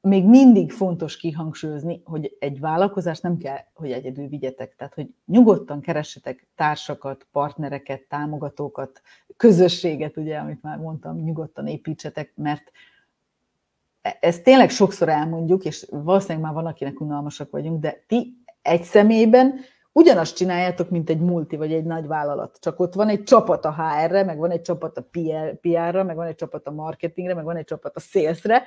Még 0.00 0.24
mindig 0.24 0.72
fontos 0.72 1.16
kihangsúlyozni, 1.16 2.02
hogy 2.04 2.36
egy 2.38 2.60
vállalkozást 2.60 3.22
nem 3.22 3.36
kell, 3.36 3.58
hogy 3.74 3.92
egyedül 3.92 4.28
vigyetek. 4.28 4.74
Tehát, 4.76 4.94
hogy 4.94 5.14
nyugodtan 5.26 5.80
keressetek 5.80 6.46
társakat, 6.54 7.26
partnereket, 7.32 8.02
támogatókat, 8.02 9.02
közösséget, 9.36 10.16
ugye, 10.16 10.38
amit 10.38 10.62
már 10.62 10.78
mondtam, 10.78 11.16
nyugodtan 11.16 11.66
építsetek, 11.66 12.32
mert 12.34 12.70
e-, 14.02 14.18
ezt 14.20 14.42
tényleg 14.42 14.70
sokszor 14.70 15.08
elmondjuk, 15.08 15.64
és 15.64 15.86
valószínűleg 15.90 16.42
már 16.42 16.52
van, 16.52 16.66
akinek 16.66 17.00
unalmasak 17.00 17.50
vagyunk, 17.50 17.80
de 17.80 18.04
ti 18.06 18.36
egy 18.62 18.82
személyben 18.82 19.60
ugyanazt 19.98 20.36
csináljátok, 20.36 20.90
mint 20.90 21.10
egy 21.10 21.20
multi 21.20 21.56
vagy 21.56 21.72
egy 21.72 21.84
nagy 21.84 22.06
vállalat, 22.06 22.58
csak 22.60 22.80
ott 22.80 22.94
van 22.94 23.08
egy 23.08 23.22
csapat 23.22 23.64
a 23.64 23.74
HR-re, 23.74 24.24
meg 24.24 24.38
van 24.38 24.50
egy 24.50 24.62
csapat 24.62 24.98
a 24.98 25.08
PR-ra, 25.60 26.04
meg 26.04 26.16
van 26.16 26.26
egy 26.26 26.34
csapat 26.34 26.66
a 26.66 26.70
marketingre, 26.70 27.34
meg 27.34 27.44
van 27.44 27.56
egy 27.56 27.64
csapat 27.64 27.96
a 27.96 28.00
salesre, 28.00 28.62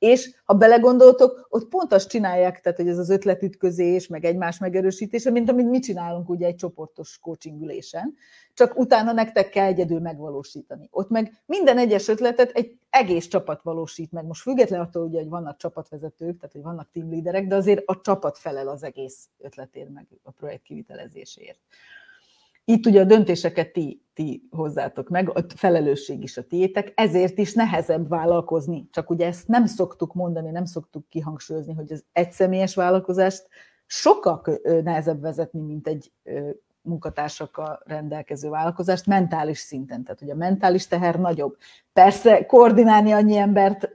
és 0.00 0.34
ha 0.44 0.54
belegondoltok, 0.54 1.46
ott 1.48 1.68
pont 1.68 1.92
azt 1.92 2.08
csinálják, 2.08 2.60
tehát 2.60 2.78
hogy 2.78 2.88
ez 2.88 2.98
az 2.98 3.10
ötletütközés, 3.10 4.06
meg 4.06 4.24
egymás 4.24 4.58
megerősítése, 4.58 5.30
mint 5.30 5.50
amit 5.50 5.68
mi 5.68 5.78
csinálunk 5.78 6.28
ugye 6.28 6.46
egy 6.46 6.56
csoportos 6.56 7.18
coaching 7.22 7.62
ülésen, 7.62 8.14
csak 8.54 8.78
utána 8.78 9.12
nektek 9.12 9.48
kell 9.48 9.66
egyedül 9.66 10.00
megvalósítani. 10.00 10.88
Ott 10.90 11.08
meg 11.10 11.42
minden 11.46 11.78
egyes 11.78 12.08
ötletet 12.08 12.50
egy 12.50 12.78
egész 12.90 13.26
csapat 13.26 13.62
valósít 13.62 14.12
meg. 14.12 14.24
Most 14.24 14.42
független 14.42 14.80
attól, 14.80 15.06
ugye, 15.06 15.18
hogy 15.18 15.28
vannak 15.28 15.56
csapatvezetők, 15.56 16.36
tehát 16.36 16.52
hogy 16.52 16.62
vannak 16.62 16.90
teamleaderek, 16.92 17.46
de 17.46 17.54
azért 17.54 17.82
a 17.86 18.00
csapat 18.00 18.38
felel 18.38 18.68
az 18.68 18.82
egész 18.82 19.28
ötletért, 19.38 19.90
meg 19.90 20.06
a 20.22 20.30
projekt 20.30 20.62
kivitelezéséért. 20.62 21.58
Itt 22.70 22.86
ugye 22.86 23.00
a 23.00 23.04
döntéseket 23.04 23.72
ti, 23.72 24.02
ti 24.14 24.48
hozzátok 24.50 25.08
meg, 25.08 25.30
a 25.36 25.44
felelősség 25.54 26.22
is 26.22 26.36
a 26.36 26.46
tiétek, 26.46 26.92
ezért 26.94 27.38
is 27.38 27.54
nehezebb 27.54 28.08
vállalkozni. 28.08 28.88
Csak 28.92 29.10
ugye 29.10 29.26
ezt 29.26 29.48
nem 29.48 29.66
szoktuk 29.66 30.14
mondani, 30.14 30.50
nem 30.50 30.64
szoktuk 30.64 31.08
kihangsúlyozni, 31.08 31.74
hogy 31.74 31.92
az 31.92 32.04
egyszemélyes 32.12 32.74
vállalkozást 32.74 33.48
sokkal 33.86 34.42
nehezebb 34.62 35.20
vezetni, 35.20 35.60
mint 35.60 35.88
egy 35.88 36.12
munkatársakkal 36.82 37.82
rendelkező 37.84 38.48
vállalkozást 38.48 39.06
mentális 39.06 39.58
szinten. 39.58 40.02
Tehát, 40.02 40.20
hogy 40.20 40.30
a 40.30 40.34
mentális 40.34 40.86
teher 40.86 41.20
nagyobb. 41.20 41.56
Persze 41.92 42.46
koordinálni 42.46 43.12
annyi 43.12 43.36
embert 43.36 43.90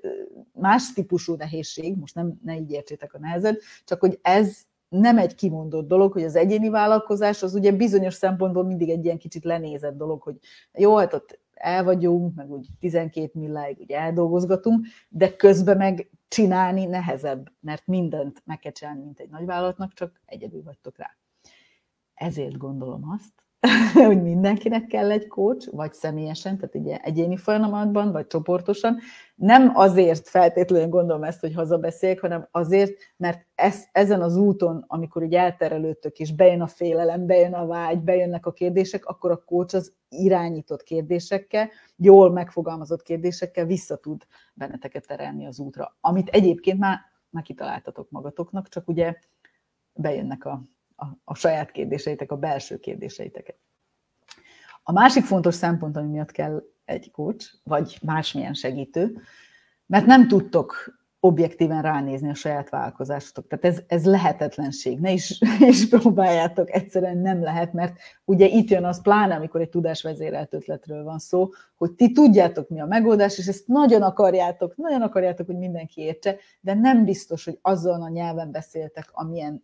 más 0.54 0.94
típusú 0.94 1.36
nehézség, 1.36 1.98
most 1.98 2.16
nem, 2.16 2.40
ne 2.44 2.56
így 2.56 2.72
értsétek 2.72 3.14
a 3.14 3.20
nehezet, 3.20 3.62
csak 3.86 4.00
hogy 4.00 4.20
ez 4.22 4.58
nem 4.90 5.18
egy 5.18 5.36
kimondott 5.36 5.88
dolog, 5.88 6.12
hogy 6.12 6.24
az 6.24 6.36
egyéni 6.36 6.70
vállalkozás 6.70 7.44
az 7.44 7.54
ugye 7.54 7.72
bizonyos 7.72 8.14
szempontból 8.14 8.64
mindig 8.64 8.90
egy 8.90 9.06
ilyen 9.06 9.18
kicsit 9.18 9.44
lenézett 9.44 9.98
dolog, 9.98 10.22
hogy 10.22 10.36
jó, 10.74 10.96
hát 10.96 11.14
ott 11.14 11.40
el 11.54 11.84
vagyunk, 11.84 12.36
meg 12.36 12.52
úgy 12.52 12.68
12 12.80 13.30
milláig 13.34 13.80
úgy 13.80 13.92
eldolgozgatunk, 13.92 14.86
de 15.10 15.36
közben 15.36 15.78
meg 15.78 16.10
csinálni 16.28 16.86
nehezebb, 16.86 17.52
mert 17.60 17.88
mindent 17.88 18.42
meg 18.46 18.60
kell 18.60 18.72
csinálni, 18.72 19.04
mint 19.04 19.20
egy 19.20 19.30
nagyvállalatnak, 19.30 19.94
csak 19.94 20.22
egyedül 20.26 20.64
vagytok 20.64 20.98
rá. 20.98 21.18
Ezért 22.14 22.58
gondolom 22.58 23.10
azt, 23.10 23.45
hogy 24.08 24.22
mindenkinek 24.22 24.86
kell 24.86 25.12
egy 25.12 25.28
coach, 25.28 25.72
vagy 25.72 25.94
személyesen, 25.94 26.58
tehát 26.58 26.76
ugye 26.76 26.98
egyéni 26.98 27.38
folyamatban, 27.38 28.12
vagy 28.12 28.28
csoportosan. 28.28 28.98
Nem 29.36 29.72
azért 29.74 30.28
feltétlenül 30.28 30.88
gondolom 30.88 31.24
ezt, 31.24 31.40
hogy 31.40 31.54
hazabeszéljek, 31.54 32.20
hanem 32.20 32.48
azért, 32.52 32.94
mert 33.18 33.46
ez, 33.56 33.84
ezen 33.92 34.22
az 34.22 34.38
úton, 34.38 34.84
amikor 34.88 35.24
így 35.24 35.34
elterelődtök, 35.34 36.20
és 36.20 36.36
bejön 36.36 36.62
a 36.62 36.68
félelem, 36.68 37.26
bejön 37.26 37.54
a 37.54 37.66
vágy, 37.66 38.00
bejönnek 38.00 38.46
a 38.46 38.52
kérdések, 38.52 39.06
akkor 39.06 39.32
a 39.32 39.44
coach 39.46 39.76
az 39.76 39.94
irányított 40.10 40.84
kérdésekkel, 40.84 41.70
jól 41.96 42.32
megfogalmazott 42.32 43.02
kérdésekkel 43.02 43.66
vissza 43.66 43.96
tud 43.96 44.24
benneteket 44.54 45.08
terelni 45.08 45.46
az 45.46 45.60
útra, 45.60 45.98
amit 46.02 46.30
egyébként 46.30 46.80
már, 46.80 47.00
már 47.30 47.44
kitaláltatok 47.44 48.10
magatoknak, 48.10 48.68
csak 48.68 48.88
ugye 48.88 49.14
bejönnek 49.94 50.46
a 50.46 50.64
a, 50.96 51.06
a 51.24 51.36
saját 51.36 51.72
kérdéseitek, 51.72 52.32
a 52.32 52.38
belső 52.38 52.80
kérdéseiteket. 52.80 53.58
A 54.84 54.92
másik 54.92 55.24
fontos 55.24 55.56
szempont, 55.56 55.98
ami 55.98 56.10
miatt 56.10 56.32
kell 56.32 56.64
egy 56.86 57.12
coach, 57.12 57.54
vagy 57.64 57.98
másmilyen 58.02 58.54
segítő, 58.54 59.22
mert 59.86 60.06
nem 60.06 60.28
tudtok 60.28 60.96
objektíven 61.26 61.82
ránézni 61.82 62.30
a 62.30 62.34
saját 62.34 62.70
vállalkozásotok. 62.70 63.48
Tehát 63.48 63.66
ez, 63.66 63.84
ez 63.88 64.06
lehetetlenség. 64.06 65.00
Ne 65.00 65.12
is, 65.12 65.42
is 65.60 65.88
próbáljátok, 65.88 66.72
egyszerűen 66.72 67.18
nem 67.18 67.44
lehet, 67.44 67.74
mert 67.74 67.98
ugye 68.26 68.46
itt 68.46 68.70
jön 68.70 68.86
az 68.86 69.02
pláne, 69.02 69.36
amikor 69.36 69.62
egy 69.62 69.70
tudásvezérelt 69.70 70.54
ötletről 70.54 71.04
van 71.04 71.20
szó, 71.20 71.50
hogy 71.76 71.92
ti 71.92 72.12
tudjátok, 72.12 72.70
mi 72.70 72.82
a 72.82 72.86
megoldás, 72.86 73.38
és 73.38 73.48
ezt 73.48 73.68
nagyon 73.68 74.02
akarjátok, 74.02 74.76
nagyon 74.76 75.02
akarjátok, 75.02 75.46
hogy 75.46 75.58
mindenki 75.58 76.02
értse, 76.02 76.36
de 76.60 76.74
nem 76.74 77.06
biztos, 77.06 77.46
hogy 77.46 77.60
azon 77.62 78.02
a 78.02 78.10
nyelven 78.10 78.52
beszéltek, 78.52 79.10
amilyen 79.12 79.64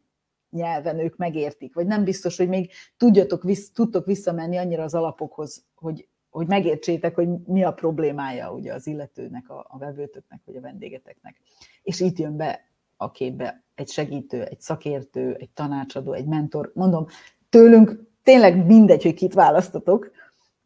nyelven 0.51 0.99
ők 0.99 1.15
megértik, 1.15 1.73
vagy 1.73 1.85
nem 1.85 2.03
biztos, 2.03 2.37
hogy 2.37 2.47
még 2.47 2.71
tudjatok, 2.97 3.43
visz, 3.43 3.71
tudtok 3.71 4.05
visszamenni 4.05 4.57
annyira 4.57 4.83
az 4.83 4.93
alapokhoz, 4.93 5.65
hogy, 5.75 6.07
hogy 6.29 6.47
megértsétek, 6.47 7.15
hogy 7.15 7.27
mi 7.45 7.63
a 7.63 7.73
problémája 7.73 8.53
ugye 8.53 8.73
az 8.73 8.87
illetőnek, 8.87 9.49
a, 9.49 9.65
a 9.69 9.77
vevőtöknek, 9.77 10.41
vagy 10.45 10.55
a 10.55 10.61
vendégeteknek. 10.61 11.35
És 11.83 11.99
itt 11.99 12.17
jön 12.17 12.37
be 12.37 12.65
a 12.97 13.11
képbe 13.11 13.63
egy 13.75 13.89
segítő, 13.89 14.43
egy 14.43 14.61
szakértő, 14.61 15.35
egy 15.39 15.49
tanácsadó, 15.49 16.13
egy 16.13 16.25
mentor. 16.25 16.71
Mondom, 16.73 17.05
tőlünk 17.49 18.09
tényleg 18.23 18.65
mindegy, 18.65 19.03
hogy 19.03 19.13
kit 19.13 19.33
választatok, 19.33 20.11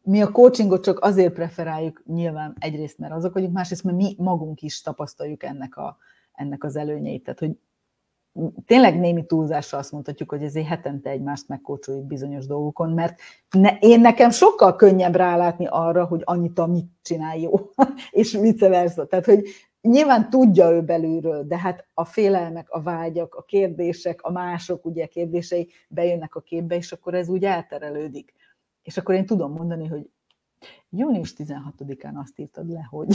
mi 0.06 0.22
a 0.22 0.30
coachingot 0.30 0.82
csak 0.82 1.00
azért 1.00 1.32
preferáljuk 1.32 2.02
nyilván 2.06 2.56
egyrészt, 2.58 2.98
mert 2.98 3.12
azok 3.12 3.34
vagyunk, 3.34 3.52
másrészt, 3.52 3.84
mert 3.84 3.96
mi 3.96 4.14
magunk 4.18 4.62
is 4.62 4.80
tapasztaljuk 4.80 5.42
ennek, 5.42 5.76
a, 5.76 5.96
ennek 6.32 6.64
az 6.64 6.76
előnyeit. 6.76 7.22
Tehát, 7.22 7.38
hogy 7.38 7.58
tényleg 8.66 8.98
némi 8.98 9.26
túlzással 9.26 9.78
azt 9.78 9.92
mondhatjuk, 9.92 10.30
hogy 10.30 10.42
ezért 10.42 10.66
hetente 10.66 11.10
egymást 11.10 11.48
megkócsoljuk 11.48 12.06
bizonyos 12.06 12.46
dolgokon, 12.46 12.90
mert 12.90 13.20
ne, 13.50 13.78
én 13.80 14.00
nekem 14.00 14.30
sokkal 14.30 14.76
könnyebb 14.76 15.14
rálátni 15.14 15.66
arra, 15.66 16.04
hogy 16.04 16.22
annyit, 16.24 16.58
amit 16.58 16.90
csinál 17.02 17.36
jó, 17.36 17.52
és 18.10 18.32
vice 18.32 18.68
versa. 18.68 19.06
Tehát, 19.06 19.24
hogy 19.24 19.48
nyilván 19.80 20.30
tudja 20.30 20.70
ő 20.70 20.82
belülről, 20.82 21.44
de 21.44 21.58
hát 21.58 21.86
a 21.94 22.04
félelmek, 22.04 22.70
a 22.70 22.82
vágyak, 22.82 23.34
a 23.34 23.42
kérdések, 23.42 24.22
a 24.22 24.30
mások 24.30 24.84
ugye 24.84 25.06
kérdései 25.06 25.68
bejönnek 25.88 26.34
a 26.34 26.40
képbe, 26.40 26.76
és 26.76 26.92
akkor 26.92 27.14
ez 27.14 27.28
úgy 27.28 27.44
elterelődik. 27.44 28.32
És 28.82 28.96
akkor 28.96 29.14
én 29.14 29.26
tudom 29.26 29.52
mondani, 29.52 29.86
hogy 29.86 30.10
június 30.90 31.34
16-án 31.38 32.14
azt 32.14 32.38
írtad 32.38 32.70
le, 32.70 32.86
hogy... 32.90 33.08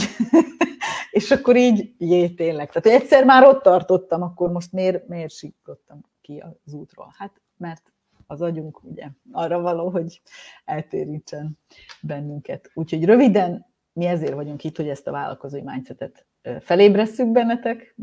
és 1.12 1.30
akkor 1.30 1.56
így, 1.56 1.94
jé, 1.98 2.28
tényleg. 2.28 2.70
Tehát 2.70 3.00
egyszer 3.00 3.24
már 3.24 3.44
ott 3.44 3.62
tartottam, 3.62 4.22
akkor 4.22 4.50
most 4.50 4.72
miért, 4.72 5.08
miért 5.08 5.32
siklottam 5.32 6.00
ki 6.20 6.44
az 6.64 6.72
útról? 6.72 7.14
Hát, 7.18 7.40
mert 7.56 7.92
az 8.26 8.42
agyunk 8.42 8.84
ugye 8.84 9.08
arra 9.32 9.60
való, 9.60 9.88
hogy 9.90 10.22
eltérítsen 10.64 11.58
bennünket. 12.02 12.70
Úgyhogy 12.74 13.04
röviden, 13.04 13.66
mi 13.92 14.06
ezért 14.06 14.34
vagyunk 14.34 14.64
itt, 14.64 14.76
hogy 14.76 14.88
ezt 14.88 15.06
a 15.06 15.10
vállalkozói 15.10 15.62
mindsetet 15.62 16.26
felébresszük 16.60 17.32
bennetek, 17.32 17.94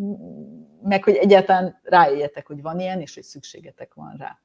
meg 0.84 1.04
hogy 1.04 1.16
egyáltalán 1.16 1.80
rájöjjetek, 1.84 2.48
hogy 2.48 2.62
van 2.62 2.80
ilyen, 2.80 3.02
és 3.02 3.14
hogy 3.14 3.24
szükségetek 3.24 3.94
van 3.94 4.16
rá. 4.18 4.40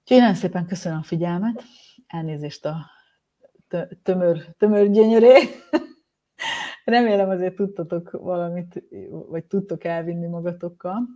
Úgyhogy 0.00 0.18
nagyon 0.18 0.34
szépen 0.34 0.66
köszönöm 0.66 0.98
a 0.98 1.02
figyelmet, 1.02 1.62
elnézést 2.06 2.64
a 2.66 2.76
tömör, 4.02 4.54
tömör 4.58 4.90
gyönyöré. 4.90 5.38
Remélem 6.84 7.28
azért 7.28 7.54
tudtatok 7.54 8.10
valamit, 8.10 8.82
vagy 9.28 9.44
tudtok 9.44 9.84
elvinni 9.84 10.26
magatokkal 10.26 11.08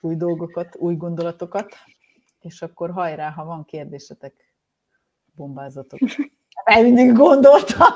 új 0.00 0.16
dolgokat, 0.16 0.76
új 0.76 0.94
gondolatokat, 0.94 1.74
és 2.40 2.62
akkor 2.62 2.90
hajrá, 2.90 3.30
ha 3.30 3.44
van 3.44 3.64
kérdésetek, 3.64 4.54
bombázatok. 5.34 5.98
El 6.64 6.82
mindig 6.82 7.12
gondoltam. 7.12 7.88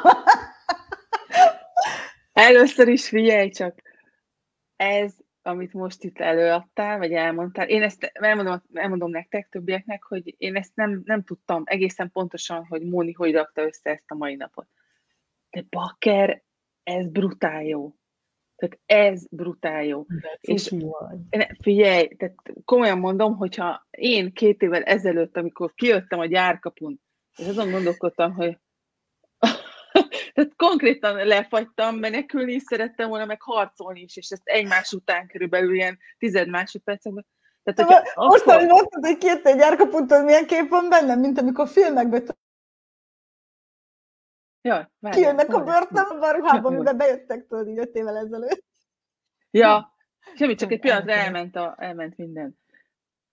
Először 2.32 2.88
is 2.88 3.08
figyelj 3.08 3.48
csak, 3.48 3.82
ez, 4.76 5.14
amit 5.42 5.72
most 5.72 6.04
itt 6.04 6.18
előadtál, 6.18 6.98
vagy 6.98 7.12
elmondtál, 7.12 7.68
én 7.68 7.82
ezt 7.82 8.10
elmondom, 8.12 8.62
elmondom 8.72 9.10
nektek, 9.10 9.48
többieknek, 9.48 10.02
hogy 10.02 10.34
én 10.38 10.56
ezt 10.56 10.72
nem, 10.74 11.02
nem 11.04 11.24
tudtam 11.24 11.62
egészen 11.64 12.10
pontosan, 12.10 12.66
hogy 12.66 12.82
Móni 12.82 13.12
hogy 13.12 13.32
rakta 13.32 13.62
össze 13.62 13.90
ezt 13.90 14.10
a 14.10 14.14
mai 14.14 14.34
napot. 14.34 14.66
De 15.50 15.64
bakker, 15.70 16.42
ez 16.82 17.06
brutál 17.06 17.64
jó. 17.64 17.94
Tehát 18.56 18.78
ez 18.86 19.26
brutál 19.30 19.84
jó. 19.84 20.04
De 20.20 20.38
és 20.40 20.74
figyelj, 21.60 22.08
tehát 22.08 22.36
komolyan 22.64 22.98
mondom, 22.98 23.36
hogyha 23.36 23.86
én 23.90 24.32
két 24.32 24.62
évvel 24.62 24.82
ezelőtt, 24.82 25.36
amikor 25.36 25.72
kijöttem 25.74 26.18
a 26.18 26.26
gyárkapun, 26.26 27.00
és 27.36 27.46
azon 27.46 27.70
gondolkodtam, 27.70 28.32
hogy 28.34 28.58
tehát 30.34 30.52
konkrétan 30.56 31.26
lefagytam, 31.26 31.96
menekülni 31.96 32.52
is 32.52 32.62
szerettem 32.62 33.08
volna, 33.08 33.24
meg 33.24 33.42
harcolni 33.42 34.00
is, 34.00 34.16
és 34.16 34.28
ezt 34.30 34.48
egymás 34.48 34.92
után 34.92 35.26
körülbelül 35.26 35.74
ilyen 35.74 35.98
tized 36.18 36.48
másodpercekben. 36.48 37.26
Tehát, 37.62 37.90
hogyha 37.90 38.28
Most, 38.28 38.42
akkor... 38.42 38.54
hogy 38.54 38.66
mondtad, 38.68 39.04
hogy 39.04 39.18
kijött 39.18 39.46
egy 39.46 39.56
gyárkapuntól, 39.56 40.22
milyen 40.22 40.46
kép 40.46 40.68
van 40.68 40.88
bennem, 40.88 41.20
mint 41.20 41.38
amikor 41.38 41.68
filmekben 41.68 42.24
Ja, 44.62 44.92
Kijönnek 45.10 45.54
a 45.54 45.64
börtönbe 45.64 46.26
a 46.26 46.32
ruhában, 46.32 46.74
amiben 46.74 46.96
bejöttek 46.96 47.46
tudod 47.46 47.68
így 47.68 47.78
öt 47.78 47.94
évvel 47.94 48.16
ezelőtt. 48.16 48.64
Ja, 49.50 49.94
semmi, 50.34 50.54
csak 50.54 50.72
egy 50.72 50.80
pillanatra 50.80 51.12
elment, 51.12 51.56
a, 51.56 51.74
elment 51.78 52.16
minden. 52.16 52.58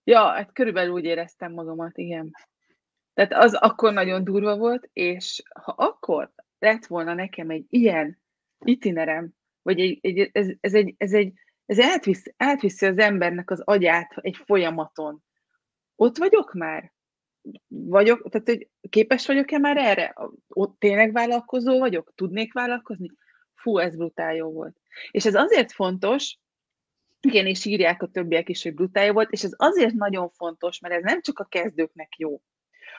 Ja, 0.04 0.26
hát 0.26 0.52
körülbelül 0.52 0.92
úgy 0.92 1.04
éreztem 1.04 1.52
magamat, 1.52 1.98
igen. 1.98 2.30
Tehát 3.14 3.32
az 3.32 3.54
akkor 3.54 3.92
nagyon 3.92 4.24
durva 4.24 4.56
volt, 4.56 4.88
és 4.92 5.42
ha 5.62 5.72
akkor 5.72 6.32
lett 6.58 6.86
volna 6.86 7.14
nekem 7.14 7.50
egy 7.50 7.66
ilyen 7.68 8.20
itinerem, 8.58 9.30
vagy 9.62 9.80
egy, 9.80 9.98
egy, 10.02 10.30
ez, 10.32 10.48
ez, 10.60 10.74
egy, 10.74 10.94
ez, 10.98 11.12
egy, 11.12 11.32
ez 11.66 11.80
átvisz, 11.80 12.24
átviszi 12.36 12.86
az 12.86 12.98
embernek 12.98 13.50
az 13.50 13.60
agyát 13.60 14.12
egy 14.16 14.36
folyamaton. 14.36 15.24
Ott 15.96 16.16
vagyok 16.16 16.52
már? 16.52 16.92
Vagyok, 17.68 18.28
tehát 18.30 18.48
hogy 18.48 18.68
képes 18.88 19.26
vagyok-e 19.26 19.58
már 19.58 19.76
erre? 19.76 20.14
Ott 20.48 20.78
tényleg 20.78 21.12
vállalkozó 21.12 21.78
vagyok? 21.78 22.12
Tudnék 22.14 22.52
vállalkozni? 22.52 23.10
Fú, 23.54 23.78
ez 23.78 23.96
brutál 23.96 24.34
jó 24.34 24.52
volt. 24.52 24.76
És 25.10 25.26
ez 25.26 25.34
azért 25.34 25.72
fontos, 25.72 26.38
igen, 27.20 27.46
és 27.46 27.64
írják 27.64 28.02
a 28.02 28.06
többiek 28.06 28.48
is, 28.48 28.62
hogy 28.62 28.74
brutál 28.74 29.04
jó 29.04 29.12
volt, 29.12 29.30
és 29.30 29.44
ez 29.44 29.52
azért 29.56 29.94
nagyon 29.94 30.30
fontos, 30.30 30.78
mert 30.80 30.94
ez 30.94 31.02
nem 31.02 31.20
csak 31.20 31.38
a 31.38 31.44
kezdőknek 31.44 32.16
jó, 32.16 32.40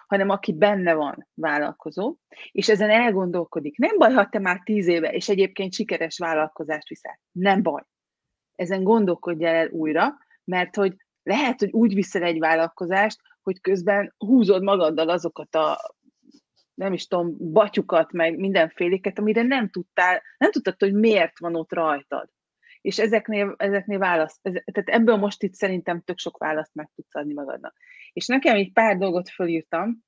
hanem 0.07 0.29
aki 0.29 0.53
benne 0.53 0.93
van 0.93 1.27
vállalkozó, 1.33 2.15
és 2.51 2.69
ezen 2.69 2.89
elgondolkodik. 2.89 3.77
Nem 3.77 3.97
baj, 3.97 4.11
ha 4.11 4.29
te 4.29 4.39
már 4.39 4.61
tíz 4.63 4.87
éve, 4.87 5.11
és 5.11 5.29
egyébként 5.29 5.73
sikeres 5.73 6.17
vállalkozást 6.17 6.87
viszel. 6.87 7.19
Nem 7.31 7.61
baj. 7.61 7.83
Ezen 8.55 8.83
gondolkodj 8.83 9.45
el 9.45 9.67
újra, 9.67 10.17
mert 10.43 10.75
hogy 10.75 10.95
lehet, 11.23 11.59
hogy 11.59 11.71
úgy 11.71 11.93
viszel 11.93 12.23
egy 12.23 12.39
vállalkozást, 12.39 13.19
hogy 13.43 13.61
közben 13.61 14.13
húzod 14.17 14.63
magaddal 14.63 15.09
azokat 15.09 15.55
a 15.55 15.77
nem 16.73 16.93
is 16.93 17.07
tudom, 17.07 17.51
batyukat, 17.51 18.11
meg 18.11 18.37
mindenféléket, 18.37 19.19
amire 19.19 19.41
nem 19.41 19.69
tudtál, 19.69 20.21
nem 20.37 20.51
tudtad, 20.51 20.75
hogy 20.79 20.93
miért 20.93 21.39
van 21.39 21.55
ott 21.55 21.73
rajtad. 21.73 22.29
És 22.81 22.99
ezeknél, 22.99 23.53
ezeknél 23.57 23.99
választ, 23.99 24.39
ez, 24.41 24.53
tehát 24.53 24.89
ebből 24.89 25.15
most 25.15 25.43
itt 25.43 25.53
szerintem 25.53 26.01
tök 26.01 26.17
sok 26.17 26.37
választ 26.37 26.73
meg 26.73 26.91
tudsz 26.95 27.15
adni 27.15 27.33
magadnak. 27.33 27.75
És 28.13 28.27
nekem 28.27 28.55
egy 28.55 28.71
pár 28.71 28.97
dolgot 28.97 29.29
fölírtam. 29.29 30.03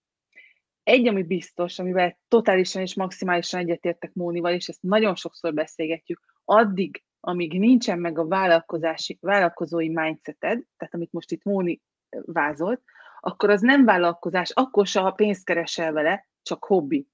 Egy, 0.83 1.07
ami 1.07 1.23
biztos, 1.23 1.79
amivel 1.79 2.17
totálisan 2.27 2.81
és 2.81 2.95
maximálisan 2.95 3.59
egyetértek 3.59 4.13
Mónival, 4.13 4.53
és 4.53 4.67
ezt 4.67 4.81
nagyon 4.81 5.15
sokszor 5.15 5.53
beszélgetjük, 5.53 6.19
addig, 6.45 7.03
amíg 7.19 7.59
nincsen 7.59 7.99
meg 7.99 8.19
a 8.19 8.27
vállalkozási, 8.27 9.17
vállalkozói 9.21 9.89
mindseted, 9.89 10.63
tehát 10.77 10.93
amit 10.93 11.11
most 11.11 11.31
itt 11.31 11.43
Móni 11.43 11.81
vázolt, 12.25 12.81
akkor 13.25 13.49
az 13.49 13.61
nem 13.61 13.85
vállalkozás, 13.85 14.49
akkor 14.49 14.87
se, 14.87 14.99
ha 14.99 15.11
pénzt 15.11 15.45
keresel 15.45 15.91
vele, 15.91 16.27
csak 16.41 16.65
hobbi. 16.65 17.07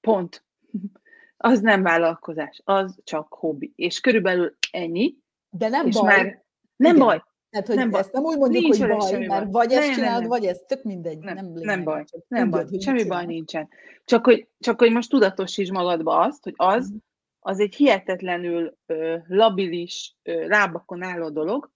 Pont. 0.00 0.44
Az 1.40 1.60
nem 1.60 1.82
vállalkozás, 1.82 2.60
az 2.64 2.98
csak 3.04 3.32
hobbi. 3.32 3.72
És 3.76 4.00
körülbelül 4.00 4.56
ennyi. 4.70 5.16
De 5.50 5.68
nem 5.68 5.90
baj. 5.90 6.16
Már 6.16 6.44
nem 6.76 6.94
Igen. 6.94 7.06
baj. 7.06 7.22
Tehát, 7.50 7.66
hogy 7.66 7.76
nem 7.76 7.94
ezt 7.94 8.12
nem 8.12 8.22
úgy 8.22 8.38
mondjuk, 8.38 8.62
Nincs 8.62 8.78
hogy 8.78 8.88
baj, 8.88 9.26
mert 9.26 9.50
baj. 9.50 9.66
vagy 9.66 9.72
ezt 9.72 9.86
nem, 9.86 9.94
csinálod, 9.94 10.20
nem, 10.20 10.28
vagy 10.28 10.44
ez 10.44 10.62
tök 10.66 10.82
mindegy. 10.82 11.18
Nem, 11.18 11.34
nem, 11.34 11.52
nem 11.52 11.84
baj, 11.84 12.04
nem 12.28 12.50
baj, 12.50 12.64
semmi 12.78 13.04
baj 13.04 13.26
nincsen. 13.26 13.68
Csak 14.04 14.24
hogy, 14.24 14.48
csak 14.58 14.78
hogy 14.78 14.92
most 14.92 15.10
tudatosíts 15.10 15.70
magadba 15.70 16.18
azt, 16.18 16.44
hogy 16.44 16.54
az, 16.56 16.88
mhm. 16.88 16.96
az 17.38 17.60
egy 17.60 17.74
hihetetlenül 17.74 18.78
ö, 18.86 19.16
labilis, 19.26 20.16
ö, 20.22 20.46
lábakon 20.46 21.02
álló 21.02 21.30
dolog, 21.30 21.70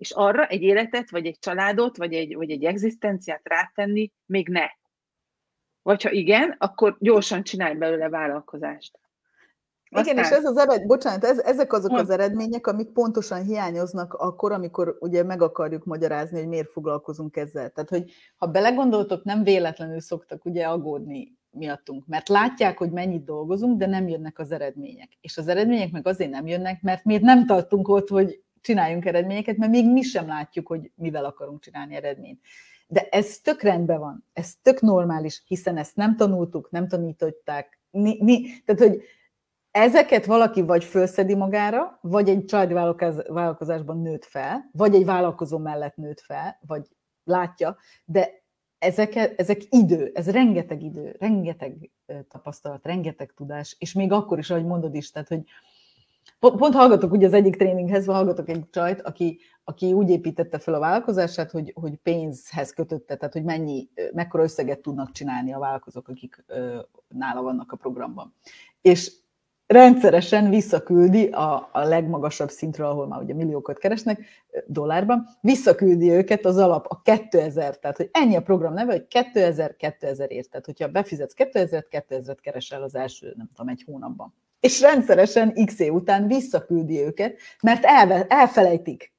és 0.00 0.10
arra 0.10 0.46
egy 0.46 0.62
életet, 0.62 1.10
vagy 1.10 1.26
egy 1.26 1.38
családot, 1.38 1.96
vagy 1.96 2.12
egy, 2.12 2.34
vagy 2.34 2.50
egy 2.50 2.64
egzisztenciát 2.64 3.40
rátenni 3.42 4.12
még 4.26 4.48
ne. 4.48 4.66
Vagy 5.82 6.02
ha 6.02 6.10
igen, 6.10 6.54
akkor 6.58 6.96
gyorsan 7.00 7.42
csinálj 7.42 7.74
belőle 7.74 8.08
vállalkozást. 8.08 8.98
Aztán... 9.90 10.14
Igen, 10.14 10.24
és 10.24 10.30
ez 10.30 10.44
az 10.44 10.56
ered, 10.56 10.86
bocsánat, 10.86 11.24
ez, 11.24 11.38
ezek 11.38 11.72
azok 11.72 11.92
az 11.92 12.10
eredmények, 12.10 12.66
amik 12.66 12.88
pontosan 12.88 13.42
hiányoznak 13.42 14.14
akkor, 14.14 14.52
amikor 14.52 14.96
ugye 15.00 15.22
meg 15.22 15.42
akarjuk 15.42 15.84
magyarázni, 15.84 16.38
hogy 16.38 16.48
miért 16.48 16.70
foglalkozunk 16.70 17.36
ezzel. 17.36 17.70
Tehát, 17.70 17.90
hogy 17.90 18.12
ha 18.36 18.46
belegondoltok, 18.46 19.24
nem 19.24 19.42
véletlenül 19.42 20.00
szoktak 20.00 20.44
ugye 20.44 20.66
aggódni 20.66 21.38
miattunk, 21.50 22.06
mert 22.06 22.28
látják, 22.28 22.78
hogy 22.78 22.90
mennyit 22.90 23.24
dolgozunk, 23.24 23.78
de 23.78 23.86
nem 23.86 24.08
jönnek 24.08 24.38
az 24.38 24.52
eredmények. 24.52 25.08
És 25.20 25.36
az 25.36 25.48
eredmények 25.48 25.90
meg 25.90 26.06
azért 26.06 26.30
nem 26.30 26.46
jönnek, 26.46 26.82
mert 26.82 27.04
miért 27.04 27.22
nem 27.22 27.46
tartunk 27.46 27.88
ott, 27.88 28.08
hogy 28.08 28.42
csináljunk 28.60 29.04
eredményeket, 29.04 29.56
mert 29.56 29.72
még 29.72 29.92
mi 29.92 30.02
sem 30.02 30.26
látjuk, 30.26 30.66
hogy 30.66 30.90
mivel 30.94 31.24
akarunk 31.24 31.60
csinálni 31.60 31.94
eredményt. 31.94 32.40
De 32.86 33.08
ez 33.10 33.38
tök 33.38 33.62
rendben 33.62 33.98
van, 33.98 34.24
ez 34.32 34.54
tök 34.62 34.80
normális, 34.80 35.42
hiszen 35.46 35.76
ezt 35.76 35.96
nem 35.96 36.16
tanultuk, 36.16 36.70
nem 36.70 36.88
tanították. 36.88 37.80
Ni, 37.90 38.16
ni, 38.20 38.62
tehát, 38.64 38.82
hogy 38.82 39.02
ezeket 39.70 40.26
valaki 40.26 40.62
vagy 40.62 40.84
fölszedi 40.84 41.34
magára, 41.34 41.98
vagy 42.02 42.28
egy 42.28 42.44
családi 42.44 42.72
vállalkozásban 42.72 44.02
nőtt 44.02 44.24
fel, 44.24 44.70
vagy 44.72 44.94
egy 44.94 45.04
vállalkozó 45.04 45.58
mellett 45.58 45.96
nőtt 45.96 46.20
fel, 46.20 46.58
vagy 46.66 46.86
látja, 47.24 47.76
de 48.04 48.42
ezek, 48.78 49.14
ezek 49.36 49.60
idő, 49.68 50.10
ez 50.14 50.30
rengeteg 50.30 50.82
idő, 50.82 51.16
rengeteg 51.18 51.90
tapasztalat, 52.28 52.84
rengeteg 52.84 53.32
tudás, 53.36 53.76
és 53.78 53.92
még 53.92 54.12
akkor 54.12 54.38
is, 54.38 54.50
ahogy 54.50 54.64
mondod 54.64 54.94
is, 54.94 55.10
tehát, 55.10 55.28
hogy 55.28 55.44
Pont, 56.38 56.74
hallgatok 56.74 57.12
ugye 57.12 57.26
az 57.26 57.32
egyik 57.32 57.56
tréninghez, 57.56 58.06
hallgatok 58.06 58.48
egy 58.48 58.70
csajt, 58.70 59.00
aki, 59.00 59.38
aki 59.64 59.92
úgy 59.92 60.10
építette 60.10 60.58
fel 60.58 60.74
a 60.74 60.78
vállalkozását, 60.78 61.50
hogy, 61.50 61.72
hogy 61.74 61.96
pénzhez 61.96 62.72
kötötte, 62.72 63.16
tehát 63.16 63.32
hogy 63.32 63.44
mennyi, 63.44 63.88
mekkora 64.12 64.42
összeget 64.42 64.80
tudnak 64.80 65.12
csinálni 65.12 65.52
a 65.52 65.58
vállalkozók, 65.58 66.08
akik 66.08 66.44
ö, 66.46 66.78
nála 67.08 67.42
vannak 67.42 67.72
a 67.72 67.76
programban. 67.76 68.34
És 68.80 69.12
rendszeresen 69.66 70.50
visszaküldi 70.50 71.26
a, 71.26 71.68
a 71.72 71.84
legmagasabb 71.84 72.50
szintről, 72.50 72.86
ahol 72.86 73.06
már 73.06 73.22
ugye 73.22 73.34
milliókat 73.34 73.78
keresnek 73.78 74.24
dollárban, 74.66 75.26
visszaküldi 75.40 76.10
őket 76.10 76.44
az 76.44 76.56
alap 76.56 76.86
a 76.88 77.02
2000, 77.02 77.78
tehát 77.78 77.96
hogy 77.96 78.08
ennyi 78.12 78.36
a 78.36 78.42
program 78.42 78.72
neve, 78.72 78.92
hogy 78.92 79.06
2000, 79.06 79.76
2000 79.76 80.32
ért. 80.32 80.50
Tehát 80.50 80.66
hogyha 80.66 80.88
befizetsz 80.88 81.34
2000, 81.34 81.88
2000 81.88 82.40
keresel 82.40 82.82
az 82.82 82.94
első, 82.94 83.34
nem 83.36 83.48
tudom, 83.48 83.68
egy 83.68 83.82
hónapban 83.86 84.34
és 84.60 84.80
rendszeresen 84.80 85.64
x 85.64 85.78
év 85.78 85.92
után 85.92 86.26
visszaküldi 86.26 87.00
őket, 87.00 87.38
mert 87.62 87.84
elve, 87.84 88.26
elfelejtik. 88.28 89.12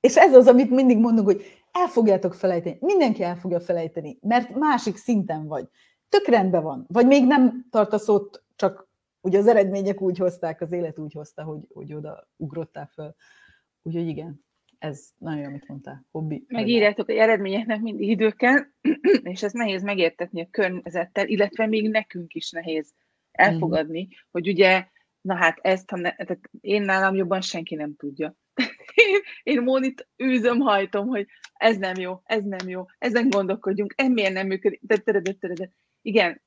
És 0.00 0.16
ez 0.16 0.34
az, 0.34 0.46
amit 0.46 0.70
mindig 0.70 0.98
mondunk, 0.98 1.26
hogy 1.26 1.44
el 1.72 1.86
fogjátok 1.86 2.34
felejteni. 2.34 2.76
Mindenki 2.80 3.22
el 3.22 3.36
fogja 3.36 3.60
felejteni, 3.60 4.18
mert 4.20 4.54
másik 4.54 4.96
szinten 4.96 5.46
vagy. 5.46 5.68
Tök 6.08 6.26
rendben 6.26 6.62
van. 6.62 6.84
Vagy 6.88 7.06
még 7.06 7.26
nem 7.26 7.66
tartasz 7.70 8.08
ott, 8.08 8.44
csak 8.56 8.88
ugye 9.20 9.38
az 9.38 9.46
eredmények 9.46 10.00
úgy 10.00 10.18
hozták, 10.18 10.60
az 10.60 10.72
élet 10.72 10.98
úgy 10.98 11.12
hozta, 11.12 11.42
hogy, 11.42 11.60
hogy 11.72 11.94
oda 11.94 12.28
ugrottál 12.36 12.90
föl. 12.92 13.14
Úgyhogy 13.82 14.08
igen, 14.08 14.44
ez 14.78 15.08
nagyon 15.18 15.40
jó, 15.40 15.46
amit 15.46 15.68
mondtál. 15.68 16.06
Hobbi. 16.10 16.44
Megírjátok, 16.48 17.06
hogy 17.06 17.14
eredményeknek 17.14 17.80
mindig 17.80 18.08
idő 18.08 18.30
kell, 18.30 18.58
és 19.32 19.42
ez 19.42 19.52
nehéz 19.52 19.82
megértetni 19.82 20.40
a 20.40 20.48
környezettel, 20.50 21.26
illetve 21.26 21.66
még 21.66 21.90
nekünk 21.90 22.34
is 22.34 22.50
nehéz 22.50 22.94
elfogadni, 23.34 24.02
mm. 24.02 24.08
hogy 24.30 24.48
ugye, 24.48 24.86
na 25.20 25.34
hát 25.34 25.58
ezt, 25.62 25.90
ha 25.90 25.96
ne, 25.96 26.14
tehát 26.14 26.50
én 26.60 26.82
nálam 26.82 27.14
jobban 27.14 27.40
senki 27.40 27.74
nem 27.74 27.96
tudja. 27.96 28.36
én, 28.94 29.20
én 29.42 29.62
Mónit 29.62 30.08
űzöm, 30.24 30.58
hajtom, 30.58 31.06
hogy 31.06 31.26
ez 31.52 31.76
nem 31.76 31.94
jó, 31.96 32.20
ez 32.24 32.44
nem 32.44 32.68
jó, 32.68 32.84
ezen 32.98 33.28
gondolkodjunk, 33.28 33.92
ez 33.96 34.08
miért 34.08 34.32
nem 34.32 34.46
működik. 34.46 34.80
De, 34.82 34.96
de, 35.04 35.20
de, 35.20 35.36
de, 35.40 35.52
de. 35.52 35.70
Igen, 36.02 36.42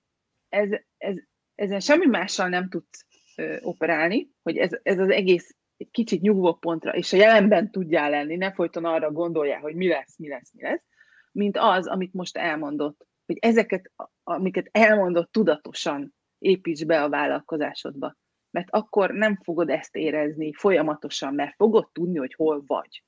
ez, 0.49 0.69
ez, 0.97 1.15
ezen 1.55 1.79
semmi 1.79 2.05
mással 2.05 2.47
nem 2.47 2.69
tudsz 2.69 3.05
ö, 3.35 3.57
operálni, 3.61 4.31
hogy 4.43 4.57
ez, 4.57 4.71
ez 4.83 4.99
az 4.99 5.09
egész 5.09 5.55
egy 5.77 5.91
kicsit 5.91 6.21
nyugvó 6.21 6.53
pontra, 6.53 6.95
és 6.95 7.13
a 7.13 7.17
jelenben 7.17 7.71
tudjál 7.71 8.09
lenni, 8.09 8.35
ne 8.35 8.53
folyton 8.53 8.85
arra 8.85 9.11
gondoljál, 9.11 9.59
hogy 9.59 9.75
mi 9.75 9.87
lesz, 9.87 10.17
mi 10.17 10.27
lesz, 10.27 10.51
mi 10.53 10.61
lesz, 10.61 10.83
mint 11.31 11.57
az, 11.57 11.87
amit 11.87 12.13
most 12.13 12.37
elmondott. 12.37 13.07
Hogy 13.25 13.37
ezeket, 13.39 13.91
amiket 14.23 14.69
elmondott 14.71 15.31
tudatosan 15.31 16.15
építs 16.39 16.85
be 16.85 17.03
a 17.03 17.09
vállalkozásodba. 17.09 18.15
Mert 18.51 18.67
akkor 18.69 19.11
nem 19.11 19.39
fogod 19.43 19.69
ezt 19.69 19.95
érezni 19.95 20.53
folyamatosan, 20.53 21.33
mert 21.33 21.55
fogod 21.55 21.89
tudni, 21.91 22.17
hogy 22.17 22.33
hol 22.33 22.63
vagy. 22.65 23.03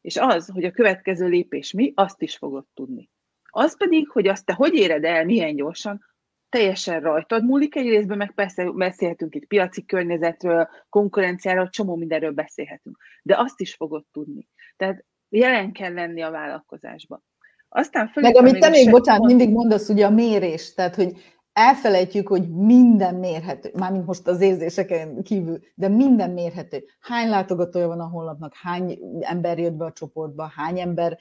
És 0.00 0.16
az, 0.16 0.48
hogy 0.48 0.64
a 0.64 0.70
következő 0.70 1.28
lépés 1.28 1.72
mi, 1.72 1.92
azt 1.94 2.22
is 2.22 2.36
fogod 2.36 2.64
tudni. 2.74 3.10
Az 3.42 3.76
pedig, 3.76 4.08
hogy 4.08 4.26
azt 4.26 4.44
te 4.44 4.52
hogy 4.52 4.74
éred 4.74 5.04
el, 5.04 5.24
milyen 5.24 5.56
gyorsan, 5.56 6.04
teljesen 6.48 7.00
rajtad 7.00 7.44
múlik 7.44 7.76
egy 7.76 7.88
részben, 7.88 8.16
meg 8.16 8.32
persze 8.34 8.70
beszélhetünk 8.70 9.34
itt 9.34 9.46
piaci 9.46 9.84
környezetről, 9.84 10.68
konkurenciáról, 10.88 11.68
csomó 11.68 11.96
mindenről 11.96 12.32
beszélhetünk. 12.32 12.96
De 13.22 13.38
azt 13.38 13.60
is 13.60 13.74
fogod 13.74 14.04
tudni. 14.12 14.48
Tehát 14.76 15.04
jelen 15.28 15.72
kell 15.72 15.92
lenni 15.92 16.22
a 16.22 16.30
vállalkozásban. 16.30 17.24
Aztán 17.68 18.10
meg 18.14 18.36
amit 18.36 18.58
te 18.58 18.68
még, 18.68 18.90
bocsánat, 18.90 19.26
mindig 19.26 19.50
mondasz, 19.50 19.88
ugye 19.88 20.06
a 20.06 20.10
mérés, 20.10 20.74
tehát 20.74 20.94
hogy 20.94 21.33
elfelejtjük, 21.54 22.28
hogy 22.28 22.48
minden 22.48 23.14
mérhető, 23.14 23.70
mármint 23.74 24.06
most 24.06 24.26
az 24.26 24.40
érzéseken 24.40 25.22
kívül, 25.22 25.60
de 25.74 25.88
minden 25.88 26.30
mérhető. 26.30 26.84
Hány 27.00 27.28
látogatója 27.28 27.86
van 27.86 28.00
a 28.00 28.08
honlapnak, 28.08 28.54
hány 28.54 28.98
ember 29.20 29.58
jött 29.58 29.72
be 29.72 29.84
a 29.84 29.92
csoportba, 29.92 30.52
hány 30.56 30.80
ember 30.80 31.18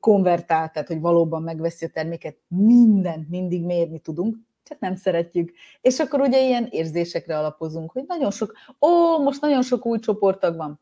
konvertált, 0.00 0.72
tehát 0.72 0.88
hogy 0.88 1.00
valóban 1.00 1.42
megveszi 1.42 1.84
a 1.84 1.88
terméket, 1.88 2.36
mindent 2.48 3.28
mindig 3.28 3.64
mérni 3.64 3.98
tudunk, 3.98 4.36
csak 4.62 4.78
nem 4.78 4.94
szeretjük. 4.94 5.52
És 5.80 5.98
akkor 5.98 6.20
ugye 6.20 6.46
ilyen 6.46 6.68
érzésekre 6.70 7.38
alapozunk, 7.38 7.90
hogy 7.90 8.04
nagyon 8.06 8.30
sok, 8.30 8.52
ó, 8.80 9.18
most 9.22 9.40
nagyon 9.40 9.62
sok 9.62 9.86
új 9.86 9.98
csoporttag 9.98 10.56
van. 10.56 10.80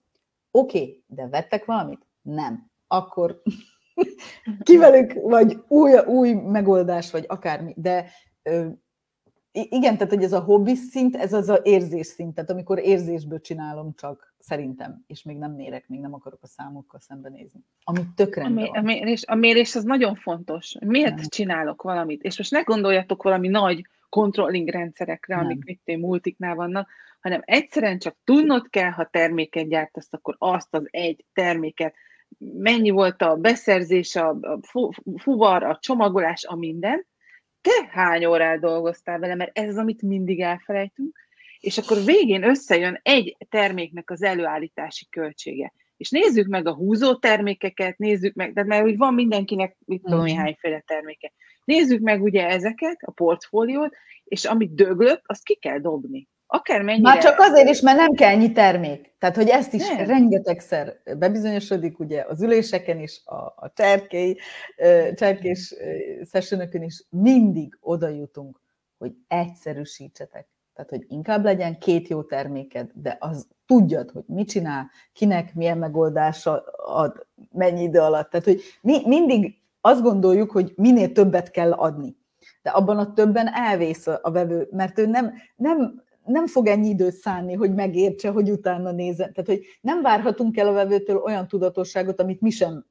Oké, 0.50 0.78
okay, 0.78 1.04
de 1.06 1.28
vettek 1.28 1.64
valamit? 1.64 2.06
Nem. 2.22 2.70
Akkor 2.86 3.42
kivelük, 4.62 5.12
vagy 5.22 5.58
új, 5.68 5.98
új 5.98 6.32
megoldás, 6.32 7.10
vagy 7.10 7.24
akármi. 7.28 7.74
De 7.76 8.10
igen, 9.52 9.96
tehát 9.96 10.12
hogy 10.12 10.22
ez 10.22 10.32
a 10.32 10.40
hobbi 10.40 10.74
szint, 10.74 11.16
ez 11.16 11.32
az 11.32 11.48
a 11.48 11.60
érzés 11.62 12.06
szint, 12.06 12.34
tehát 12.34 12.50
amikor 12.50 12.78
érzésből 12.78 13.40
csinálom 13.40 13.94
csak, 13.96 14.34
szerintem, 14.38 15.04
és 15.06 15.22
még 15.22 15.36
nem 15.36 15.52
mérek, 15.52 15.88
még 15.88 16.00
nem 16.00 16.14
akarok 16.14 16.42
a 16.42 16.46
számokkal 16.46 17.00
szembenézni. 17.00 17.60
Ami 17.84 18.00
tök 18.14 18.36
a, 18.36 18.48
mér, 18.48 18.70
a, 18.72 18.80
mérés, 18.80 19.24
a 19.26 19.34
mérés 19.34 19.74
az 19.74 19.84
nagyon 19.84 20.14
fontos. 20.14 20.76
Miért 20.80 21.14
nem. 21.14 21.24
csinálok 21.28 21.82
valamit? 21.82 22.22
És 22.22 22.38
most 22.38 22.50
ne 22.50 22.60
gondoljatok 22.60 23.22
valami 23.22 23.48
nagy 23.48 23.86
controlling 24.08 24.68
rendszerekre, 24.68 25.36
nem. 25.36 25.44
amik 25.44 25.62
itt 25.64 25.96
multiknál 25.98 26.54
vannak, 26.54 26.88
hanem 27.20 27.42
egyszerűen 27.44 27.98
csak 27.98 28.16
tudnod 28.24 28.68
kell, 28.68 28.90
ha 28.90 29.08
terméket 29.10 29.68
gyártasz, 29.68 30.08
akkor 30.10 30.36
azt 30.38 30.74
az 30.74 30.88
egy 30.90 31.24
terméket, 31.32 31.94
mennyi 32.38 32.90
volt 32.90 33.22
a 33.22 33.36
beszerzés, 33.36 34.16
a 34.16 34.38
fuvar, 35.16 35.62
a 35.62 35.78
csomagolás, 35.80 36.44
a 36.44 36.56
minden, 36.56 37.06
te 37.66 37.88
hány 37.90 38.24
órát 38.24 38.60
dolgoztál 38.60 39.18
vele, 39.18 39.34
mert 39.34 39.58
ez 39.58 39.68
az, 39.68 39.76
amit 39.76 40.02
mindig 40.02 40.40
elfelejtünk, 40.40 41.18
és 41.60 41.78
akkor 41.78 41.96
végén 42.04 42.42
összejön 42.42 43.00
egy 43.02 43.36
terméknek 43.48 44.10
az 44.10 44.22
előállítási 44.22 45.06
költsége. 45.10 45.72
És 45.96 46.10
nézzük 46.10 46.46
meg 46.46 46.66
a 46.66 46.74
húzó 46.74 47.16
termékeket, 47.16 47.98
nézzük 47.98 48.34
meg, 48.34 48.52
de 48.52 48.64
mert 48.64 48.84
úgy 48.84 48.96
van 48.96 49.14
mindenkinek, 49.14 49.76
mit 49.84 50.02
tudom, 50.02 50.20
mm. 50.20 50.36
hányféle 50.36 50.80
terméke. 50.86 51.32
Nézzük 51.64 52.00
meg 52.00 52.22
ugye 52.22 52.48
ezeket, 52.48 52.96
a 53.00 53.10
portfóliót, 53.10 53.94
és 54.24 54.44
amit 54.44 54.74
döglött, 54.74 55.22
azt 55.26 55.44
ki 55.44 55.54
kell 55.54 55.78
dobni. 55.78 56.28
Akármennyire... 56.46 57.08
Már 57.08 57.22
csak 57.22 57.38
azért 57.38 57.68
is, 57.68 57.80
mert 57.80 57.96
nem 57.96 58.12
kell 58.12 58.30
ennyi 58.30 58.52
termék. 58.52 59.14
Tehát, 59.18 59.36
hogy 59.36 59.48
ezt 59.48 59.72
is 59.72 59.88
nem. 59.88 60.06
rengetegszer 60.06 61.00
bebizonyosodik, 61.18 61.98
ugye 61.98 62.24
az 62.28 62.42
üléseken 62.42 62.98
is, 62.98 63.20
a, 63.24 63.34
a 63.36 63.72
cserkély, 63.74 64.36
cserkés 65.14 65.74
sessionökön 66.32 66.82
is 66.82 67.04
mindig 67.10 67.78
oda 67.80 68.08
jutunk, 68.08 68.60
hogy 68.98 69.12
egyszerűsítsetek. 69.28 70.48
Tehát, 70.74 70.90
hogy 70.90 71.04
inkább 71.08 71.44
legyen 71.44 71.78
két 71.78 72.08
jó 72.08 72.22
terméked, 72.22 72.90
de 72.94 73.16
az 73.20 73.46
tudjad, 73.66 74.10
hogy 74.10 74.24
mit 74.26 74.48
csinál, 74.48 74.90
kinek 75.12 75.54
milyen 75.54 75.78
megoldása 75.78 76.64
ad, 76.86 77.26
mennyi 77.52 77.82
idő 77.82 78.00
alatt. 78.00 78.30
Tehát, 78.30 78.46
hogy 78.46 78.60
mi 78.80 79.06
mindig 79.06 79.58
azt 79.80 80.02
gondoljuk, 80.02 80.50
hogy 80.50 80.72
minél 80.76 81.12
többet 81.12 81.50
kell 81.50 81.72
adni. 81.72 82.16
De 82.62 82.70
abban 82.70 82.98
a 82.98 83.12
többen 83.12 83.54
elvész 83.54 84.06
a 84.06 84.30
vevő, 84.30 84.68
mert 84.70 84.98
ő 84.98 85.06
nem, 85.06 85.34
nem 85.56 86.02
nem 86.26 86.46
fog 86.46 86.66
ennyi 86.66 86.88
időt 86.88 87.14
szánni, 87.14 87.54
hogy 87.54 87.74
megértse, 87.74 88.30
hogy 88.30 88.50
utána 88.50 88.90
nézzen. 88.90 89.32
Tehát, 89.32 89.50
hogy 89.50 89.64
nem 89.80 90.02
várhatunk 90.02 90.56
el 90.56 90.68
a 90.68 90.72
vevőtől 90.72 91.16
olyan 91.16 91.48
tudatosságot, 91.48 92.20
amit 92.20 92.40
mi 92.40 92.50
sem 92.50 92.86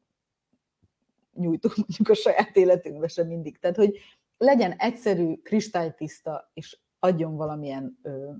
nyújtunk 1.34 1.76
mondjuk 1.76 2.10
a 2.10 2.14
saját 2.14 2.56
életünkbe 2.56 3.08
sem 3.08 3.28
mindig. 3.28 3.60
Tehát, 3.60 3.76
hogy 3.76 3.98
legyen 4.38 4.72
egyszerű, 4.72 5.36
kristálytiszta, 5.44 6.52
és 6.54 6.78
adjon 7.00 7.36
valamilyen 7.36 8.00
ö, 8.02 8.32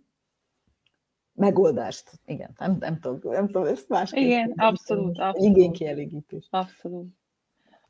megoldást. 1.34 2.12
Igen, 2.26 2.52
nem, 2.58 2.78
nem, 2.80 3.00
tudom, 3.00 3.32
nem 3.32 3.46
tudom 3.46 3.66
ezt 3.66 3.90
másképp. 3.90 4.24
Igen, 4.24 4.54
abszolút. 4.56 5.20
abszolút. 5.20 5.58
Igénykielégítés. 5.58 6.48
Abszolút. 6.50 7.08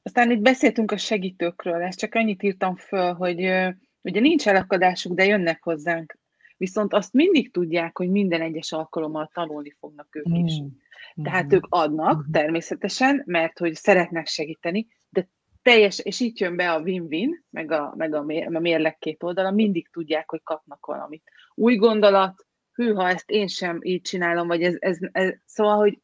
Aztán 0.04 0.32
itt 0.32 0.42
beszéltünk 0.42 0.92
a 0.92 0.98
segítőkről, 0.98 1.82
ezt 1.82 2.00
csak 2.00 2.16
annyit 2.16 2.44
írtam 2.44 2.76
föl, 2.76 3.14
hogy 3.14 3.40
ugye 4.02 4.20
nincs 4.20 4.48
elakadásuk, 4.48 5.14
de 5.14 5.26
jönnek 5.26 5.64
hozzánk 5.64 6.18
viszont 6.58 6.94
azt 6.94 7.14
mindig 7.14 7.52
tudják, 7.52 7.98
hogy 7.98 8.10
minden 8.10 8.42
egyes 8.42 8.72
alkalommal 8.72 9.30
tanulni 9.34 9.76
fognak 9.80 10.16
ők 10.16 10.26
is. 10.28 10.62
Mm. 10.62 11.24
Tehát 11.24 11.54
ők 11.54 11.66
adnak 11.70 12.28
mm. 12.28 12.32
természetesen, 12.32 13.24
mert 13.26 13.58
hogy 13.58 13.74
szeretnek 13.74 14.28
segíteni, 14.28 14.88
de 15.10 15.30
teljes, 15.62 16.00
és 16.00 16.20
itt 16.20 16.38
jön 16.38 16.56
be 16.56 16.72
a 16.72 16.82
win-win, 16.82 17.46
meg 17.50 17.72
a, 17.72 17.94
meg 17.98 18.14
a, 18.14 18.24
mér, 18.24 18.56
a 18.56 18.60
mérleg 18.60 18.98
két 18.98 19.24
oldala, 19.24 19.52
mindig 19.52 19.90
tudják, 19.92 20.30
hogy 20.30 20.44
kapnak 20.44 20.86
valamit. 20.86 21.24
Új 21.56 21.76
gondolat, 21.76 22.46
hű, 22.72 22.94
ha 22.94 23.08
ezt 23.08 23.30
én 23.30 23.48
sem 23.48 23.80
így 23.82 24.02
csinálom, 24.02 24.48
vagy 24.48 24.64
ez, 24.64 24.76
ez, 24.80 24.98
ez 25.12 25.34
szóval, 25.46 25.78
hogy 25.78 26.00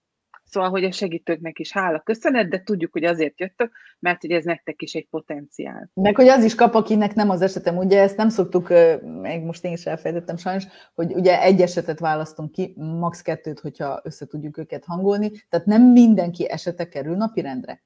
Szóval, 0.51 0.69
hogy 0.69 0.83
a 0.83 0.91
segítőknek 0.91 1.59
is 1.59 1.71
hála 1.71 1.99
köszönet, 1.99 2.49
de 2.49 2.63
tudjuk, 2.63 2.91
hogy 2.91 3.03
azért 3.03 3.39
jöttök, 3.39 3.71
mert 3.99 4.21
hogy 4.21 4.31
ez 4.31 4.43
nektek 4.43 4.81
is 4.81 4.93
egy 4.93 5.07
potenciál. 5.09 5.89
Meg, 5.93 6.15
hogy 6.15 6.27
az 6.27 6.43
is 6.43 6.55
kap, 6.55 6.75
akinek 6.75 7.13
nem 7.13 7.29
az 7.29 7.41
esetem. 7.41 7.77
Ugye 7.77 8.01
ezt 8.01 8.17
nem 8.17 8.29
szoktuk, 8.29 8.69
még 9.21 9.41
most 9.41 9.65
én 9.65 9.71
is 9.71 9.85
elfelejtettem 9.85 10.37
sajnos, 10.37 10.63
hogy 10.93 11.13
ugye 11.13 11.41
egy 11.41 11.61
esetet 11.61 11.99
választunk 11.99 12.51
ki, 12.51 12.73
max. 12.75 13.21
kettőt, 13.21 13.59
hogyha 13.59 14.01
össze 14.03 14.25
tudjuk 14.25 14.57
őket 14.57 14.85
hangolni. 14.85 15.31
Tehát 15.49 15.65
nem 15.65 15.91
mindenki 15.91 16.49
esete 16.49 16.89
kerül 16.89 17.15
napirendre. 17.15 17.83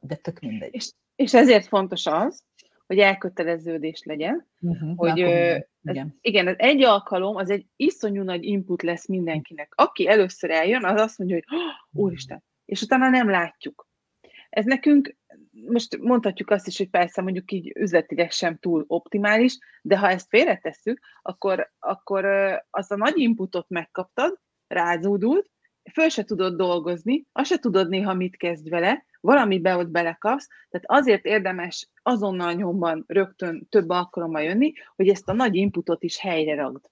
De 0.00 0.14
tök 0.14 0.40
mindegy. 0.40 0.74
És, 0.74 0.90
és 1.16 1.34
ezért 1.34 1.66
fontos 1.66 2.06
az, 2.06 2.42
hogy 2.86 2.98
elköteleződés 2.98 4.02
legyen, 4.04 4.46
uh-huh, 4.60 4.96
hogy 4.96 5.20
ö, 5.20 5.56
igen. 5.90 6.06
Ez, 6.06 6.12
igen, 6.20 6.46
az 6.46 6.54
egy 6.58 6.82
alkalom, 6.82 7.36
az 7.36 7.50
egy 7.50 7.66
iszonyú 7.76 8.22
nagy 8.22 8.44
input 8.44 8.82
lesz 8.82 9.06
mindenkinek. 9.06 9.72
Aki 9.74 10.08
először 10.08 10.50
eljön, 10.50 10.84
az 10.84 11.00
azt 11.00 11.18
mondja, 11.18 11.36
hogy 11.36 11.58
oh, 11.58 12.04
úristen, 12.04 12.42
és 12.64 12.82
utána 12.82 13.08
nem 13.08 13.30
látjuk. 13.30 13.88
Ez 14.50 14.64
nekünk, 14.64 15.16
most 15.50 15.98
mondhatjuk 15.98 16.50
azt 16.50 16.66
is, 16.66 16.78
hogy 16.78 16.90
persze 16.90 17.22
mondjuk 17.22 17.52
így 17.52 17.72
üzletileg 17.76 18.30
sem 18.30 18.58
túl 18.58 18.84
optimális, 18.86 19.58
de 19.82 19.98
ha 19.98 20.08
ezt 20.08 20.28
félretesszük, 20.28 21.00
akkor, 21.22 21.72
akkor 21.78 22.24
az 22.70 22.90
a 22.90 22.96
nagy 22.96 23.18
inputot 23.18 23.68
megkaptad, 23.68 24.38
rázódult, 24.66 25.50
föl 25.92 26.08
se 26.08 26.24
tudod 26.24 26.56
dolgozni, 26.56 27.24
azt 27.32 27.50
se 27.50 27.58
tudod 27.58 27.88
néha 27.88 28.14
mit 28.14 28.36
kezd 28.36 28.68
vele, 28.68 29.04
valamibe 29.20 29.76
ott 29.76 29.88
belekapsz, 29.88 30.48
tehát 30.68 30.86
azért 30.86 31.24
érdemes 31.24 31.88
azonnal 32.02 32.52
nyomban 32.52 33.04
rögtön 33.06 33.66
több 33.70 33.88
alkalommal 33.88 34.42
jönni, 34.42 34.72
hogy 34.96 35.08
ezt 35.08 35.28
a 35.28 35.32
nagy 35.32 35.54
inputot 35.54 36.02
is 36.02 36.18
helyre 36.18 36.54
ragd. 36.54 36.84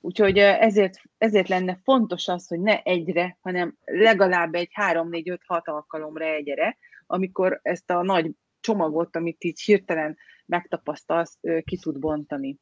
Úgyhogy 0.00 0.38
ezért, 0.38 1.00
ezért 1.18 1.48
lenne 1.48 1.78
fontos 1.82 2.28
az, 2.28 2.48
hogy 2.48 2.60
ne 2.60 2.82
egyre, 2.82 3.38
hanem 3.40 3.76
legalább 3.84 4.54
egy 4.54 4.70
3-4-5-6 4.80 5.38
alkalomra 5.64 6.24
egyre, 6.24 6.78
amikor 7.06 7.60
ezt 7.62 7.90
a 7.90 8.02
nagy 8.02 8.30
csomagot, 8.60 9.16
amit 9.16 9.44
így 9.44 9.60
hirtelen 9.60 10.16
megtapasztalsz, 10.46 11.38
ki 11.64 11.78
tud 11.78 11.98
bontani. 11.98 12.56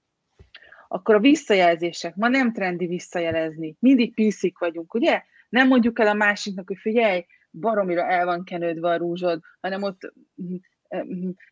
Akkor 0.88 1.14
a 1.14 1.20
visszajelzések, 1.20 2.14
ma 2.14 2.28
nem 2.28 2.52
trendi 2.52 2.86
visszajelezni, 2.86 3.76
mindig 3.78 4.14
piszik 4.14 4.58
vagyunk, 4.58 4.94
ugye? 4.94 5.22
Nem 5.48 5.68
mondjuk 5.68 5.98
el 5.98 6.06
a 6.06 6.14
másiknak, 6.14 6.66
hogy 6.66 6.78
figyelj, 6.78 7.26
baromira 7.50 8.06
el 8.06 8.24
van 8.24 8.44
kenődve 8.44 8.88
a 8.88 8.96
rúzsod, 8.96 9.40
hanem 9.60 9.82
ott, 9.82 10.12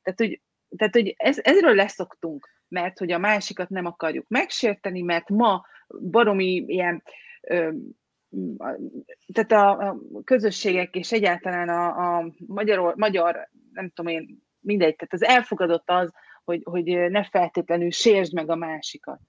tehát 0.03 0.19
hogy, 0.19 0.41
tehát, 0.77 0.95
hogy 0.95 1.15
ez, 1.17 1.39
ezről 1.43 1.75
leszoktunk, 1.75 2.49
mert 2.69 2.99
hogy 2.99 3.13
a 3.13 3.19
másikat 3.19 3.69
nem 3.69 3.87
akarjuk 3.87 4.29
megsérteni, 4.29 5.03
mert 5.03 5.29
ma 5.29 5.65
baromi 6.11 6.65
ilyen, 6.67 7.03
tehát 9.33 9.53
a, 9.53 9.97
közösségek 10.25 10.95
és 10.95 11.13
egyáltalán 11.13 11.69
a, 11.69 12.17
a 12.17 12.33
magyar, 12.47 12.95
magyar, 12.97 13.49
nem 13.73 13.91
tudom 13.91 14.13
én, 14.13 14.43
mindegy, 14.61 14.97
tehát 14.97 15.13
az 15.13 15.23
elfogadott 15.23 15.91
az, 15.91 16.13
hogy, 16.45 16.61
hogy 16.65 16.85
ne 17.11 17.25
feltétlenül 17.25 17.91
sérsd 17.91 18.35
meg 18.35 18.51
a 18.51 18.55
másikat. 18.55 19.21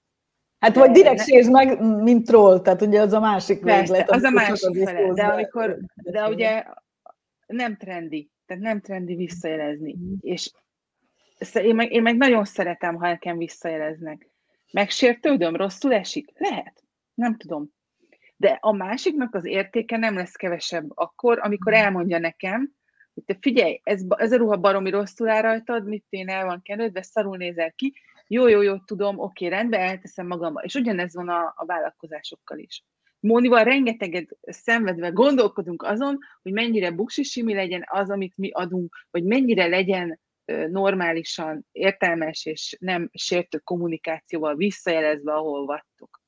Hát 0.66 0.76
vagy 0.76 0.90
direkt 0.90 1.24
sérsd 1.24 1.50
meg, 1.50 1.80
mint 1.80 2.26
troll, 2.26 2.60
tehát 2.60 2.82
ugye 2.82 3.00
az 3.00 3.12
a 3.12 3.20
másik 3.20 3.62
véglet. 3.62 4.10
az 4.10 4.22
a 4.22 4.30
másik 4.30 4.84
fele, 4.84 5.12
de 5.12 5.24
amikor, 5.24 5.78
de 5.94 6.28
ugye 6.28 6.64
nem 7.46 7.76
trendi, 7.76 8.30
tehát 8.46 8.62
nem 8.62 8.80
trendi 8.80 9.14
visszajelezni. 9.14 9.96
Mm. 9.96 10.14
És 10.20 10.50
én 11.52 11.74
meg, 11.74 11.92
én 11.92 12.02
meg 12.02 12.16
nagyon 12.16 12.44
szeretem, 12.44 12.94
ha 12.94 13.06
nekem 13.06 13.36
visszajeleznek. 13.36 14.30
Megsértődöm, 14.72 15.56
rosszul 15.56 15.92
esik? 15.92 16.32
Lehet. 16.34 16.84
Nem 17.14 17.36
tudom. 17.36 17.70
De 18.36 18.58
a 18.60 18.72
másiknak 18.72 19.34
az 19.34 19.44
értéke 19.44 19.96
nem 19.96 20.14
lesz 20.14 20.34
kevesebb 20.34 20.90
akkor, 20.94 21.38
amikor 21.42 21.72
mm. 21.72 21.76
elmondja 21.76 22.18
nekem, 22.18 22.72
hogy 23.14 23.24
te 23.24 23.36
figyelj, 23.40 23.80
ez, 23.82 24.02
ez 24.16 24.32
a 24.32 24.36
ruha 24.36 24.56
baromi 24.56 24.90
rosszul 24.90 25.28
áll 25.28 25.42
rajtad, 25.42 25.86
mit 25.86 26.04
én 26.08 26.28
el 26.28 26.44
van 26.44 26.62
kenődve, 26.62 27.02
szarul 27.02 27.36
nézel 27.36 27.72
ki, 27.72 27.92
jó, 28.28 28.48
jó, 28.48 28.60
jó, 28.60 28.78
tudom, 28.78 29.18
oké, 29.18 29.46
rendben, 29.46 29.80
elteszem 29.80 30.26
magamba. 30.26 30.60
És 30.60 30.74
ugyanez 30.74 31.14
van 31.14 31.28
a, 31.28 31.52
a 31.56 31.64
vállalkozásokkal 31.64 32.58
is. 32.58 32.84
Mónival 33.20 33.64
rengeteget 33.64 34.36
szenvedve 34.40 35.08
gondolkodunk 35.08 35.82
azon, 35.82 36.18
hogy 36.42 36.52
mennyire 36.52 36.90
buksisimi 36.90 37.54
legyen 37.54 37.84
az, 37.86 38.10
amit 38.10 38.36
mi 38.36 38.50
adunk, 38.50 38.96
hogy 39.10 39.24
mennyire 39.24 39.66
legyen 39.66 40.20
normálisan, 40.68 41.66
értelmes 41.72 42.46
és 42.46 42.76
nem 42.80 43.10
sértő 43.12 43.58
kommunikációval 43.58 44.56
visszajelezve, 44.56 45.32
ahol 45.32 45.66
vagytok. 45.66 46.20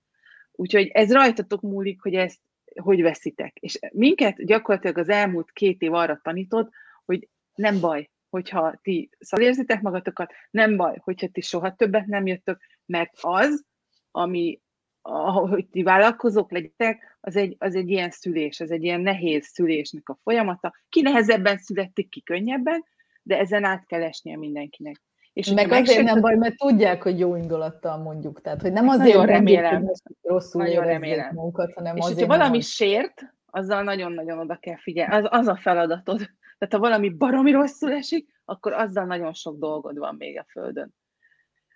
Úgyhogy 0.52 0.86
ez 0.86 1.12
rajtatok 1.12 1.60
múlik, 1.60 2.00
hogy 2.00 2.14
ezt 2.14 2.40
hogy 2.82 3.02
veszitek. 3.02 3.56
És 3.60 3.78
minket 3.92 4.44
gyakorlatilag 4.44 4.98
az 4.98 5.08
elmúlt 5.08 5.52
két 5.52 5.80
év 5.82 5.92
arra 5.92 6.20
tanított, 6.22 6.70
hogy 7.04 7.28
nem 7.54 7.80
baj, 7.80 8.10
hogyha 8.30 8.78
ti 8.82 9.10
szalérzitek 9.18 9.80
magatokat, 9.80 10.32
nem 10.50 10.76
baj, 10.76 10.98
hogyha 11.00 11.28
ti 11.28 11.40
soha 11.40 11.74
többet 11.74 12.06
nem 12.06 12.26
jöttök, 12.26 12.60
mert 12.86 13.12
az, 13.20 13.64
ami, 14.10 14.60
ahogy 15.02 15.66
ti 15.66 15.82
vállalkozók 15.82 16.50
legyetek, 16.50 17.18
az 17.20 17.36
egy, 17.36 17.56
az 17.58 17.74
egy 17.74 17.88
ilyen 17.88 18.10
szülés, 18.10 18.60
az 18.60 18.70
egy 18.70 18.82
ilyen 18.82 19.00
nehéz 19.00 19.46
szülésnek 19.46 20.08
a 20.08 20.18
folyamata. 20.22 20.74
Ki 20.88 21.00
nehezebben 21.00 21.58
születik, 21.58 22.08
ki 22.08 22.22
könnyebben, 22.22 22.84
de 23.22 23.38
ezen 23.38 23.64
át 23.64 23.86
kell 23.86 24.02
esnie 24.02 24.36
mindenkinek. 24.36 25.02
És 25.32 25.50
meg 25.50 25.72
azért 25.72 26.02
nem 26.02 26.20
baj, 26.20 26.36
mert 26.36 26.56
tudják, 26.56 27.02
hogy 27.02 27.18
jó 27.18 27.36
indulattal 27.36 27.96
mondjuk. 27.96 28.40
Tehát, 28.40 28.62
hogy 28.62 28.72
nem 28.72 28.88
azért 28.88 29.16
nagyon 29.16 29.26
remélem, 29.26 29.84
hogy 29.84 30.16
rosszul 30.22 30.62
nagyon 30.62 30.84
remélem. 30.84 31.34
munkat, 31.34 31.72
hanem 31.74 31.96
és 31.96 32.02
azért, 32.02 32.18
hogyha 32.18 32.36
valami 32.36 32.56
nem 32.58 32.66
sért, 32.66 33.34
azzal 33.46 33.82
nagyon-nagyon 33.82 34.38
oda 34.38 34.56
kell 34.56 34.76
figyelni. 34.76 35.14
Az, 35.14 35.26
az 35.30 35.46
a 35.46 35.56
feladatod. 35.56 36.30
Tehát 36.58 36.74
ha 36.74 36.80
valami 36.80 37.08
baromi 37.08 37.50
rosszul 37.50 37.92
esik, 37.92 38.40
akkor 38.44 38.72
azzal 38.72 39.04
nagyon 39.04 39.32
sok 39.32 39.58
dolgod 39.58 39.98
van 39.98 40.14
még 40.14 40.38
a 40.38 40.46
Földön. 40.48 40.94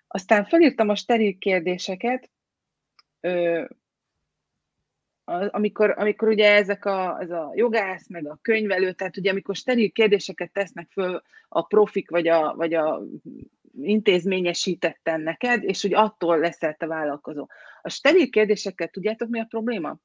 Aztán 0.07 0.45
felírtam 0.45 0.89
a 0.89 0.95
steril 0.95 1.37
kérdéseket, 1.37 2.31
ö, 3.19 3.65
amikor, 5.25 5.93
amikor 5.97 6.27
ugye 6.27 6.51
ezek 6.51 6.85
a, 6.85 7.17
ez 7.19 7.29
a 7.29 7.51
jogász, 7.55 8.07
meg 8.09 8.27
a 8.27 8.39
könyvelő, 8.41 8.91
tehát 8.91 9.17
ugye 9.17 9.31
amikor 9.31 9.55
steril 9.55 9.91
kérdéseket 9.91 10.51
tesznek 10.51 10.91
föl 10.91 11.21
a 11.47 11.61
profik, 11.61 12.09
vagy 12.09 12.27
a, 12.27 12.55
vagy 12.55 12.73
a 12.73 13.01
intézményesítetten 13.81 15.21
neked, 15.21 15.63
és 15.63 15.81
hogy 15.81 15.93
attól 15.93 16.39
leszel 16.39 16.75
te 16.75 16.85
vállalkozó. 16.85 17.47
A 17.81 17.89
steril 17.89 18.29
kérdésekkel 18.29 18.87
tudjátok, 18.87 19.29
mi 19.29 19.39
a 19.39 19.45
probléma? 19.45 19.97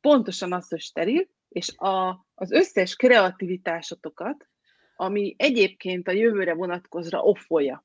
Pontosan 0.00 0.52
az, 0.52 0.68
hogy 0.68 0.80
steril, 0.80 1.28
és 1.48 1.76
a, 1.76 2.26
az 2.34 2.50
összes 2.50 2.96
kreativitásotokat, 2.96 4.48
ami 4.96 5.34
egyébként 5.38 6.08
a 6.08 6.12
jövőre 6.12 6.54
vonatkozra 6.54 7.22
offolja. 7.22 7.84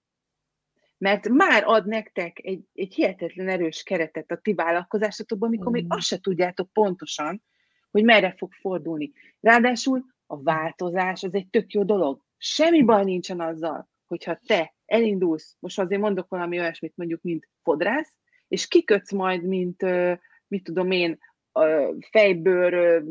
Mert 0.97 1.29
már 1.29 1.63
ad 1.65 1.85
nektek 1.85 2.39
egy, 2.43 2.63
egy 2.73 2.93
hihetetlen 2.93 3.47
erős 3.47 3.83
keretet 3.83 4.31
a 4.31 4.37
ti 4.37 4.53
vállalkozásotokban, 4.53 5.49
amikor 5.49 5.69
mm. 5.69 5.71
még 5.71 5.85
azt 5.87 6.07
se 6.07 6.19
tudjátok 6.19 6.73
pontosan, 6.73 7.43
hogy 7.91 8.03
merre 8.03 8.33
fog 8.37 8.53
fordulni. 8.53 9.11
Ráadásul 9.39 10.05
a 10.25 10.41
változás 10.41 11.23
az 11.23 11.33
egy 11.33 11.49
tök 11.49 11.71
jó 11.71 11.83
dolog. 11.83 12.21
Semmi 12.37 12.83
baj 12.83 13.03
nincsen 13.03 13.39
azzal, 13.39 13.89
hogyha 14.07 14.39
te 14.45 14.73
elindulsz, 14.85 15.55
most 15.59 15.79
azért 15.79 16.01
mondok 16.01 16.29
valami 16.29 16.59
olyasmit 16.59 16.93
mondjuk, 16.95 17.21
mint 17.21 17.49
fodrász, 17.63 18.13
és 18.47 18.67
kikötsz 18.67 19.11
majd, 19.11 19.43
mint, 19.43 19.81
mit 20.47 20.63
tudom 20.63 20.91
én, 20.91 21.17
fejbőr, 22.11 23.03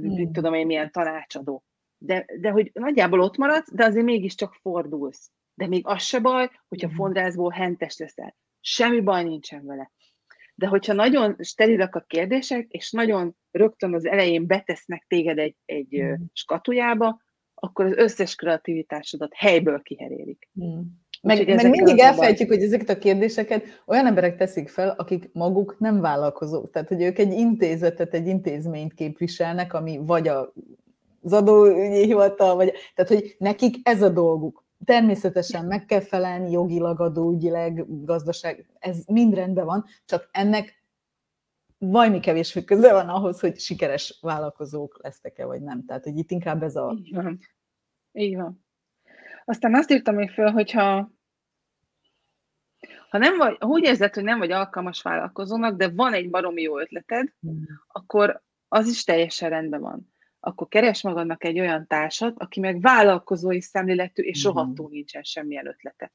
mit 0.00 0.30
tudom 0.30 0.54
én, 0.54 0.66
milyen 0.66 0.90
tanácsadó. 0.90 1.64
De, 1.98 2.26
de 2.40 2.50
hogy 2.50 2.70
nagyjából 2.74 3.20
ott 3.20 3.36
maradsz, 3.36 3.72
de 3.72 3.84
azért 3.84 4.04
mégiscsak 4.04 4.54
fordulsz. 4.54 5.30
De 5.54 5.66
még 5.66 5.86
az 5.86 6.02
se 6.02 6.20
baj, 6.20 6.50
hogyha 6.68 6.88
mm. 6.88 6.94
fondrászból 6.94 7.50
hentes 7.50 7.98
leszel. 7.98 8.36
Semmi 8.60 9.00
baj 9.00 9.24
nincsen 9.24 9.66
vele. 9.66 9.90
De 10.54 10.66
hogyha 10.66 10.92
nagyon 10.92 11.36
sterilak 11.40 11.94
a 11.94 12.00
kérdések, 12.00 12.66
és 12.68 12.90
nagyon 12.90 13.36
rögtön 13.50 13.94
az 13.94 14.06
elején 14.06 14.46
betesznek 14.46 15.04
téged 15.08 15.38
egy, 15.38 15.56
egy 15.64 16.02
mm. 16.02 16.12
skatujába, 16.32 17.22
akkor 17.54 17.84
az 17.84 17.96
összes 17.96 18.34
kreativitásodat 18.34 19.34
helyből 19.34 19.82
kiherélik. 19.82 20.48
Mm. 20.64 20.80
Meg, 21.24 21.54
meg 21.54 21.70
mindig 21.70 21.98
elfejtjük, 21.98 22.48
hogy 22.48 22.62
ezeket 22.62 22.88
a 22.88 22.98
kérdéseket 22.98 23.82
olyan 23.86 24.06
emberek 24.06 24.36
teszik 24.36 24.68
fel, 24.68 24.94
akik 24.98 25.30
maguk 25.32 25.76
nem 25.78 26.00
vállalkozók. 26.00 26.70
Tehát, 26.70 26.88
hogy 26.88 27.02
ők 27.02 27.18
egy 27.18 27.32
intézetet, 27.32 28.14
egy 28.14 28.26
intézményt 28.26 28.94
képviselnek, 28.94 29.74
ami 29.74 30.00
vagy 30.02 30.28
a 30.28 30.52
az 31.24 31.32
adóügyi 31.32 32.04
hivatal, 32.04 32.54
vagy, 32.54 32.72
tehát, 32.94 33.12
hogy 33.12 33.36
nekik 33.38 33.76
ez 33.82 34.02
a 34.02 34.08
dolguk. 34.08 34.64
Természetesen 34.84 35.64
meg 35.64 35.84
kell 35.84 36.00
felelni 36.00 36.50
jogilag, 36.50 37.00
adóügyileg, 37.00 37.84
gazdaság, 38.04 38.66
ez 38.78 39.04
mind 39.06 39.34
rendben 39.34 39.64
van, 39.64 39.84
csak 40.04 40.28
ennek 40.32 40.82
vajmi 41.78 42.20
kevés 42.20 42.58
köze 42.64 42.92
van 42.92 43.08
ahhoz, 43.08 43.40
hogy 43.40 43.58
sikeres 43.58 44.18
vállalkozók 44.20 44.98
lesztek-e, 45.02 45.44
vagy 45.44 45.62
nem. 45.62 45.84
Tehát, 45.84 46.04
hogy 46.04 46.18
itt 46.18 46.30
inkább 46.30 46.62
ez 46.62 46.76
a... 46.76 46.96
Így 46.98 47.14
van. 47.14 47.38
Így 48.12 48.36
van. 48.36 48.63
Aztán 49.44 49.74
azt 49.74 49.90
írtam 49.90 50.14
még 50.14 50.30
föl, 50.30 50.50
hogyha 50.50 51.12
ha 53.14 53.20
nem 53.20 53.36
vagy, 53.36 53.56
úgy 53.60 53.84
érzed, 53.84 54.14
hogy 54.14 54.24
nem 54.24 54.38
vagy 54.38 54.50
alkalmas 54.50 55.02
vállalkozónak, 55.02 55.76
de 55.76 55.88
van 55.88 56.12
egy 56.12 56.30
baromi 56.30 56.62
jó 56.62 56.78
ötleted, 56.78 57.32
mm. 57.46 57.62
akkor 57.86 58.42
az 58.68 58.88
is 58.88 59.04
teljesen 59.04 59.50
rendben 59.50 59.80
van. 59.80 60.12
Akkor 60.40 60.68
keres 60.68 61.02
magadnak 61.02 61.44
egy 61.44 61.60
olyan 61.60 61.86
társat, 61.86 62.38
aki 62.38 62.60
meg 62.60 62.80
vállalkozói 62.80 63.60
szemléletű, 63.60 64.22
és 64.22 64.46
mm. 64.46 64.48
rohadtul 64.48 64.88
nincsen 64.90 65.22
semmilyen 65.22 65.66
ötlete. 65.66 66.12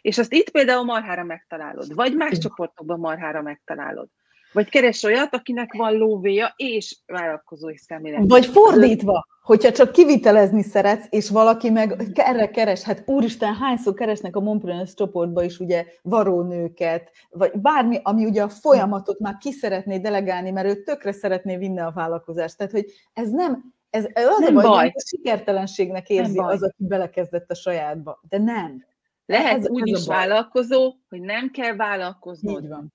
És 0.00 0.18
azt 0.18 0.32
itt 0.32 0.50
például 0.50 0.84
marhára 0.84 1.24
megtalálod, 1.24 1.94
vagy 1.94 2.14
más 2.14 2.38
csoportokban 2.38 2.98
marhára 2.98 3.42
megtalálod. 3.42 4.08
Vagy 4.52 4.68
keres 4.68 5.02
olyat, 5.02 5.34
akinek 5.34 5.72
van 5.72 5.92
lóvéja 5.92 6.54
és 6.56 6.96
vállalkozói 7.06 7.76
szemlélet. 7.76 8.20
Vagy 8.26 8.46
fordítva, 8.46 9.26
hogyha 9.42 9.72
csak 9.72 9.92
kivitelezni 9.92 10.62
szeretsz, 10.62 11.06
és 11.10 11.30
valaki 11.30 11.70
meg 11.70 12.10
erre 12.14 12.50
keres, 12.50 12.82
hát 12.82 13.02
úristen, 13.06 13.54
hányszor 13.54 13.94
keresnek 13.94 14.36
a 14.36 14.40
Montpreneurs 14.40 14.94
csoportba 14.94 15.42
is 15.42 15.58
ugye 15.58 15.86
varónőket, 16.02 17.10
vagy 17.30 17.50
bármi, 17.54 18.00
ami 18.02 18.24
ugye 18.24 18.42
a 18.42 18.48
folyamatot 18.48 19.18
már 19.18 19.36
ki 19.36 19.52
szeretné 19.52 19.98
delegálni, 19.98 20.50
mert 20.50 20.68
ő 20.68 20.82
tökre 20.82 21.12
szeretné 21.12 21.56
vinni 21.56 21.80
a 21.80 21.92
vállalkozást. 21.94 22.56
Tehát, 22.56 22.72
hogy 22.72 22.86
ez 23.12 23.30
nem, 23.30 23.74
ez 23.90 24.04
az 24.14 24.38
nem 24.38 24.56
a 24.56 24.60
baj, 24.60 24.70
baj. 24.70 24.92
a 24.94 25.02
sikertelenségnek 25.06 26.08
érzi 26.08 26.38
az, 26.38 26.62
aki 26.62 26.84
belekezdett 26.86 27.50
a 27.50 27.54
sajátba. 27.54 28.20
De 28.28 28.38
nem. 28.38 28.84
Lehet 29.26 29.58
ez, 29.58 29.68
úgy 29.68 29.90
ez 29.90 30.00
is 30.00 30.06
vállalkozó, 30.06 30.94
hogy 31.08 31.20
nem 31.20 31.50
kell 31.50 31.76
vállalkoznod. 31.76 32.62
Így 32.62 32.68
van 32.68 32.94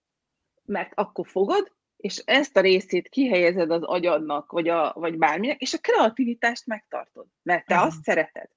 mert 0.71 0.91
akkor 0.95 1.27
fogod, 1.27 1.71
és 1.97 2.17
ezt 2.25 2.57
a 2.57 2.61
részét 2.61 3.09
kihelyezed 3.09 3.71
az 3.71 3.83
agyadnak, 3.83 4.51
vagy, 4.51 4.67
a, 4.67 4.93
vagy 4.95 5.17
bárminek, 5.17 5.61
és 5.61 5.73
a 5.73 5.77
kreativitást 5.77 6.65
megtartod, 6.65 7.25
mert 7.43 7.65
te 7.65 7.73
uh-huh. 7.73 7.89
azt 7.89 8.03
szereted. 8.03 8.49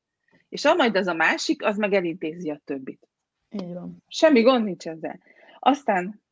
És 0.49 0.73
majd 0.77 0.97
az 0.97 1.07
a 1.07 1.15
másik, 1.15 1.65
az 1.65 1.77
meg 1.77 1.93
elintézi 1.93 2.51
a 2.51 2.61
többit. 2.65 3.09
Így 3.51 3.73
van. 3.73 4.03
Semmi 4.09 4.43
gond 4.43 4.65
nincs 4.65 4.87
ezzel. 4.87 5.21
Aztán 5.59 6.23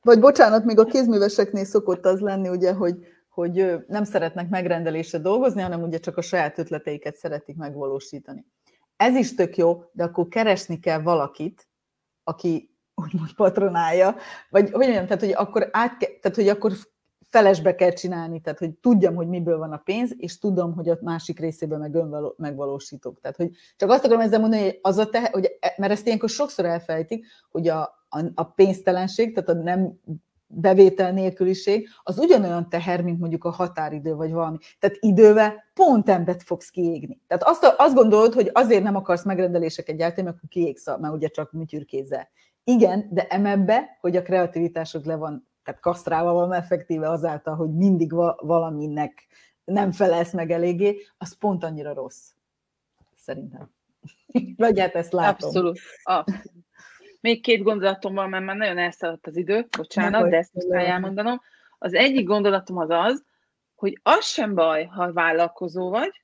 Vagy 0.00 0.20
bocsánat, 0.20 0.64
még 0.64 0.78
a 0.78 0.84
kézműveseknél 0.84 1.64
szokott 1.64 2.04
az 2.04 2.20
lenni, 2.20 2.48
ugye, 2.48 2.72
hogy, 2.72 3.06
hogy 3.28 3.74
nem 3.86 4.04
szeretnek 4.04 4.48
megrendelésre 4.48 5.18
dolgozni, 5.18 5.62
hanem 5.62 5.82
ugye 5.82 5.98
csak 5.98 6.16
a 6.16 6.22
saját 6.22 6.58
ötleteiket 6.58 7.16
szeretik 7.16 7.56
megvalósítani. 7.56 8.46
Ez 8.96 9.14
is 9.14 9.34
tök 9.34 9.56
jó, 9.56 9.82
de 9.92 10.04
akkor 10.04 10.28
keresni 10.28 10.78
kell 10.78 11.02
valakit, 11.02 11.68
aki 12.24 12.71
úgymond 13.02 13.32
patronálja, 13.34 14.16
vagy 14.50 14.70
hogy 14.70 14.86
mondjam, 14.86 15.06
tehát 15.06 15.20
hogy 15.20 15.32
akkor, 15.32 15.68
át, 15.72 15.98
tehát, 15.98 16.36
hogy 16.36 16.48
akkor 16.48 16.72
felesbe 17.32 17.74
kell 17.74 17.92
csinálni, 17.92 18.40
tehát 18.40 18.58
hogy 18.58 18.70
tudjam, 18.70 19.14
hogy 19.14 19.28
miből 19.28 19.58
van 19.58 19.72
a 19.72 19.76
pénz, 19.84 20.14
és 20.16 20.38
tudom, 20.38 20.74
hogy 20.74 20.88
a 20.88 20.98
másik 21.00 21.38
részében 21.38 21.78
meg 21.78 21.94
önvaló, 21.94 22.34
megvalósítok. 22.38 23.20
Tehát, 23.20 23.36
hogy 23.36 23.50
csak 23.76 23.90
azt 23.90 24.04
akarom 24.04 24.22
ezzel 24.22 24.40
mondani, 24.40 24.62
hogy 24.62 24.78
az 24.82 24.98
a 24.98 25.08
tehe, 25.08 25.28
hogy, 25.32 25.56
e, 25.60 25.74
mert 25.76 25.92
ezt 25.92 26.06
ilyenkor 26.06 26.28
sokszor 26.28 26.64
elfelejtik, 26.64 27.26
hogy 27.50 27.68
a, 27.68 27.80
a, 28.08 28.24
a 28.34 28.44
pénztelenség, 28.44 29.34
tehát 29.34 29.48
a 29.48 29.62
nem 29.62 30.00
bevétel 30.46 31.12
nélküliség, 31.12 31.88
az 32.02 32.18
ugyanolyan 32.18 32.68
teher, 32.68 33.02
mint 33.02 33.20
mondjuk 33.20 33.44
a 33.44 33.50
határidő, 33.50 34.14
vagy 34.14 34.32
valami. 34.32 34.56
Tehát 34.78 34.96
idővel 35.00 35.64
pont 35.74 36.08
embert 36.08 36.42
fogsz 36.42 36.70
kiégni. 36.70 37.20
Tehát 37.26 37.42
azt, 37.42 37.74
azt 37.76 37.94
gondolod, 37.94 38.32
hogy 38.32 38.50
azért 38.52 38.82
nem 38.82 38.96
akarsz 38.96 39.24
megrendeléseket 39.24 39.96
gyártani, 39.96 40.22
mert 40.22 40.36
akkor 40.36 40.48
kiégsz, 40.48 40.86
mert 40.86 41.14
ugye 41.14 41.28
csak 41.28 41.52
műtyürkézzel. 41.52 42.28
Igen, 42.64 43.08
de 43.10 43.26
emebbe, 43.26 43.96
hogy 44.00 44.16
a 44.16 44.22
kreativitásod 44.22 45.06
le 45.06 45.16
van, 45.16 45.48
tehát 45.62 45.80
kasztrálva 45.80 46.32
van 46.32 46.52
effektíve 46.52 47.08
azáltal, 47.08 47.54
hogy 47.54 47.74
mindig 47.74 48.12
valaminek 48.36 49.26
nem 49.64 49.92
felelsz 49.92 50.32
meg 50.32 50.50
eléggé, 50.50 51.02
az 51.18 51.38
pont 51.38 51.64
annyira 51.64 51.94
rossz. 51.94 52.30
Szerintem. 53.14 53.70
Vagy 54.56 54.80
hát 54.80 54.94
ezt 54.94 55.12
látom. 55.12 55.48
Abszolút. 55.48 55.78
Abszolút. 56.02 56.52
Még 57.20 57.42
két 57.42 57.62
gondolatom 57.62 58.14
van, 58.14 58.28
mert 58.28 58.44
már 58.44 58.56
nagyon 58.56 58.78
elszaladt 58.78 59.26
az 59.26 59.36
idő, 59.36 59.66
bocsánat, 59.76 60.20
nem 60.20 60.30
de 60.30 60.36
ezt 60.36 60.54
most 60.54 60.70
elmondanom. 60.70 61.40
Az 61.78 61.94
egyik 61.94 62.26
gondolatom 62.26 62.76
az 62.76 62.90
az, 62.90 63.24
hogy 63.74 63.98
az 64.02 64.24
sem 64.24 64.54
baj, 64.54 64.84
ha 64.84 65.12
vállalkozó 65.12 65.90
vagy, 65.90 66.22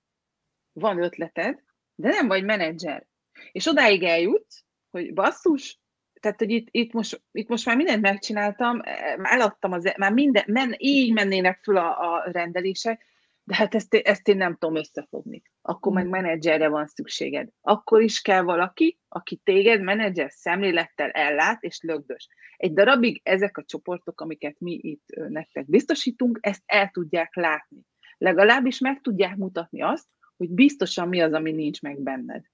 van 0.73 1.03
ötleted, 1.03 1.63
de 1.95 2.09
nem 2.09 2.29
vagy 2.29 2.45
menedzser. 2.45 3.07
És 3.53 3.67
odáig 3.67 4.03
eljutsz, 4.03 4.65
hogy 4.91 5.15
basszus, 5.15 5.81
tehát, 6.21 6.39
hogy 6.39 6.51
itt, 6.51 6.69
itt, 6.71 6.93
most, 6.93 7.23
itt 7.33 7.49
most 7.49 7.67
már 7.67 7.77
mindent 7.77 8.03
megcsináltam, 8.03 8.81
eladtam, 9.23 9.73
az, 9.73 9.93
már 9.97 10.13
minden, 10.13 10.45
men, 10.47 10.75
így 10.77 11.13
mennének 11.13 11.61
föl 11.63 11.77
a, 11.77 12.15
a 12.15 12.31
rendelések, 12.31 13.07
de 13.49 13.55
hát 13.55 13.75
ezt, 13.75 13.95
ezt 13.95 14.29
én 14.29 14.37
nem 14.37 14.57
tudom 14.57 14.77
összefogni. 14.77 15.43
Akkor 15.63 15.93
meg 15.93 16.07
mm. 16.07 16.11
menedzserre 16.11 16.69
van 16.69 16.87
szükséged. 16.87 17.49
Akkor 17.61 18.03
is 18.03 18.21
kell 18.21 18.43
valaki, 18.43 18.99
aki 19.09 19.37
téged 19.37 19.83
menedzser 19.83 20.31
szemlélettel 20.31 21.11
ellát 21.11 21.63
és 21.63 21.81
lögdös. 21.83 22.29
Egy 22.57 22.73
darabig 22.73 23.21
ezek 23.25 23.57
a 23.57 23.65
csoportok, 23.65 24.21
amiket 24.21 24.61
mi 24.61 24.79
itt 24.83 25.05
nektek 25.29 25.69
biztosítunk, 25.69 26.39
ezt 26.41 26.63
el 26.67 26.89
tudják 26.89 27.35
látni. 27.35 27.79
Legalábbis 28.19 28.79
meg 28.79 29.01
tudják 29.01 29.37
mutatni 29.37 29.83
azt, 29.83 30.07
hogy 30.37 30.51
biztosan 30.51 31.09
mi 31.09 31.21
az, 31.21 31.33
ami 31.33 31.53
nincs 31.53 31.83
meg 31.83 32.01
benned. 32.01 32.45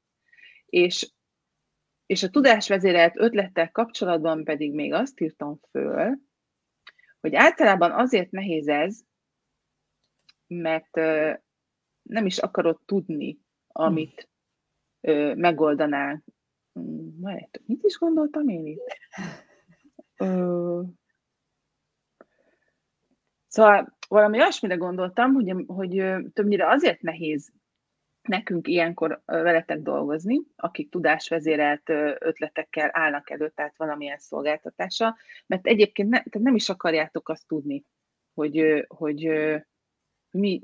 És, 0.66 1.12
és 2.06 2.22
a 2.22 2.30
tudásvezérelt 2.30 3.18
ötlettel 3.18 3.70
kapcsolatban 3.70 4.44
pedig 4.44 4.74
még 4.74 4.92
azt 4.92 5.20
írtam 5.20 5.60
föl, 5.70 6.18
hogy 7.20 7.34
általában 7.34 7.92
azért 7.92 8.30
nehéz 8.30 8.68
ez, 8.68 9.00
mert 10.46 10.94
nem 12.02 12.26
is 12.26 12.38
akarod 12.38 12.80
tudni, 12.84 13.38
amit 13.66 14.28
hmm. 15.00 15.38
megoldanál. 15.38 16.24
Mert 17.20 17.60
mit 17.66 17.84
is 17.84 17.98
gondoltam 17.98 18.48
én 18.48 18.66
itt? 18.66 18.98
Szóval 23.46 23.96
valami 24.08 24.38
olyasmire 24.38 24.74
gondoltam, 24.74 25.34
hogy, 25.34 25.64
hogy 25.66 26.04
többnyire 26.32 26.68
azért 26.68 27.00
nehéz 27.00 27.52
nekünk 28.28 28.68
ilyenkor 28.68 29.22
veletek 29.24 29.78
dolgozni, 29.78 30.40
akik 30.56 30.90
tudásvezérelt 30.90 31.88
ötletekkel 32.18 32.90
állnak 32.92 33.30
elő, 33.30 33.48
tehát 33.48 33.76
valamilyen 33.76 34.18
szolgáltatása, 34.18 35.16
mert 35.46 35.66
egyébként 35.66 36.08
ne, 36.08 36.16
tehát 36.16 36.46
nem 36.46 36.54
is 36.54 36.68
akarjátok 36.68 37.28
azt 37.28 37.46
tudni, 37.46 37.84
hogy, 38.34 38.84
hogy 38.88 39.30
mi, 40.30 40.62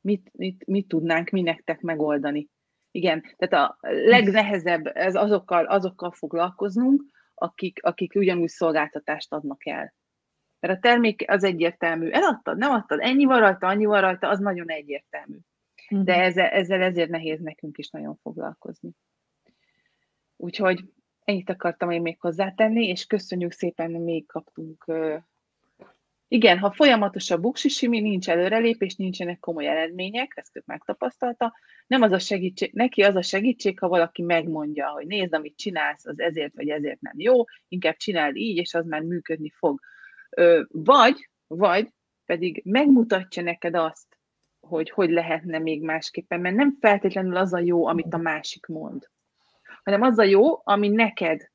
mit, 0.00 0.30
mit, 0.32 0.66
mit 0.66 0.88
tudnánk 0.88 1.30
mi 1.30 1.42
nektek 1.42 1.80
megoldani. 1.80 2.48
Igen, 2.90 3.24
tehát 3.36 3.68
a 3.68 3.78
legnehezebb 3.80 4.86
ez 4.86 5.14
azokkal, 5.14 5.64
azokkal 5.64 6.10
foglalkoznunk, 6.10 7.02
akik, 7.34 7.82
akik 7.82 8.14
ugyanúgy 8.14 8.48
szolgáltatást 8.48 9.32
adnak 9.32 9.66
el. 9.66 9.94
Mert 10.60 10.76
a 10.76 10.80
termék 10.80 11.30
az 11.30 11.44
egyértelmű. 11.44 12.10
Eladtad, 12.10 12.56
nem 12.56 12.70
adtad, 12.70 12.98
ennyi 13.00 13.24
van 13.24 13.40
rajta, 13.40 13.66
annyi 13.66 13.84
van 13.84 14.00
rajta, 14.00 14.28
az 14.28 14.38
nagyon 14.38 14.68
egyértelmű. 14.68 15.36
De 15.90 16.14
ezzel, 16.14 16.48
ezzel 16.48 16.82
ezért 16.82 17.10
nehéz 17.10 17.40
nekünk 17.40 17.78
is 17.78 17.90
nagyon 17.90 18.16
foglalkozni. 18.22 18.90
Úgyhogy 20.36 20.84
ennyit 21.24 21.50
akartam 21.50 21.90
én 21.90 22.02
még 22.02 22.20
hozzátenni, 22.20 22.86
és 22.86 23.06
köszönjük 23.06 23.52
szépen, 23.52 23.90
még 23.90 24.26
kaptunk 24.26 24.84
igen, 26.32 26.58
ha 26.58 26.72
folyamatos 26.72 27.30
a 27.30 27.38
buksisimi, 27.38 28.00
nincs 28.00 28.28
előrelépés, 28.28 28.94
nincsenek 28.94 29.38
komoly 29.38 29.66
eredmények, 29.66 30.32
ezt 30.36 30.56
ők 30.56 30.64
megtapasztalta, 30.64 31.54
nem 31.86 32.02
az 32.02 32.12
a 32.12 32.18
segítség, 32.18 32.72
neki 32.72 33.02
az 33.02 33.14
a 33.14 33.22
segítség, 33.22 33.78
ha 33.78 33.88
valaki 33.88 34.22
megmondja, 34.22 34.88
hogy 34.88 35.06
nézd, 35.06 35.34
amit 35.34 35.56
csinálsz, 35.56 36.06
az 36.06 36.20
ezért 36.20 36.54
vagy 36.54 36.68
ezért 36.68 37.00
nem 37.00 37.12
jó, 37.16 37.44
inkább 37.68 37.96
csináld 37.96 38.36
így, 38.36 38.56
és 38.56 38.74
az 38.74 38.86
már 38.86 39.02
működni 39.02 39.50
fog. 39.50 39.80
Vagy, 40.68 41.28
vagy 41.46 41.88
pedig 42.24 42.62
megmutatja 42.64 43.42
neked 43.42 43.74
azt, 43.74 44.09
hogy 44.70 44.90
hogy 44.90 45.10
lehetne 45.10 45.58
még 45.58 45.82
másképpen, 45.82 46.40
mert 46.40 46.54
nem 46.56 46.76
feltétlenül 46.80 47.36
az 47.36 47.52
a 47.52 47.58
jó, 47.58 47.86
amit 47.86 48.14
a 48.14 48.18
másik 48.18 48.66
mond, 48.66 49.10
hanem 49.84 50.02
az 50.02 50.18
a 50.18 50.22
jó, 50.22 50.60
ami 50.64 50.88
neked 50.88 51.50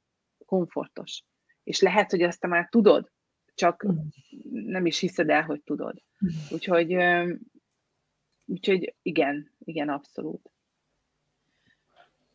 komfortos. 0.45 1.23
És 1.63 1.81
lehet, 1.81 2.11
hogy 2.11 2.21
azt 2.21 2.39
te 2.39 2.47
már 2.47 2.67
tudod, 2.69 3.11
csak 3.53 3.85
mm. 3.87 3.97
nem 4.51 4.85
is 4.85 4.99
hiszed 4.99 5.29
el, 5.29 5.43
hogy 5.43 5.61
tudod. 5.61 6.01
Mm. 6.25 6.29
Úgyhogy, 6.49 6.97
úgyhogy 8.45 8.95
igen, 9.01 9.51
igen, 9.59 9.89
abszolút. 9.89 10.49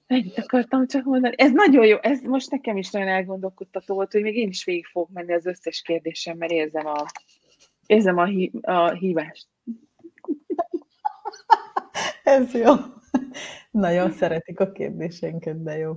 Ennyit 0.07 0.39
akartam 0.39 0.87
csak 0.87 1.05
mondani. 1.05 1.35
Ez 1.39 1.53
nagyon 1.53 1.87
jó, 1.87 1.97
ez 2.01 2.23
most 2.23 2.51
nekem 2.51 2.77
is 2.77 2.91
nagyon 2.91 3.09
elgondolkodtató 3.09 3.95
volt, 3.95 4.13
hogy 4.13 4.23
még 4.23 4.37
én 4.37 4.49
is 4.49 4.65
végig 4.65 4.87
fogok 4.87 5.11
menni 5.11 5.33
az 5.33 5.47
összes 5.47 5.83
kérdésem, 5.83 6.37
mert 6.37 6.53
érzem 6.53 6.87
a, 6.87 7.07
érzem 7.87 8.19
a, 8.19 8.25
hí, 8.25 8.51
a 8.61 8.91
hívást. 8.91 9.49
Ez 12.25 12.55
jó. 12.55 12.75
Nagyon 13.71 14.13
szeretik 14.13 14.61
a 14.61 14.73
kérdéseinket, 14.73 15.63
de 15.63 15.77
jó. 15.77 15.93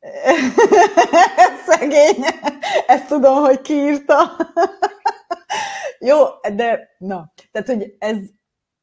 Szegény. 1.66 2.24
Ezt 2.86 3.08
tudom, 3.08 3.42
hogy 3.42 3.60
kiírta. 3.60 4.16
Jó, 5.98 6.16
de 6.54 6.94
na, 6.98 7.32
tehát, 7.50 7.68
hogy 7.68 7.96
ez, 7.98 8.18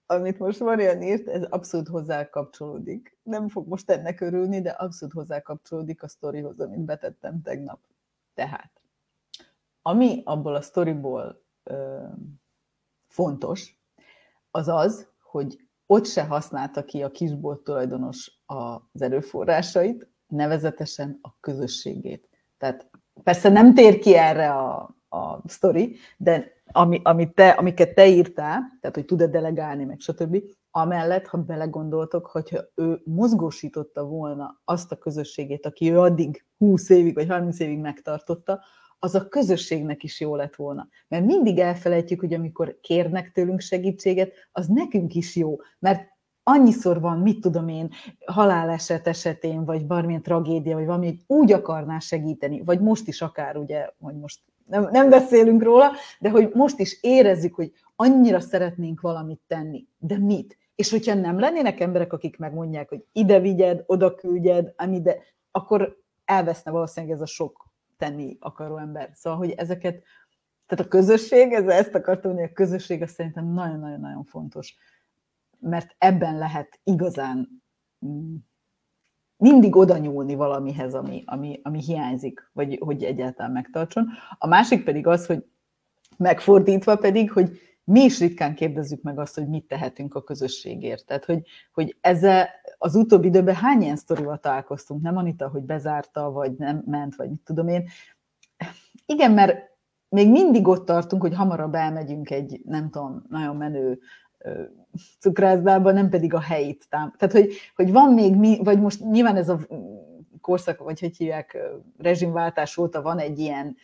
amit 0.06 0.40
most 0.40 0.60
Marian 0.60 1.02
írt, 1.02 1.28
ez 1.28 1.44
abszolút 1.44 1.88
hozzá 1.88 2.30
kapcsolódik. 2.30 3.18
Nem 3.24 3.50
fog 3.50 3.68
most 3.68 3.90
ennek 3.92 4.22
örülni, 4.22 4.62
de 4.62 4.70
abszolút 4.70 5.14
hozzá 5.14 5.42
kapcsolódik 5.42 6.04
a 6.04 6.08
sztorihoz, 6.08 6.60
amit 6.60 6.86
betettem 6.86 7.42
tegnap. 7.42 7.80
Tehát, 8.34 8.72
ami 9.82 10.22
abból 10.26 10.56
a 10.56 10.62
sztoriból 10.62 11.44
ö, 11.64 12.04
fontos, 13.08 13.80
az 14.52 14.68
az, 14.68 15.08
hogy 15.22 15.67
ott 15.88 16.06
se 16.06 16.24
használta 16.24 16.84
ki 16.84 17.04
a 17.04 17.12
kisbolt 17.12 17.60
tulajdonos 17.60 18.40
az 18.46 19.02
erőforrásait, 19.02 20.08
nevezetesen 20.28 21.20
a 21.22 21.30
közösségét. 21.40 22.30
Tehát 22.58 22.90
persze 23.24 23.50
nem 23.50 23.74
tér 23.74 24.00
ki 24.00 24.16
erre 24.16 24.50
a, 24.50 24.96
a 25.10 25.42
sztori, 25.46 25.96
de 26.18 26.56
ami, 26.72 27.02
amit 27.04 27.34
te, 27.34 27.50
amiket 27.50 27.94
te 27.94 28.08
írtál, 28.08 28.78
tehát 28.82 28.96
hogy 28.96 29.06
tud-e 29.06 29.28
delegálni, 29.28 29.84
meg 29.84 30.00
stb., 30.00 30.44
amellett, 30.72 31.28
ha 31.28 31.38
belegondoltok, 31.38 32.26
hogyha 32.26 32.64
ő 32.76 33.02
mozgósította 33.06 34.04
volna 34.04 34.62
azt 34.66 34.92
a 34.92 34.98
közösségét, 34.98 35.66
aki 35.66 35.92
ő 35.92 36.00
addig 36.00 36.46
20 36.58 36.90
évig 36.90 37.14
vagy 37.14 37.28
30 37.28 37.60
évig 37.60 37.80
megtartotta, 37.80 38.60
az 39.00 39.16
a 39.16 39.28
közösségnek 39.28 40.04
is 40.04 40.20
jó 40.20 40.36
lett 40.36 40.56
volna. 40.56 40.88
Mert 41.08 41.26
mindig 41.26 41.60
elfelejtjük, 41.60 42.20
hogy 42.20 42.34
amikor 42.34 42.78
kérnek 42.82 43.32
tőlünk 43.32 43.60
segítséget, 43.60 44.34
az 44.52 44.68
nekünk 44.68 45.16
is 45.16 45.36
jó, 45.36 45.56
mert 45.80 46.16
annyiszor 46.44 47.02
van, 47.02 47.20
mit 47.20 47.42
tudom 47.42 47.68
én, 47.68 47.90
haláleset 48.26 49.08
esetén, 49.08 49.66
vagy 49.66 49.86
bármilyen 49.86 50.22
tragédia, 50.22 50.76
vagy 50.76 50.86
valami, 50.86 51.18
úgy 51.28 51.52
akarná 51.52 52.00
segíteni, 52.00 52.62
vagy 52.64 52.80
most 52.80 53.08
is 53.08 53.22
akár, 53.22 53.58
ugye, 53.58 53.90
hogy 54.00 54.16
most 54.16 54.40
nem, 54.66 54.90
nem 54.92 55.10
beszélünk 55.10 55.64
róla, 55.64 55.92
de 56.20 56.30
hogy 56.30 56.52
most 56.54 56.80
is 56.80 56.98
érezzük, 57.02 57.56
hogy 57.56 57.72
annyira 57.96 58.40
szeretnénk 58.40 59.02
valamit 59.02 59.42
tenni, 59.48 59.88
de 59.98 60.18
mit? 60.18 60.58
És 60.76 60.92
hogyha 60.92 61.14
nem 61.14 61.40
lennének 61.40 61.80
emberek, 61.80 62.14
akik 62.14 62.38
megmondják, 62.38 62.90
hogy 62.90 63.06
ide 63.12 63.40
vigyed, 63.40 63.84
oda 63.86 64.16
küldjed, 64.16 64.74
ami 64.78 65.02
de, 65.02 65.18
akkor 65.52 65.98
elveszne 66.26 66.72
valószínűleg 66.72 67.16
ez 67.16 67.22
a 67.22 67.26
sok 67.26 67.67
tenni 67.98 68.38
akaró 68.40 68.78
ember. 68.78 69.10
Szóval, 69.14 69.40
hogy 69.40 69.52
ezeket, 69.52 70.04
tehát 70.66 70.86
a 70.86 70.88
közösség, 70.88 71.54
ez, 71.54 71.68
ezt 71.68 71.96
akartam 71.96 72.32
mondani, 72.32 72.52
a 72.52 72.56
közösség 72.56 73.02
az 73.02 73.12
szerintem 73.12 73.46
nagyon-nagyon-nagyon 73.54 74.24
fontos, 74.24 74.76
mert 75.60 75.96
ebben 75.98 76.38
lehet 76.38 76.80
igazán 76.84 77.64
mm, 78.06 78.36
mindig 79.38 79.76
oda 79.76 79.98
nyúlni 79.98 80.36
valamihez, 80.36 80.94
ami, 80.94 81.24
ami, 81.26 81.60
ami 81.64 81.82
hiányzik, 81.82 82.50
vagy 82.54 82.78
hogy 82.80 83.04
egyáltalán 83.04 83.52
megtartson. 83.52 84.08
A 84.38 84.48
másik 84.48 84.84
pedig 84.84 85.08
az, 85.08 85.26
hogy 85.26 85.46
megfordítva 86.18 86.96
pedig, 86.96 87.32
hogy 87.32 87.60
mi 87.84 88.04
is 88.04 88.20
ritkán 88.20 88.56
kérdezzük 88.56 89.02
meg 89.02 89.20
azt, 89.20 89.36
hogy 89.36 89.48
mit 89.48 89.68
tehetünk 89.68 90.16
a 90.16 90.24
közösségért. 90.24 91.06
Tehát, 91.06 91.26
hogy, 91.26 91.42
hogy 91.74 91.98
ezzel 92.02 92.50
az 92.78 92.96
utóbbi 92.96 93.28
időben 93.28 93.56
hány 93.56 93.82
ilyen 93.82 93.96
sztorival 93.96 94.38
találkoztunk, 94.38 95.02
nem 95.02 95.18
Anita, 95.18 95.48
hogy 95.48 95.62
bezárta, 95.62 96.32
vagy 96.32 96.52
nem 96.58 96.84
ment, 96.86 97.16
vagy 97.16 97.30
mit 97.30 97.42
tudom 97.44 97.68
én. 97.68 97.88
Igen, 99.06 99.32
mert 99.32 99.76
még 100.10 100.32
mindig 100.32 100.68
ott 100.68 100.86
tartunk, 100.86 101.22
hogy 101.22 101.36
hamarabb 101.36 101.74
elmegyünk 101.74 102.30
egy, 102.30 102.62
nem 102.66 102.90
tudom, 102.90 103.24
nagyon 103.30 103.56
menő 103.56 104.00
cukrászdába, 105.20 105.92
nem 105.92 106.10
pedig 106.10 106.34
a 106.34 106.40
helyit. 106.40 106.86
Tám. 106.90 107.14
Tehát, 107.18 107.36
hogy, 107.36 107.54
hogy 107.76 107.92
van 107.92 108.14
még 108.14 108.36
mi, 108.36 108.60
vagy 108.64 108.80
most 108.80 109.00
nyilván 109.00 109.36
ez 109.36 109.50
a 109.50 109.60
korszak, 110.42 110.80
vagy 110.80 111.00
hogy 111.00 111.18
hívják, 111.18 111.58
rezsimváltás 111.98 112.78
óta 112.78 113.02
van 113.02 113.20
egy 113.20 113.40
ilyen 113.40 113.76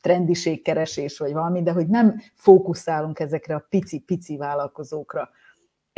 trendiségkeresés, 0.00 1.18
vagy 1.18 1.32
valami, 1.32 1.62
de 1.62 1.72
hogy 1.72 1.86
nem 1.86 2.20
fókuszálunk 2.34 3.18
ezekre 3.18 3.54
a 3.54 3.66
pici-pici 3.68 4.36
vállalkozókra. 4.36 5.30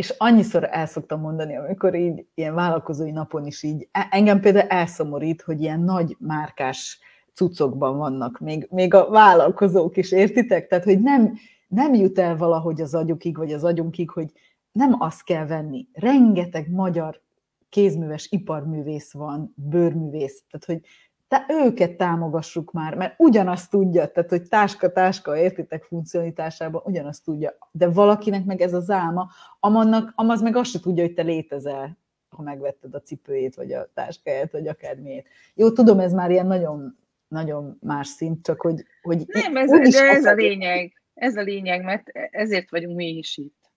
És 0.01 0.15
annyiszor 0.19 0.69
el 0.71 0.87
szoktam 0.87 1.21
mondani, 1.21 1.57
amikor 1.57 1.95
így 1.95 2.27
ilyen 2.35 2.55
vállalkozói 2.55 3.11
napon 3.11 3.47
is 3.47 3.63
így, 3.63 3.89
e, 3.93 4.07
engem 4.11 4.41
például 4.41 4.69
elszomorít, 4.69 5.43
hogy 5.43 5.61
ilyen 5.61 5.81
nagy 5.81 6.17
márkás 6.19 7.01
cuccokban 7.35 7.97
vannak 7.97 8.39
még, 8.39 8.67
még 8.71 8.95
a 8.95 9.09
vállalkozók 9.09 9.97
is, 9.97 10.13
értitek? 10.13 10.67
Tehát, 10.67 10.85
hogy 10.85 11.01
nem, 11.01 11.33
nem 11.69 11.95
jut 11.95 12.19
el 12.19 12.37
valahogy 12.37 12.81
az 12.81 12.95
agyukig, 12.95 13.37
vagy 13.37 13.53
az 13.53 13.65
agyunkig, 13.65 14.11
hogy 14.11 14.33
nem 14.73 14.97
azt 14.99 15.25
kell 15.25 15.47
venni. 15.47 15.89
Rengeteg 15.93 16.71
magyar 16.71 17.21
kézműves 17.69 18.27
iparművész 18.31 19.13
van, 19.13 19.55
bőrművész, 19.57 20.43
tehát 20.51 20.67
hogy 20.67 20.91
te 21.31 21.47
őket 21.49 21.97
támogassuk 21.97 22.72
már, 22.72 22.95
mert 22.95 23.14
ugyanazt 23.18 23.70
tudja, 23.70 24.07
tehát 24.07 24.31
hogy 24.31 24.49
táska-táska, 24.49 25.39
értitek 25.39 25.85
funkcionalitásában 25.85 26.83
ugyanazt 26.85 27.24
tudja, 27.24 27.57
de 27.70 27.89
valakinek 27.89 28.45
meg 28.45 28.61
ez 28.61 28.74
az 28.74 28.91
álma, 28.91 29.28
amannak, 29.61 30.12
amaz 30.14 30.43
meg 30.43 30.57
azt 30.57 30.70
se 30.70 30.81
tudja, 30.81 31.05
hogy 31.05 31.14
te 31.14 31.22
létezel, 31.22 31.99
ha 32.28 32.43
megvetted 32.43 32.95
a 32.95 33.01
cipőjét, 33.01 33.55
vagy 33.55 33.72
a 33.72 33.91
táskáját, 33.95 34.53
vagy 34.53 34.68
akármiért. 34.68 35.26
Jó, 35.55 35.72
tudom, 35.72 36.01
ez 36.01 36.12
már 36.12 36.31
ilyen 36.31 36.47
nagyon, 36.47 36.99
nagyon 37.28 37.78
más 37.81 38.09
szint, 38.09 38.45
csak 38.45 38.61
hogy... 38.61 38.85
hogy 39.03 39.24
Nem, 39.26 39.57
ez, 39.57 39.70
de 39.70 40.11
ez 40.11 40.24
a 40.24 40.35
lényeg, 40.35 41.03
ez 41.14 41.37
a 41.37 41.43
lényeg, 41.43 41.85
mert 41.85 42.09
ezért 42.31 42.70
vagyunk 42.70 42.97
mi 42.97 43.09
is 43.09 43.37
itt. 43.37 43.70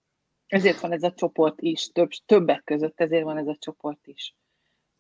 Ezért 0.47 0.79
van 0.79 0.91
ez 0.91 1.03
a 1.03 1.13
csoport 1.13 1.61
is, 1.61 1.91
több, 1.91 2.09
többek 2.25 2.63
között 2.63 2.99
ezért 2.99 3.23
van 3.23 3.37
ez 3.37 3.47
a 3.47 3.57
csoport 3.59 4.07
is 4.07 4.35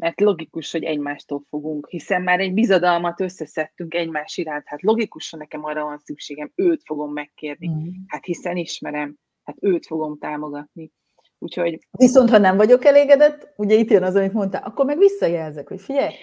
mert 0.03 0.21
logikus, 0.21 0.71
hogy 0.71 0.83
egymástól 0.83 1.43
fogunk, 1.49 1.87
hiszen 1.89 2.21
már 2.21 2.39
egy 2.39 2.53
bizadalmat 2.53 3.21
összeszedtünk 3.21 3.93
egymás 3.93 4.37
iránt, 4.37 4.63
hát 4.65 4.81
logikus, 4.81 5.29
hogy 5.29 5.39
nekem 5.39 5.63
arra 5.63 5.83
van 5.83 5.97
szükségem, 5.97 6.51
őt 6.55 6.81
fogom 6.85 7.13
megkérni, 7.13 7.69
mm. 7.69 7.89
hát 8.07 8.25
hiszen 8.25 8.57
ismerem, 8.57 9.15
hát 9.43 9.55
őt 9.59 9.85
fogom 9.85 10.17
támogatni. 10.17 10.91
Úgyhogy... 11.37 11.87
Viszont 11.91 12.29
ha 12.29 12.37
nem 12.37 12.57
vagyok 12.57 12.85
elégedett, 12.85 13.53
ugye 13.57 13.75
itt 13.75 13.89
jön 13.89 14.03
az, 14.03 14.15
amit 14.15 14.33
mondtál, 14.33 14.63
akkor 14.63 14.85
meg 14.85 14.97
visszajelzek, 14.97 15.67
hogy 15.67 15.81
figyelj, 15.81 16.13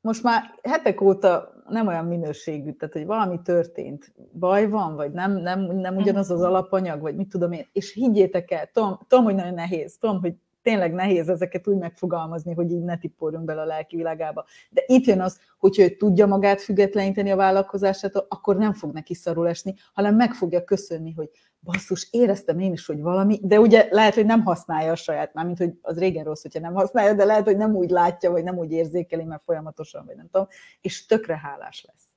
most 0.00 0.22
már 0.22 0.42
hetek 0.62 1.00
óta 1.00 1.62
nem 1.68 1.86
olyan 1.86 2.04
minőségű, 2.04 2.72
tehát 2.72 2.94
hogy 2.94 3.06
valami 3.06 3.40
történt, 3.42 4.12
baj 4.38 4.68
van, 4.68 4.94
vagy 4.94 5.10
nem, 5.10 5.32
nem, 5.32 5.60
nem 5.60 5.96
ugyanaz 5.96 6.30
az 6.30 6.42
alapanyag, 6.42 7.00
vagy 7.00 7.16
mit 7.16 7.28
tudom 7.28 7.52
én, 7.52 7.68
és 7.72 7.92
higgyétek 7.92 8.50
el, 8.50 8.66
tudom, 8.72 8.98
tudom 9.08 9.24
hogy 9.24 9.34
nagyon 9.34 9.54
nehéz, 9.54 9.96
tudom, 9.98 10.20
hogy 10.20 10.34
tényleg 10.68 10.92
nehéz 10.92 11.28
ezeket 11.28 11.68
úgy 11.68 11.76
megfogalmazni, 11.76 12.54
hogy 12.54 12.70
így 12.70 12.82
ne 12.82 12.98
tippoljunk 12.98 13.44
bele 13.44 13.60
a 13.60 13.64
lelki 13.64 13.96
világába. 13.96 14.44
De 14.70 14.82
itt 14.86 15.04
jön 15.04 15.20
az, 15.20 15.40
hogyha 15.58 15.82
ő 15.82 15.88
tudja 15.88 16.26
magát 16.26 16.60
függetleníteni 16.60 17.30
a 17.30 17.36
vállalkozásától, 17.36 18.26
akkor 18.28 18.56
nem 18.56 18.72
fog 18.72 18.92
neki 18.92 19.14
szarul 19.14 19.48
esni, 19.48 19.74
hanem 19.92 20.14
meg 20.14 20.32
fogja 20.32 20.64
köszönni, 20.64 21.12
hogy 21.12 21.30
basszus, 21.60 22.08
éreztem 22.10 22.58
én 22.58 22.72
is, 22.72 22.86
hogy 22.86 23.00
valami, 23.00 23.38
de 23.42 23.60
ugye 23.60 23.88
lehet, 23.90 24.14
hogy 24.14 24.26
nem 24.26 24.42
használja 24.42 24.92
a 24.92 24.96
saját, 24.96 25.34
mármint, 25.34 25.58
hogy 25.58 25.78
az 25.82 25.98
régen 25.98 26.24
rossz, 26.24 26.42
hogyha 26.42 26.60
nem 26.60 26.74
használja, 26.74 27.14
de 27.14 27.24
lehet, 27.24 27.44
hogy 27.44 27.56
nem 27.56 27.74
úgy 27.74 27.90
látja, 27.90 28.30
vagy 28.30 28.44
nem 28.44 28.58
úgy 28.58 28.72
érzékeli, 28.72 29.24
mert 29.24 29.42
folyamatosan, 29.44 30.06
vagy 30.06 30.16
nem 30.16 30.28
tudom, 30.30 30.48
és 30.80 31.06
tökre 31.06 31.36
hálás 31.36 31.84
lesz. 31.86 32.07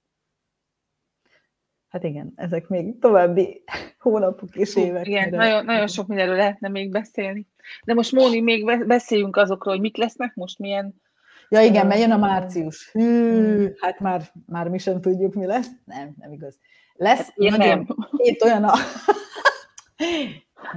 Hát 1.92 2.04
igen, 2.04 2.34
ezek 2.36 2.68
még 2.68 3.00
további 3.00 3.64
hónapok 4.00 4.56
és 4.56 4.76
évek. 4.76 5.08
Igen, 5.08 5.30
nagyon, 5.30 5.66
nagyon 5.66 5.88
sok 5.88 6.08
mindenről 6.08 6.36
lehetne 6.36 6.68
még 6.68 6.92
beszélni. 6.92 7.48
De 7.84 7.94
most 7.94 8.12
Móni, 8.12 8.42
még 8.42 8.86
beszéljünk 8.88 9.36
azokról, 9.36 9.74
hogy 9.74 9.84
mik 9.84 9.98
lesznek 9.98 10.36
most, 10.36 10.60
milyen... 10.60 11.02
Ja 11.50 11.62
igen, 11.62 11.88
mert 11.88 12.00
jön 12.00 12.12
a 12.12 12.18
március. 12.18 12.92
Hű, 12.92 13.68
hát 13.80 14.00
már, 14.00 14.22
már 14.46 14.68
mi 14.68 14.78
sem 14.78 15.02
tudjuk, 15.02 15.34
mi 15.34 15.46
lesz. 15.46 15.68
Nem, 15.86 16.14
nem 16.20 16.32
igaz. 16.32 16.60
Lesz 16.94 17.18
hát 17.18 17.36
nagyon, 17.36 17.58
nem. 17.58 17.88
két 18.18 18.44
olyan 18.44 18.64
a... 18.64 18.74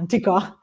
Csika. 0.07 0.59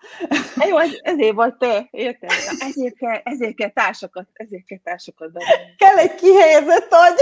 Hát 0.56 0.68
jó, 0.68 0.78
ez, 0.78 0.90
ezért 1.02 1.34
vagy 1.34 1.56
te, 1.56 1.88
érted? 1.90 2.30
Ezért 2.58 2.96
kell, 2.96 3.20
ezért 3.24 3.54
kell 3.54 3.70
társakat, 3.70 4.28
ezért 4.32 4.64
kell 4.64 4.78
társakat 4.78 5.32
bevenni. 5.32 5.74
Kell 5.76 5.96
egy 5.96 6.14
kihelyezett 6.14 6.88
agy. 6.90 7.20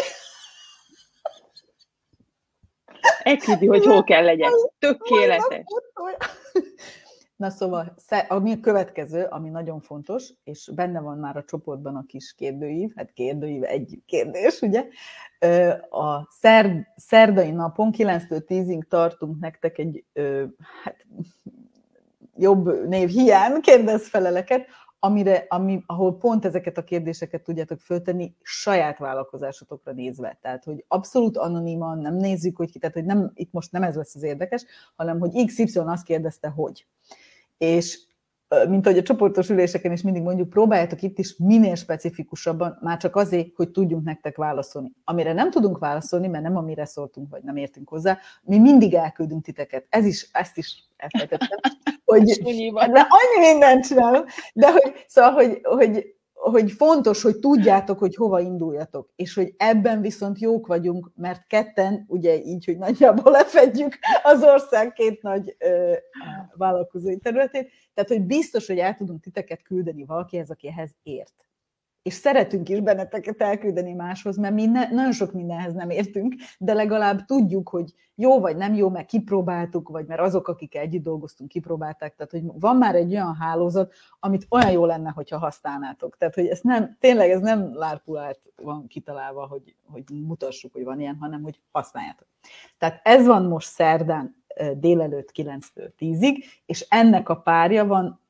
Elküldi, 3.22 3.66
hogy 3.66 3.84
hol 3.84 4.04
kell 4.04 4.24
legyen. 4.24 4.50
Tökéletes. 4.78 5.64
Na 7.36 7.50
szóval, 7.50 7.94
ami 8.28 8.52
a 8.52 8.60
következő, 8.60 9.26
ami 9.30 9.48
nagyon 9.48 9.80
fontos, 9.80 10.32
és 10.44 10.70
benne 10.74 11.00
van 11.00 11.18
már 11.18 11.36
a 11.36 11.44
csoportban 11.44 11.96
a 11.96 12.04
kis 12.06 12.34
kérdőív, 12.36 12.90
hát 12.96 13.12
kérdőív 13.12 13.64
egy 13.64 13.98
kérdés, 14.06 14.60
ugye? 14.60 14.86
A 15.90 16.26
szerd, 16.30 16.86
szerdai 16.96 17.50
napon 17.50 17.90
9-től 17.96 18.42
10-ig 18.48 18.82
tartunk 18.88 19.40
nektek 19.40 19.78
egy 19.78 20.04
hát, 20.84 21.06
jobb 22.36 22.86
név 22.88 23.08
hiány 23.08 23.60
kérdezfeleleket, 23.60 24.66
amire, 25.00 25.46
ami, 25.48 25.82
ahol 25.86 26.18
pont 26.18 26.44
ezeket 26.44 26.78
a 26.78 26.84
kérdéseket 26.84 27.42
tudjátok 27.42 27.80
föltenni 27.80 28.34
saját 28.42 28.98
vállalkozásotokra 28.98 29.92
nézve. 29.92 30.38
Tehát, 30.42 30.64
hogy 30.64 30.84
abszolút 30.88 31.36
anoniman 31.36 31.98
nem 31.98 32.14
nézzük, 32.14 32.56
hogy 32.56 32.70
ki, 32.70 32.78
tehát, 32.78 32.94
hogy 32.94 33.04
nem, 33.04 33.30
itt 33.34 33.52
most 33.52 33.72
nem 33.72 33.82
ez 33.82 33.96
lesz 33.96 34.14
az 34.14 34.22
érdekes, 34.22 34.64
hanem, 34.96 35.18
hogy 35.18 35.44
XY 35.46 35.78
azt 35.78 36.04
kérdezte, 36.04 36.48
hogy. 36.48 36.86
És 37.58 38.08
mint 38.68 38.86
ahogy 38.86 38.98
a 38.98 39.02
csoportos 39.02 39.48
üléseken 39.48 39.92
is 39.92 40.02
mindig 40.02 40.22
mondjuk, 40.22 40.48
próbáljátok 40.48 41.02
itt 41.02 41.18
is 41.18 41.36
minél 41.36 41.74
specifikusabban, 41.74 42.78
már 42.80 42.96
csak 42.96 43.16
azért, 43.16 43.48
hogy 43.56 43.70
tudjunk 43.70 44.04
nektek 44.04 44.36
válaszolni. 44.36 44.92
Amire 45.04 45.32
nem 45.32 45.50
tudunk 45.50 45.78
válaszolni, 45.78 46.26
mert 46.26 46.44
nem 46.44 46.56
amire 46.56 46.84
szóltunk, 46.84 47.30
vagy 47.30 47.42
nem 47.42 47.56
értünk 47.56 47.88
hozzá, 47.88 48.18
mi 48.42 48.58
mindig 48.58 48.94
elküldünk 48.94 49.44
titeket. 49.44 49.86
Ez 49.88 50.04
is, 50.04 50.28
ezt 50.32 50.56
is 50.56 50.84
elfelejtettem, 50.96 51.58
hogy 52.04 52.24
de 52.92 53.06
annyi 53.08 53.50
mindent 53.50 53.86
csinálunk, 53.86 54.30
de 54.54 54.72
hogy, 54.72 55.04
szóval, 55.06 55.32
hogy, 55.32 55.60
hogy 55.62 56.14
hogy 56.40 56.70
fontos, 56.72 57.22
hogy 57.22 57.38
tudjátok, 57.38 57.98
hogy 57.98 58.14
hova 58.14 58.40
induljatok, 58.40 59.10
és 59.16 59.34
hogy 59.34 59.54
ebben 59.56 60.00
viszont 60.00 60.40
jók 60.40 60.66
vagyunk, 60.66 61.10
mert 61.14 61.46
ketten, 61.46 62.04
ugye 62.08 62.42
így, 62.42 62.64
hogy 62.64 62.78
nagyjából 62.78 63.32
lefedjük 63.32 63.98
az 64.22 64.42
ország 64.42 64.92
két 64.92 65.22
nagy 65.22 65.56
ö, 65.58 65.92
vállalkozói 66.54 67.18
területét, 67.18 67.70
tehát 67.94 68.10
hogy 68.10 68.22
biztos, 68.22 68.66
hogy 68.66 68.78
el 68.78 68.94
tudunk 68.94 69.20
titeket 69.20 69.62
küldeni 69.62 70.04
valakihez, 70.04 70.50
aki 70.50 70.68
ehhez 70.68 70.90
ért 71.02 71.49
és 72.02 72.14
szeretünk 72.14 72.68
is 72.68 72.80
benneteket 72.80 73.42
elküldeni 73.42 73.92
máshoz, 73.92 74.36
mert 74.36 74.54
mi 74.54 74.66
ne, 74.66 74.90
nagyon 74.90 75.12
sok 75.12 75.32
mindenhez 75.32 75.72
nem 75.72 75.90
értünk, 75.90 76.34
de 76.58 76.72
legalább 76.72 77.24
tudjuk, 77.24 77.68
hogy 77.68 77.94
jó 78.14 78.40
vagy 78.40 78.56
nem 78.56 78.74
jó, 78.74 78.88
mert 78.88 79.06
kipróbáltuk, 79.06 79.88
vagy 79.88 80.06
mert 80.06 80.20
azok, 80.20 80.48
akik 80.48 80.74
együtt 80.74 81.02
dolgoztunk, 81.02 81.50
kipróbálták, 81.50 82.14
tehát 82.14 82.30
hogy 82.30 82.60
van 82.60 82.76
már 82.76 82.94
egy 82.94 83.12
olyan 83.12 83.34
hálózat, 83.34 83.92
amit 84.20 84.46
olyan 84.48 84.70
jó 84.70 84.84
lenne, 84.84 85.10
hogyha 85.10 85.38
használnátok. 85.38 86.16
Tehát, 86.16 86.34
hogy 86.34 86.46
ez 86.46 86.60
nem, 86.60 86.96
tényleg 87.00 87.30
ez 87.30 87.40
nem 87.40 87.74
lárpulárt 87.74 88.40
van 88.62 88.86
kitalálva, 88.86 89.46
hogy, 89.46 89.76
hogy 89.84 90.04
mutassuk, 90.08 90.72
hogy 90.72 90.84
van 90.84 91.00
ilyen, 91.00 91.16
hanem 91.20 91.42
hogy 91.42 91.60
használjátok. 91.72 92.26
Tehát 92.78 93.00
ez 93.04 93.26
van 93.26 93.44
most 93.44 93.68
szerdán 93.68 94.44
délelőtt 94.76 95.30
9-től 95.34 95.90
10-ig, 95.98 96.44
és 96.66 96.86
ennek 96.88 97.28
a 97.28 97.40
párja 97.40 97.86
van 97.86 98.20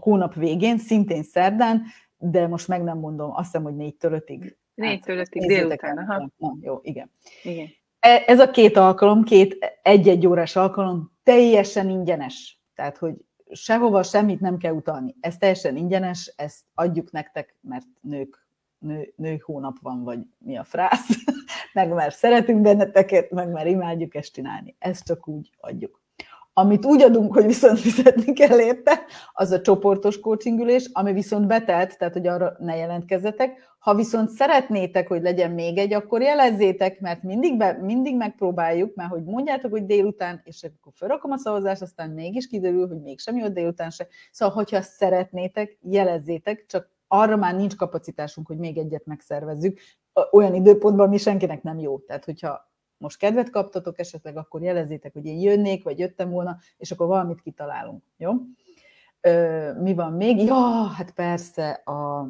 hónap 0.00 0.34
végén, 0.34 0.78
szintén 0.78 1.22
szerdán, 1.22 1.82
de 2.16 2.46
most 2.46 2.68
meg 2.68 2.82
nem 2.82 2.98
mondom, 2.98 3.30
azt 3.30 3.44
hiszem, 3.44 3.62
hogy 3.62 3.76
négytől 3.76 4.12
ötig. 4.12 4.56
Négytől 4.74 5.18
ötig 5.18 5.46
délután, 5.46 5.98
aha. 5.98 6.30
Na, 6.36 6.56
jó, 6.60 6.78
igen. 6.82 7.10
igen. 7.42 7.66
E, 8.00 8.22
ez 8.26 8.40
a 8.40 8.50
két 8.50 8.76
alkalom, 8.76 9.22
két 9.22 9.78
egy-egy 9.82 10.26
órás 10.26 10.56
alkalom 10.56 11.12
teljesen 11.22 11.88
ingyenes. 11.88 12.60
Tehát, 12.74 12.98
hogy 12.98 13.14
sehova 13.50 14.02
semmit 14.02 14.40
nem 14.40 14.56
kell 14.56 14.72
utalni. 14.72 15.16
Ez 15.20 15.36
teljesen 15.36 15.76
ingyenes, 15.76 16.32
ezt 16.36 16.64
adjuk 16.74 17.10
nektek, 17.10 17.56
mert 17.60 17.86
nők 18.00 18.48
nő, 18.78 19.12
nő 19.16 19.36
hónap 19.44 19.76
van, 19.80 20.04
vagy 20.04 20.18
mi 20.38 20.56
a 20.56 20.64
frász, 20.64 21.08
meg 21.72 21.92
már 21.92 22.12
szeretünk 22.12 22.60
benneteket, 22.60 23.30
meg 23.30 23.50
már 23.50 23.66
imádjuk 23.66 24.14
ezt 24.14 24.32
csinálni. 24.32 24.76
Ezt 24.78 25.04
csak 25.04 25.28
úgy 25.28 25.50
adjuk. 25.60 26.02
Amit 26.58 26.86
úgy 26.86 27.02
adunk, 27.02 27.32
hogy 27.32 27.46
viszont 27.46 27.78
fizetni 27.78 28.32
kell 28.32 28.60
érte, 28.60 29.00
az 29.32 29.50
a 29.50 29.60
csoportos 29.60 30.20
coachingülés, 30.20 30.90
ami 30.92 31.12
viszont 31.12 31.46
betelt, 31.46 31.98
tehát 31.98 32.12
hogy 32.14 32.26
arra 32.26 32.56
ne 32.58 32.76
jelentkezzetek. 32.76 33.76
Ha 33.78 33.94
viszont 33.94 34.30
szeretnétek, 34.30 35.08
hogy 35.08 35.22
legyen 35.22 35.50
még 35.50 35.78
egy, 35.78 35.92
akkor 35.92 36.22
jelezzétek, 36.22 37.00
mert 37.00 37.22
mindig, 37.22 37.56
be, 37.56 37.78
mindig 37.82 38.16
megpróbáljuk, 38.16 38.94
mert 38.94 39.10
hogy 39.10 39.24
mondjátok, 39.24 39.70
hogy 39.70 39.86
délután, 39.86 40.40
és 40.44 40.62
akkor 40.62 40.92
felrakom 40.96 41.30
a 41.30 41.38
szavazást, 41.38 41.82
aztán 41.82 42.10
mégis 42.10 42.46
kiderül, 42.46 42.88
hogy 42.88 43.00
mégsem 43.00 43.36
jött 43.36 43.54
délután 43.54 43.90
se. 43.90 44.06
Szóval, 44.30 44.54
hogyha 44.54 44.80
szeretnétek, 44.80 45.78
jelezzétek, 45.82 46.64
csak 46.66 46.90
arra 47.08 47.36
már 47.36 47.54
nincs 47.54 47.76
kapacitásunk, 47.76 48.46
hogy 48.46 48.58
még 48.58 48.78
egyet 48.78 49.06
megszervezzük. 49.06 49.78
Olyan 50.30 50.54
időpontban 50.54 51.08
mi 51.08 51.16
senkinek 51.16 51.62
nem 51.62 51.78
jó. 51.78 51.98
Tehát, 51.98 52.24
hogyha 52.24 52.67
most 52.98 53.18
kedvet 53.18 53.50
kaptatok 53.50 53.98
esetleg, 53.98 54.36
akkor 54.36 54.62
jelezzétek, 54.62 55.12
hogy 55.12 55.26
én 55.26 55.40
jönnék, 55.40 55.84
vagy 55.84 55.98
jöttem 55.98 56.30
volna, 56.30 56.58
és 56.76 56.90
akkor 56.90 57.06
valamit 57.06 57.40
kitalálunk. 57.40 58.02
Jó? 58.16 58.32
Ö, 59.20 59.72
mi 59.80 59.94
van 59.94 60.12
még? 60.12 60.38
Ja, 60.38 60.86
hát 60.86 61.10
persze 61.10 61.70
a 61.70 62.28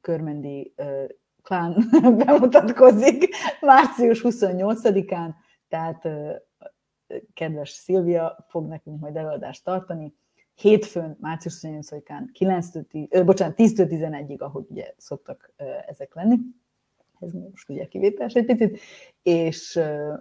Körmendi 0.00 0.72
ö, 0.76 1.04
klán 1.42 1.76
bemutatkozik 2.24 3.28
március 3.60 4.20
28-án, 4.24 5.34
tehát 5.68 6.04
ö, 6.04 6.34
kedves 7.34 7.70
Szilvia 7.70 8.44
fog 8.48 8.68
nekünk 8.68 9.00
majd 9.00 9.16
előadást 9.16 9.64
tartani. 9.64 10.14
Hétfőn, 10.54 11.16
március 11.20 11.58
28-án 11.60 12.28
9 12.32 12.68
bocsánat, 13.24 13.54
10-től 13.56 13.88
11-ig, 13.90 14.38
ahogy 14.38 14.64
ugye 14.68 14.94
szoktak 14.96 15.52
ö, 15.56 15.64
ezek 15.86 16.14
lenni 16.14 16.36
ez 17.20 17.32
most 17.32 17.68
ugye 17.68 17.86
kivételes 17.86 18.34
egy 18.34 18.44
picit, 18.44 18.80
és 19.22 19.80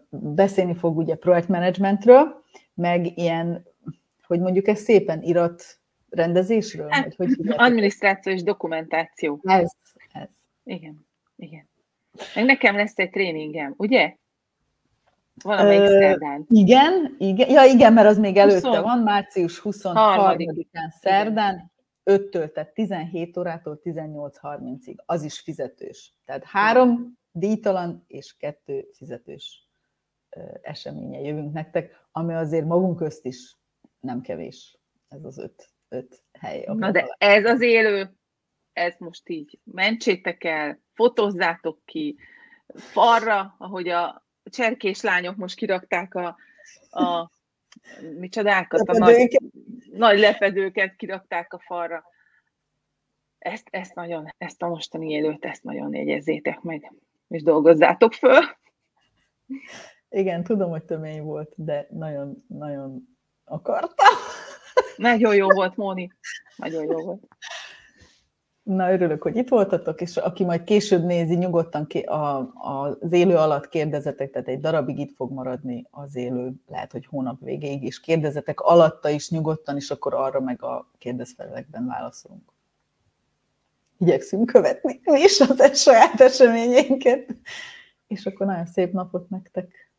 beszélni 0.09 0.75
fog 0.75 0.97
ugye 0.97 1.15
projektmenedzsmentről, 1.15 2.43
meg 2.73 3.17
ilyen, 3.17 3.65
hogy 4.27 4.39
mondjuk 4.39 4.67
ez 4.67 4.79
szépen 4.79 5.21
irat 5.21 5.79
rendezésről? 6.09 6.87
Hát, 6.89 7.15
vagy 7.15 7.35
hogy 7.37 7.53
adminisztráció 7.57 8.33
és 8.33 8.43
dokumentáció. 8.43 9.39
Ez, 9.43 9.71
ez. 10.11 10.29
Igen, 10.63 11.07
igen. 11.35 11.67
Meg 12.35 12.45
nekem 12.45 12.75
lesz 12.75 12.97
egy 12.97 13.09
tréningem, 13.09 13.73
ugye? 13.77 14.15
Valamelyik 15.43 15.81
uh, 15.81 15.87
szerdán. 15.87 16.45
Igen, 16.49 17.15
igen. 17.17 17.49
Ja, 17.49 17.63
igen, 17.63 17.93
mert 17.93 18.07
az 18.07 18.17
még 18.17 18.37
előtte 18.37 18.67
20... 18.67 18.77
van, 18.77 18.99
március 18.99 19.61
23-án 19.63 20.89
szerdán, 21.01 21.71
5-től, 22.05 22.51
tehát 22.51 22.73
17 22.73 23.37
órától 23.37 23.79
18.30-ig, 23.83 24.95
az 25.05 25.23
is 25.23 25.39
fizetős. 25.39 26.13
Tehát 26.25 26.43
három 26.43 27.17
díjtalan 27.31 28.03
és 28.07 28.35
kettő 28.37 28.87
fizetős 28.93 29.69
eseménye 30.61 31.19
jövünk 31.19 31.53
nektek, 31.53 32.07
ami 32.11 32.33
azért 32.33 32.65
magunk 32.65 32.97
közt 32.97 33.25
is 33.25 33.57
nem 33.99 34.21
kevés. 34.21 34.77
Ez 35.07 35.23
az 35.23 35.37
öt, 35.37 35.69
öt 35.89 36.23
hely. 36.39 36.65
Na 36.67 36.91
de 36.91 37.15
ez 37.17 37.45
az 37.45 37.61
élő, 37.61 38.15
ez 38.73 38.95
most 38.97 39.29
így 39.29 39.59
mentsétek 39.63 40.43
el, 40.43 40.79
fotózzátok 40.93 41.81
ki, 41.85 42.17
falra, 42.75 43.55
ahogy 43.57 43.89
a 43.89 44.27
cserkés 44.43 45.01
lányok 45.01 45.35
most 45.35 45.55
kirakták 45.55 46.15
a, 46.15 46.37
a 46.89 47.29
micsodákat, 48.19 48.89
a 48.89 48.97
nagy, 48.97 49.37
nagy 49.91 50.19
lepedőket 50.19 50.95
kirakták 50.95 51.53
a 51.53 51.59
falra. 51.59 52.03
Ezt, 53.37 53.67
ezt, 53.71 53.95
nagyon, 53.95 54.33
ezt 54.37 54.61
a 54.61 54.67
mostani 54.67 55.09
élőt, 55.09 55.45
ezt 55.45 55.63
nagyon 55.63 55.93
jegyezzétek 55.93 56.61
meg, 56.61 56.93
és 57.27 57.43
dolgozzátok 57.43 58.13
föl. 58.13 58.41
Igen, 60.09 60.43
tudom, 60.43 60.69
hogy 60.69 60.83
tömény 60.83 61.21
volt, 61.21 61.53
de 61.55 61.87
nagyon, 61.89 62.45
nagyon 62.47 63.17
akartam. 63.43 64.15
Nagyon 64.95 65.35
jó 65.35 65.49
volt, 65.49 65.75
Móni. 65.75 66.11
Nagyon 66.55 66.83
jó 66.83 67.03
volt. 67.03 67.27
Na, 68.65 68.91
örülök, 68.91 69.21
hogy 69.21 69.35
itt 69.35 69.49
voltatok, 69.49 70.01
és 70.01 70.17
aki 70.17 70.43
majd 70.43 70.63
később 70.63 71.03
nézi, 71.03 71.35
nyugodtan 71.35 71.87
ki 71.87 71.99
a, 71.99 72.37
a, 72.37 72.97
az 72.99 73.11
élő 73.11 73.35
alatt 73.35 73.69
kérdezetek, 73.69 74.31
tehát 74.31 74.47
egy 74.47 74.59
darabig 74.59 74.99
itt 74.99 75.15
fog 75.15 75.31
maradni 75.31 75.87
az 75.91 76.15
élő, 76.15 76.53
lehet, 76.67 76.91
hogy 76.91 77.05
hónap 77.05 77.39
végéig 77.43 77.83
is 77.83 77.99
kérdezetek, 77.99 78.59
alatta 78.59 79.09
is 79.09 79.29
nyugodtan, 79.29 79.75
és 79.75 79.91
akkor 79.91 80.13
arra 80.13 80.39
meg 80.39 80.63
a 80.63 80.91
kérdezfelekben 80.97 81.85
válaszolunk. 81.85 82.51
Igyekszünk 83.97 84.45
követni 84.45 84.99
mi 85.03 85.19
is 85.19 85.39
az 85.39 85.81
saját 85.81 86.21
eseményeinket, 86.21 87.35
és 88.07 88.25
akkor 88.25 88.45
nagyon 88.45 88.65
szép 88.65 88.93
napot 88.93 89.29
nektek. 89.29 89.91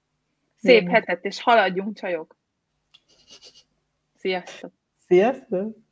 Szép 0.57 0.89
hetet, 0.89 1.25
és 1.25 1.43
haladjunk, 1.43 1.97
csajok! 1.97 2.37
Sziasztok! 4.17 4.73
Sziasztok! 5.07 5.86